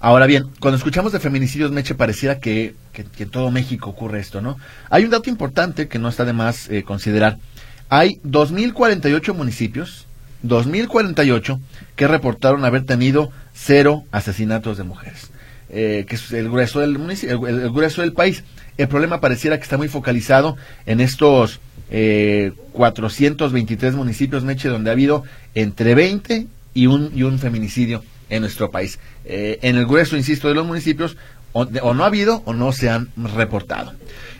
Ahora 0.00 0.26
bien, 0.26 0.50
cuando 0.60 0.76
escuchamos 0.76 1.12
de 1.12 1.20
feminicidios, 1.20 1.70
Meche, 1.70 1.94
pareciera 1.94 2.38
que, 2.38 2.74
que, 2.92 3.06
en 3.22 3.30
todo 3.30 3.50
México 3.50 3.90
ocurre 3.90 4.20
esto, 4.20 4.42
¿no? 4.42 4.58
Hay 4.90 5.04
un 5.04 5.10
dato 5.10 5.30
importante 5.30 5.88
que 5.88 5.98
no 5.98 6.08
está 6.08 6.24
de 6.24 6.34
más 6.34 6.68
eh, 6.68 6.82
considerar. 6.82 7.38
Hay 7.88 8.20
2.048 8.24 9.34
municipios, 9.34 10.06
2.048, 10.42 11.58
que 11.96 12.08
reportaron 12.08 12.64
haber 12.64 12.84
tenido 12.84 13.30
cero 13.54 14.04
asesinatos 14.10 14.76
de 14.76 14.84
mujeres. 14.84 15.30
Eh, 15.76 16.06
que 16.08 16.14
es 16.14 16.30
el 16.30 16.48
grueso 16.50 16.78
del 16.78 17.00
municipio, 17.00 17.48
el, 17.48 17.70
grueso 17.70 18.02
del 18.02 18.12
país. 18.12 18.44
El 18.78 18.86
problema 18.86 19.20
pareciera 19.20 19.56
que 19.56 19.64
está 19.64 19.76
muy 19.76 19.88
focalizado 19.88 20.56
en 20.86 21.00
estos 21.00 21.58
eh, 21.90 22.52
423 22.74 23.94
municipios, 23.94 24.44
Meche, 24.44 24.68
donde 24.68 24.90
ha 24.90 24.92
habido 24.92 25.24
entre 25.56 25.96
20 25.96 26.46
y 26.74 26.86
un, 26.86 27.10
y 27.12 27.24
un 27.24 27.40
feminicidio 27.40 28.04
en 28.30 28.42
nuestro 28.42 28.70
país. 28.70 29.00
Eh, 29.24 29.58
en 29.62 29.74
el 29.74 29.86
grueso, 29.86 30.16
insisto, 30.16 30.46
de 30.46 30.54
los 30.54 30.64
municipios, 30.64 31.16
o, 31.54 31.94
no 31.94 32.02
ha 32.02 32.08
habido 32.08 32.42
o 32.44 32.52
no 32.52 32.72
se 32.72 32.90
han 32.90 33.08
reportado. 33.16 33.94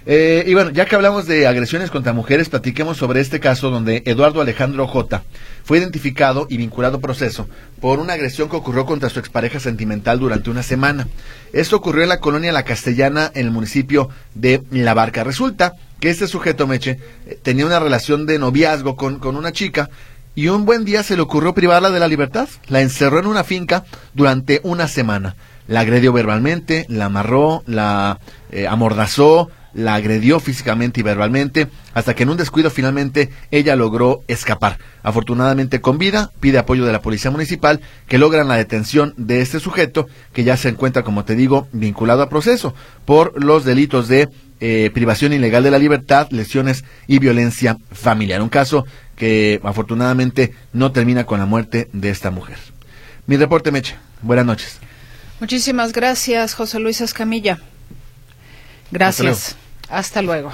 Eh, 0.06 0.44
y 0.46 0.52
bueno, 0.52 0.70
ya 0.70 0.84
que 0.84 0.96
hablamos 0.96 1.26
de 1.26 1.46
agresiones 1.46 1.90
contra 1.90 2.12
mujeres, 2.12 2.50
platiquemos 2.50 2.98
sobre 2.98 3.20
este 3.20 3.40
caso 3.40 3.70
donde 3.70 4.02
Eduardo 4.04 4.42
Alejandro 4.42 4.86
J 4.86 5.22
fue 5.62 5.78
identificado 5.78 6.46
y 6.50 6.58
vinculado 6.58 6.98
a 6.98 7.00
proceso 7.00 7.48
por 7.80 8.00
una 8.00 8.12
agresión 8.12 8.50
que 8.50 8.56
ocurrió 8.56 8.84
contra 8.84 9.08
su 9.08 9.18
expareja 9.18 9.60
sentimental 9.60 10.18
durante 10.18 10.50
una 10.50 10.62
semana. 10.62 11.08
Esto 11.54 11.76
ocurrió 11.76 12.02
en 12.02 12.10
la 12.10 12.20
colonia 12.20 12.52
La 12.52 12.64
Castellana, 12.64 13.30
en 13.34 13.46
el 13.46 13.52
municipio 13.52 14.10
de 14.34 14.62
La 14.72 14.92
Barca. 14.92 15.24
Resulta 15.24 15.72
que 16.00 16.10
este 16.10 16.26
sujeto, 16.26 16.66
Meche, 16.66 16.98
eh, 17.26 17.38
tenía 17.42 17.64
una 17.64 17.78
relación 17.78 18.26
de 18.26 18.38
noviazgo 18.38 18.96
con, 18.96 19.20
con 19.20 19.36
una 19.36 19.52
chica 19.52 19.88
y 20.35 20.49
un 20.49 20.64
buen 20.64 20.85
día 20.85 21.03
se 21.03 21.16
le 21.16 21.22
ocurrió 21.22 21.55
privarla 21.55 21.91
de 21.91 22.01
la 22.01 22.09
libertad. 22.09 22.49
La 22.68 22.80
encerró 22.80 23.18
en 23.18 23.26
una 23.26 23.45
finca 23.45 23.85
durante 24.14 24.61
una 24.64 24.89
semana. 24.89 25.37
La 25.66 25.80
agredió 25.80 26.12
verbalmente, 26.12 26.87
la 26.89 27.07
amarró, 27.07 27.62
la 27.66 28.18
eh, 28.51 28.66
amordazó, 28.66 29.51
la 29.74 29.95
agredió 29.95 30.41
físicamente 30.41 31.01
y 31.01 31.03
verbalmente, 31.03 31.68
hasta 31.95 32.14
que 32.14 32.22
en 32.22 32.30
un 32.30 32.37
descuido 32.37 32.70
finalmente 32.70 33.30
ella 33.51 33.76
logró 33.76 34.22
escapar. 34.28 34.78
Afortunadamente 35.03 35.80
con 35.80 35.99
vida, 35.99 36.30
pide 36.41 36.59
apoyo 36.59 36.85
de 36.85 36.93
la 36.93 37.03
Policía 37.03 37.30
Municipal, 37.30 37.80
que 38.07 38.18
logran 38.18 38.49
la 38.49 38.57
detención 38.57 39.14
de 39.16 39.41
este 39.41 39.61
sujeto, 39.61 40.07
que 40.32 40.45
ya 40.45 40.57
se 40.57 40.68
encuentra, 40.68 41.03
como 41.03 41.24
te 41.24 41.35
digo, 41.35 41.68
vinculado 41.72 42.22
a 42.22 42.28
proceso 42.28 42.74
por 43.05 43.43
los 43.43 43.64
delitos 43.64 44.09
de 44.09 44.28
eh, 44.61 44.91
privación 44.95 45.32
ilegal 45.32 45.62
de 45.64 45.70
la 45.70 45.78
libertad, 45.78 46.28
lesiones 46.30 46.85
y 47.07 47.18
violencia 47.18 47.76
familiar. 47.93 48.41
Un 48.41 48.49
caso 48.49 48.87
que 49.16 49.60
afortunadamente 49.62 50.54
no 50.72 50.92
termina 50.92 51.24
con 51.24 51.38
la 51.38 51.46
muerte 51.46 51.88
de 51.92 52.10
esta 52.10 52.30
mujer. 52.30 52.58
Mi 53.26 53.36
reporte, 53.36 53.70
Meche. 53.70 53.96
Buenas 54.22 54.46
noches. 54.46 54.78
Muchísimas 55.40 55.92
gracias, 55.92 56.54
José 56.54 56.78
Luis 56.78 57.00
Escamilla. 57.00 57.58
Gracias. 58.90 59.56
Hasta 59.88 60.22
luego. 60.22 60.52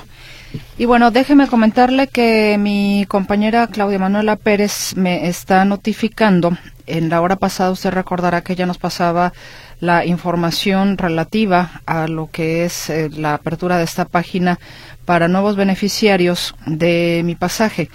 Y 0.79 0.85
bueno, 0.85 1.11
déjeme 1.11 1.47
comentarle 1.47 2.09
que 2.09 2.57
mi 2.59 3.05
compañera 3.09 3.69
Claudia 3.69 3.99
Manuela 3.99 4.37
Pérez 4.37 4.97
me 4.97 5.29
está 5.29 5.65
notificando. 5.65 6.57
En 6.87 7.09
la 7.09 7.21
hora 7.21 7.37
pasada 7.37 7.71
usted 7.71 7.91
recordará 7.91 8.43
que 8.43 8.55
ella 8.55 8.67
nos 8.67 8.79
pasaba 8.79 9.33
la 9.79 10.05
información 10.05 10.99
relativa 10.99 11.83
a 11.87 12.09
lo 12.09 12.29
que 12.31 12.65
es 12.65 12.91
eh, 12.91 13.11
la 13.11 13.35
apertura 13.35 13.79
de 13.79 13.85
esta 13.85 14.07
página 14.07 14.59
para 15.05 15.29
nuevos 15.29 15.57
beneficiarios 15.57 16.55
de 16.67 17.23
mi 17.25 17.35
pasaje. 17.35 17.89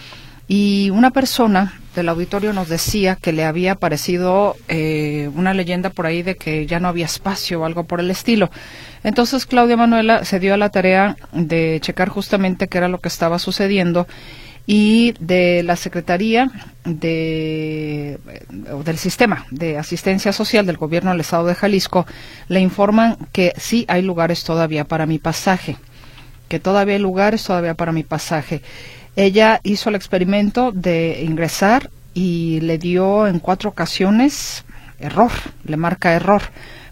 Y 0.48 0.90
una 0.92 1.12
persona 1.12 1.80
del 1.96 2.10
auditorio 2.10 2.54
nos 2.54 2.70
decía 2.70 3.16
que 3.16 3.32
le 3.32 3.46
había 3.46 3.76
parecido 3.76 4.56
eh, 4.68 5.30
una 5.34 5.54
leyenda 5.54 5.90
por 5.90 6.06
ahí 6.06 6.22
de 6.22 6.36
que 6.36 6.68
ya 6.68 6.80
no 6.80 6.88
había 6.88 7.06
espacio 7.06 7.62
o 7.62 7.66
algo 7.66 7.86
por 7.86 8.00
el 8.00 8.12
estilo. 8.12 8.52
Entonces 9.04 9.46
Claudia 9.46 9.78
Manuela 9.78 10.24
se 10.26 10.40
dio 10.40 10.54
a 10.54 10.58
la 10.58 10.70
tarea 10.70 11.18
de 11.32 11.80
checar 11.82 12.10
justamente 12.10 12.68
qué 12.68 12.78
era 12.78 12.90
lo 12.90 13.00
que 13.00 13.08
estaba 13.08 13.40
sucediendo 13.40 14.08
y 14.68 15.14
de 15.20 15.64
la 15.64 15.76
Secretaría 15.76 16.50
de, 16.86 18.20
del 18.84 18.98
Sistema 18.98 19.46
de 19.52 19.78
Asistencia 19.78 20.34
Social 20.34 20.66
del 20.66 20.78
Gobierno 20.78 21.12
del 21.12 21.22
Estado 21.22 21.46
de 21.46 21.56
Jalisco 21.56 22.06
le 22.48 22.62
informan 22.62 23.18
que 23.32 23.54
sí 23.58 23.86
hay 23.88 24.02
lugares 24.02 24.44
todavía 24.44 24.86
para 24.86 25.06
mi 25.06 25.20
pasaje, 25.20 25.78
que 26.50 26.60
todavía 26.60 26.96
hay 26.96 27.02
lugares 27.02 27.44
todavía 27.44 27.76
para 27.76 27.92
mi 27.92 28.04
pasaje. 28.04 28.62
Ella 29.16 29.62
hizo 29.64 29.90
el 29.90 29.96
experimento 29.96 30.72
de 30.72 31.24
ingresar 31.24 31.90
y 32.14 32.60
le 32.62 32.78
dio 32.78 33.28
en 33.28 33.40
cuatro 33.40 33.70
ocasiones 33.70 34.66
error, 35.00 35.32
le 35.66 35.78
marca 35.78 36.14
error, 36.14 36.42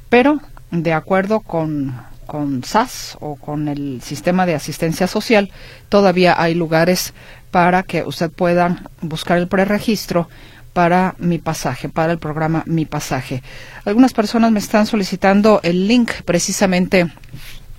pero 0.10 0.40
de 0.72 0.94
acuerdo 0.94 1.42
con, 1.42 1.96
con 2.26 2.64
SAS 2.64 3.18
o 3.20 3.36
con 3.36 3.68
el 3.68 4.02
sistema 4.02 4.46
de 4.46 4.56
asistencia 4.56 5.08
social, 5.08 5.52
todavía 5.90 6.42
hay 6.42 6.56
lugares 6.56 7.14
para 7.52 7.84
que 7.84 8.04
usted 8.04 8.32
pueda 8.32 8.84
buscar 9.02 9.38
el 9.38 9.48
preregistro 9.48 10.28
para 10.74 11.16
mi 11.20 11.38
pasaje, 11.38 11.88
para 11.88 12.12
el 12.12 12.18
programa 12.18 12.64
Mi 12.66 12.86
Pasaje. 12.86 13.44
Algunas 13.86 14.14
personas 14.14 14.52
me 14.52 14.60
están 14.60 14.88
solicitando 14.88 15.60
el 15.64 15.88
link 15.88 16.12
precisamente 16.26 17.08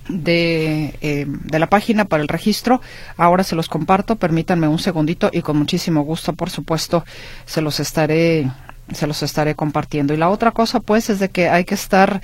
de, 0.07 0.95
eh, 1.01 1.25
de, 1.27 1.59
la 1.59 1.67
página 1.67 2.05
para 2.05 2.21
el 2.21 2.29
registro. 2.29 2.81
Ahora 3.17 3.43
se 3.43 3.55
los 3.55 3.69
comparto, 3.69 4.15
permítanme 4.15 4.67
un 4.67 4.79
segundito 4.79 5.29
y 5.31 5.41
con 5.41 5.57
muchísimo 5.57 6.01
gusto, 6.01 6.33
por 6.33 6.49
supuesto, 6.49 7.05
se 7.45 7.61
los 7.61 7.79
estaré, 7.79 8.49
se 8.93 9.07
los 9.07 9.23
estaré 9.23 9.55
compartiendo. 9.55 10.13
Y 10.13 10.17
la 10.17 10.29
otra 10.29 10.51
cosa, 10.51 10.79
pues, 10.79 11.09
es 11.09 11.19
de 11.19 11.29
que 11.29 11.49
hay 11.49 11.65
que 11.65 11.75
estar 11.75 12.21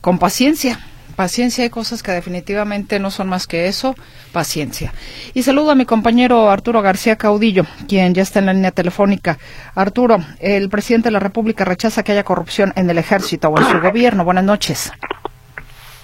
con 0.00 0.18
paciencia. 0.18 0.80
Paciencia, 1.16 1.62
hay 1.62 1.70
cosas 1.70 2.02
que 2.02 2.10
definitivamente 2.10 2.98
no 2.98 3.10
son 3.10 3.28
más 3.28 3.46
que 3.46 3.66
eso, 3.66 3.94
paciencia. 4.32 4.94
Y 5.34 5.42
saludo 5.42 5.70
a 5.70 5.74
mi 5.74 5.84
compañero 5.84 6.48
Arturo 6.48 6.80
García 6.80 7.16
Caudillo, 7.16 7.66
quien 7.86 8.14
ya 8.14 8.22
está 8.22 8.38
en 8.38 8.46
la 8.46 8.54
línea 8.54 8.70
telefónica. 8.70 9.38
Arturo, 9.74 10.24
el 10.40 10.70
presidente 10.70 11.08
de 11.08 11.12
la 11.12 11.20
República 11.20 11.66
rechaza 11.66 12.02
que 12.02 12.12
haya 12.12 12.24
corrupción 12.24 12.72
en 12.76 12.88
el 12.88 12.96
ejército 12.96 13.50
o 13.50 13.58
en 13.58 13.68
su 13.68 13.78
gobierno. 13.80 14.24
Buenas 14.24 14.44
noches. 14.44 14.90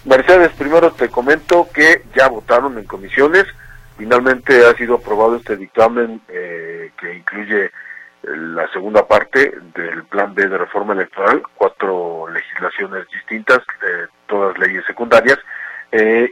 Mercedes, 0.04 0.50
primero 0.56 0.92
te 0.92 1.08
comento 1.08 1.68
que 1.74 2.04
ya 2.14 2.28
votaron 2.28 2.78
en 2.78 2.84
comisiones. 2.84 3.44
Finalmente 3.96 4.64
ha 4.64 4.74
sido 4.74 4.96
aprobado 4.96 5.36
este 5.36 5.56
dictamen 5.56 6.20
eh, 6.28 6.92
que 6.98 7.14
incluye 7.14 7.64
eh, 7.64 7.70
la 8.22 8.70
segunda 8.72 9.06
parte 9.06 9.52
del 9.74 10.04
plan 10.04 10.34
B 10.34 10.46
de 10.46 10.56
reforma 10.56 10.94
electoral, 10.94 11.42
cuatro 11.56 12.28
legislaciones 12.28 13.06
distintas, 13.12 13.58
eh, 13.58 14.06
todas 14.26 14.56
leyes 14.58 14.84
secundarias, 14.86 15.38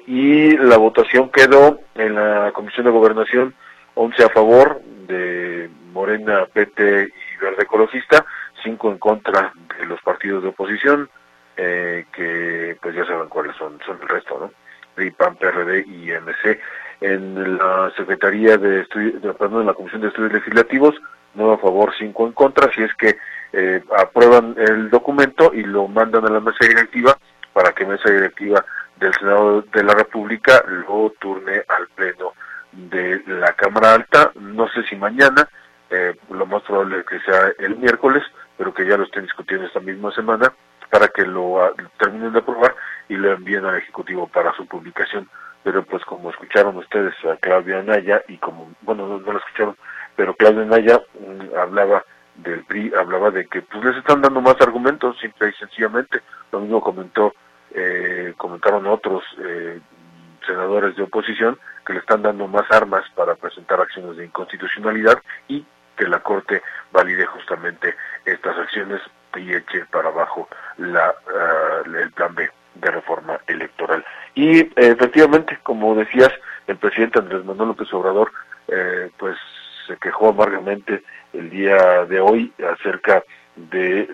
y 0.06 0.54
la 0.58 0.76
votación 0.76 1.30
quedó 1.30 1.80
en 1.94 2.14
la 2.14 2.52
Comisión 2.52 2.84
de 2.84 2.92
Gobernación 2.92 3.54
11 3.94 4.24
a 4.24 4.28
favor 4.28 4.82
de 5.08 5.70
Morena, 5.92 6.46
PT 6.52 7.04
y 7.04 7.42
Verde 7.42 7.62
Ecologista, 7.62 8.26
5 8.62 8.90
en 8.92 8.98
contra 8.98 9.54
de 9.78 9.86
los 9.86 9.98
partidos 10.02 10.42
de 10.42 10.50
oposición, 10.50 11.08
eh, 11.56 12.06
que 12.12 12.76
pues 12.80 12.94
ya 12.94 13.04
saben 13.06 13.28
cuáles 13.28 13.56
son, 13.56 13.78
son 13.86 13.98
el 14.02 14.08
resto, 14.08 14.38
¿no? 14.38 14.50
PRI, 14.94 15.10
PAN, 15.10 15.36
PRD 15.36 15.84
y 15.86 16.10
MC. 16.10 16.60
En 17.00 17.58
la 17.58 17.92
Secretaría 17.96 18.56
de 18.56 18.80
Estudios, 18.80 19.36
perdón, 19.36 19.60
en 19.62 19.66
la 19.66 19.74
Comisión 19.74 20.00
de 20.00 20.08
Estudios 20.08 20.32
Legislativos, 20.32 20.94
no 21.34 21.52
a 21.52 21.58
favor, 21.58 21.92
cinco 21.98 22.26
en 22.26 22.32
contra, 22.32 22.72
si 22.72 22.82
es 22.82 22.94
que 22.94 23.16
eh, 23.52 23.82
aprueban 23.98 24.54
el 24.58 24.90
documento 24.90 25.52
y 25.52 25.62
lo 25.62 25.86
mandan 25.88 26.24
a 26.26 26.30
la 26.30 26.40
mesa 26.40 26.66
directiva 26.66 27.16
para 27.52 27.72
que 27.72 27.86
mesa 27.86 28.10
directiva 28.10 28.64
del 28.96 29.12
Senado 29.14 29.62
de 29.62 29.84
la 29.84 29.94
República 29.94 30.64
lo 30.66 31.12
turne 31.18 31.62
al 31.68 31.86
Pleno 31.94 32.32
de 32.72 33.22
la 33.26 33.52
Cámara 33.52 33.94
Alta, 33.94 34.32
no 34.34 34.68
sé 34.68 34.82
si 34.84 34.96
mañana, 34.96 35.48
eh, 35.90 36.14
lo 36.30 36.46
más 36.46 36.62
probable 36.62 37.00
es 37.00 37.06
que 37.06 37.20
sea 37.20 37.52
el 37.58 37.76
miércoles, 37.76 38.22
pero 38.56 38.74
que 38.74 38.86
ya 38.86 38.96
lo 38.96 39.04
estén 39.04 39.24
discutiendo 39.24 39.66
esta 39.66 39.80
misma 39.80 40.12
semana, 40.12 40.52
para 40.90 41.08
que 41.08 41.24
lo 41.24 41.62
ah, 41.62 41.72
terminen 41.98 42.32
de 42.32 42.38
aprobar 42.40 42.74
y 43.08 43.16
lo 43.16 43.32
envíen 43.32 43.64
al 43.64 43.76
Ejecutivo 43.76 44.26
para 44.26 44.52
su 44.54 44.66
publicación. 44.66 45.28
Pero 45.62 45.84
pues 45.84 46.04
como 46.04 46.30
escucharon 46.30 46.76
ustedes 46.76 47.14
a 47.24 47.36
Claudia 47.36 47.82
Naya 47.82 48.22
y 48.28 48.36
como, 48.38 48.72
bueno, 48.82 49.06
no, 49.06 49.18
lo 49.18 49.38
escucharon, 49.38 49.76
pero 50.14 50.34
Claudia 50.34 50.64
Naya 50.64 51.00
mm, 51.18 51.58
hablaba 51.58 52.04
del 52.36 52.64
PRI, 52.64 52.92
hablaba 52.94 53.30
de 53.30 53.46
que 53.46 53.62
pues 53.62 53.84
les 53.84 53.96
están 53.96 54.22
dando 54.22 54.40
más 54.40 54.60
argumentos, 54.60 55.18
simple 55.18 55.48
y 55.48 55.52
sencillamente. 55.54 56.20
Lo 56.52 56.60
mismo 56.60 56.80
comentó, 56.80 57.32
eh, 57.72 58.34
comentaron 58.36 58.86
otros 58.86 59.24
eh, 59.42 59.80
senadores 60.46 60.96
de 60.96 61.02
oposición 61.02 61.58
que 61.84 61.94
le 61.94 61.98
están 62.00 62.22
dando 62.22 62.46
más 62.46 62.70
armas 62.70 63.04
para 63.14 63.34
presentar 63.34 63.80
acciones 63.80 64.16
de 64.16 64.26
inconstitucionalidad 64.26 65.20
y 65.48 65.64
que 65.96 66.06
la 66.06 66.20
Corte 66.20 66.62
valide 66.92 67.26
justamente 67.26 67.96
estas 68.24 68.56
acciones 68.58 69.00
y 69.36 69.54
eche 69.54 69.84
para 69.90 70.08
abajo 70.08 70.48
la, 70.78 71.14
ah, 71.34 71.82
el 71.84 72.10
plan 72.12 72.34
B 72.34 72.48
de 72.74 72.90
reforma 72.90 73.40
electoral. 73.46 74.04
Y 74.34 74.60
efectivamente, 74.76 75.58
como 75.62 75.94
decías, 75.94 76.30
el 76.66 76.76
presidente 76.76 77.18
Andrés 77.18 77.44
Manuel 77.44 77.68
López 77.68 77.92
Obrador 77.92 78.30
eh, 78.68 79.10
pues 79.16 79.36
se 79.86 79.96
quejó 79.96 80.30
amargamente 80.30 81.02
el 81.32 81.50
día 81.50 82.04
de 82.06 82.20
hoy 82.20 82.52
acerca 82.72 83.22
de, 83.56 84.06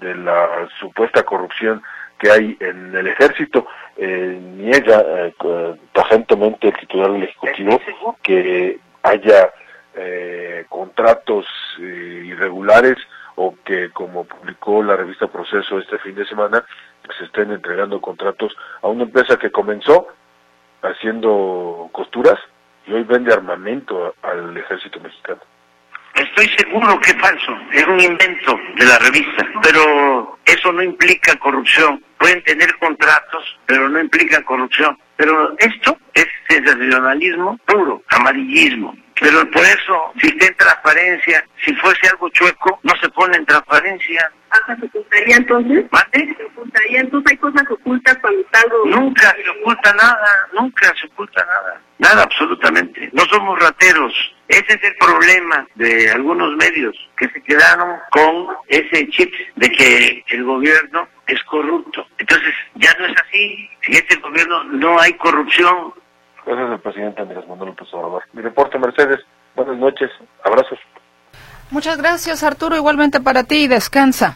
de, 0.00 0.14
la 0.14 0.68
supuesta 0.78 1.22
corrupción 1.22 1.82
que 2.18 2.30
hay 2.30 2.56
en 2.60 2.94
el 2.94 3.08
ejército. 3.08 3.66
Eh, 3.96 4.38
niega 4.40 5.02
eh, 5.06 5.34
tajantemente 5.92 6.68
el 6.68 6.76
titular 6.78 7.12
del 7.12 7.24
Ejecutivo 7.24 7.80
que 8.22 8.78
haya 9.02 9.50
eh, 9.94 10.64
contratos 10.68 11.46
irregulares 11.78 12.96
o 13.36 13.54
que, 13.64 13.90
como 13.90 14.24
publicó 14.24 14.82
la 14.82 14.96
revista 14.96 15.26
Proceso 15.26 15.78
este 15.78 15.98
fin 15.98 16.14
de 16.14 16.26
semana, 16.26 16.64
se 17.18 17.24
estén 17.24 17.50
entregando 17.52 18.00
contratos 18.00 18.56
a 18.82 18.88
una 18.88 19.04
empresa 19.04 19.36
que 19.36 19.50
comenzó 19.50 20.08
haciendo 20.82 21.88
costuras 21.92 22.38
y 22.86 22.92
hoy 22.92 23.04
vende 23.04 23.32
armamento 23.32 24.14
al 24.22 24.56
ejército 24.56 25.00
mexicano. 25.00 25.40
Estoy 26.14 26.46
seguro 26.58 27.00
que 27.00 27.10
es 27.10 27.16
falso, 27.18 27.56
es 27.72 27.86
un 27.86 28.00
invento 28.00 28.58
de 28.76 28.84
la 28.84 28.98
revista, 28.98 29.46
pero 29.62 30.38
eso 30.44 30.72
no 30.72 30.82
implica 30.82 31.34
corrupción. 31.38 32.04
Pueden 32.18 32.42
tener 32.44 32.76
contratos, 32.78 33.58
pero 33.64 33.88
no 33.88 33.98
implica 33.98 34.44
corrupción. 34.44 34.98
Pero 35.16 35.54
esto 35.58 35.96
es 36.12 36.26
sensacionalismo 36.48 37.58
puro, 37.64 38.02
amarillismo. 38.08 38.94
Pero 39.22 39.48
por 39.52 39.62
eso, 39.62 40.12
si 40.20 40.26
está 40.26 40.46
en 40.46 40.56
transparencia, 40.56 41.46
si 41.64 41.72
fuese 41.76 42.08
algo 42.08 42.28
chueco, 42.30 42.80
no 42.82 42.92
se 43.00 43.08
pone 43.10 43.36
en 43.36 43.46
transparencia. 43.46 44.32
¿Hasta 44.50 44.76
se 44.76 44.86
ocultaría 44.86 45.36
entonces? 45.36 45.84
¿Mate? 45.92 46.34
¿Se 46.36 46.44
ocultaría? 46.44 47.00
Entonces 47.00 47.30
hay 47.30 47.36
cosas 47.38 47.70
ocultas 47.70 48.18
cuando 48.20 48.40
está 48.40 48.60
algo... 48.62 48.84
Nunca 48.86 49.34
se 49.36 49.48
oculta 49.48 49.94
nada, 49.94 50.48
nunca 50.52 50.92
se 51.00 51.06
oculta 51.06 51.44
nada. 51.46 51.80
Nada, 51.98 52.24
absolutamente. 52.24 53.10
No 53.12 53.24
somos 53.26 53.58
rateros. 53.60 54.12
Ese 54.48 54.74
es 54.74 54.82
el 54.82 54.96
problema 54.96 55.66
de 55.76 56.10
algunos 56.10 56.56
medios 56.56 56.96
que 57.16 57.28
se 57.28 57.40
quedaron 57.42 57.98
con 58.10 58.48
ese 58.66 59.08
chip 59.10 59.32
de 59.54 59.70
que 59.70 60.24
el 60.30 60.42
gobierno 60.42 61.08
es 61.28 61.40
corrupto. 61.44 62.06
Entonces, 62.18 62.52
ya 62.74 62.92
no 62.98 63.06
es 63.06 63.14
así. 63.24 63.70
En 63.82 63.94
este 63.94 64.16
gobierno 64.16 64.64
no 64.64 64.98
hay 64.98 65.12
corrupción, 65.14 65.94
Gracias 66.44 66.70
al 66.70 66.80
presidente 66.80 67.22
Andrés 67.22 67.46
Manuel 67.48 67.70
López 67.70 67.88
Obrador. 67.92 68.22
Mi 68.32 68.42
reporte, 68.42 68.78
Mercedes. 68.78 69.20
Buenas 69.54 69.76
noches. 69.78 70.10
Abrazos. 70.44 70.78
Muchas 71.70 71.96
gracias, 71.98 72.42
Arturo. 72.42 72.76
Igualmente 72.76 73.20
para 73.20 73.44
ti. 73.44 73.68
Descansa. 73.68 74.34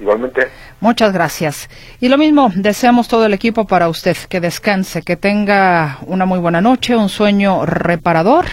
Igualmente. 0.00 0.48
Muchas 0.80 1.12
gracias. 1.12 1.68
Y 2.00 2.08
lo 2.08 2.18
mismo, 2.18 2.50
deseamos 2.54 3.08
todo 3.08 3.26
el 3.26 3.34
equipo 3.34 3.66
para 3.66 3.88
usted. 3.88 4.16
Que 4.28 4.40
descanse, 4.40 5.02
que 5.02 5.16
tenga 5.16 5.98
una 6.06 6.24
muy 6.24 6.38
buena 6.38 6.60
noche, 6.60 6.96
un 6.96 7.08
sueño 7.08 7.64
reparador. 7.64 8.46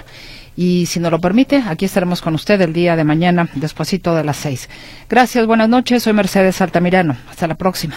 Y 0.56 0.86
si 0.86 1.00
nos 1.00 1.12
lo 1.12 1.20
permite, 1.20 1.64
aquí 1.68 1.86
estaremos 1.86 2.22
con 2.22 2.36
usted 2.36 2.62
el 2.62 2.74
día 2.74 2.96
de 2.96 3.04
mañana, 3.04 3.48
despuesito 3.54 4.14
de 4.16 4.24
las 4.24 4.38
seis. 4.38 4.70
Gracias, 5.10 5.48
buenas 5.48 5.70
noches. 5.70 6.04
Soy 6.04 6.14
Mercedes 6.14 6.62
Altamirano. 6.62 7.16
Hasta 7.30 7.48
la 7.48 7.56
próxima. 7.56 7.96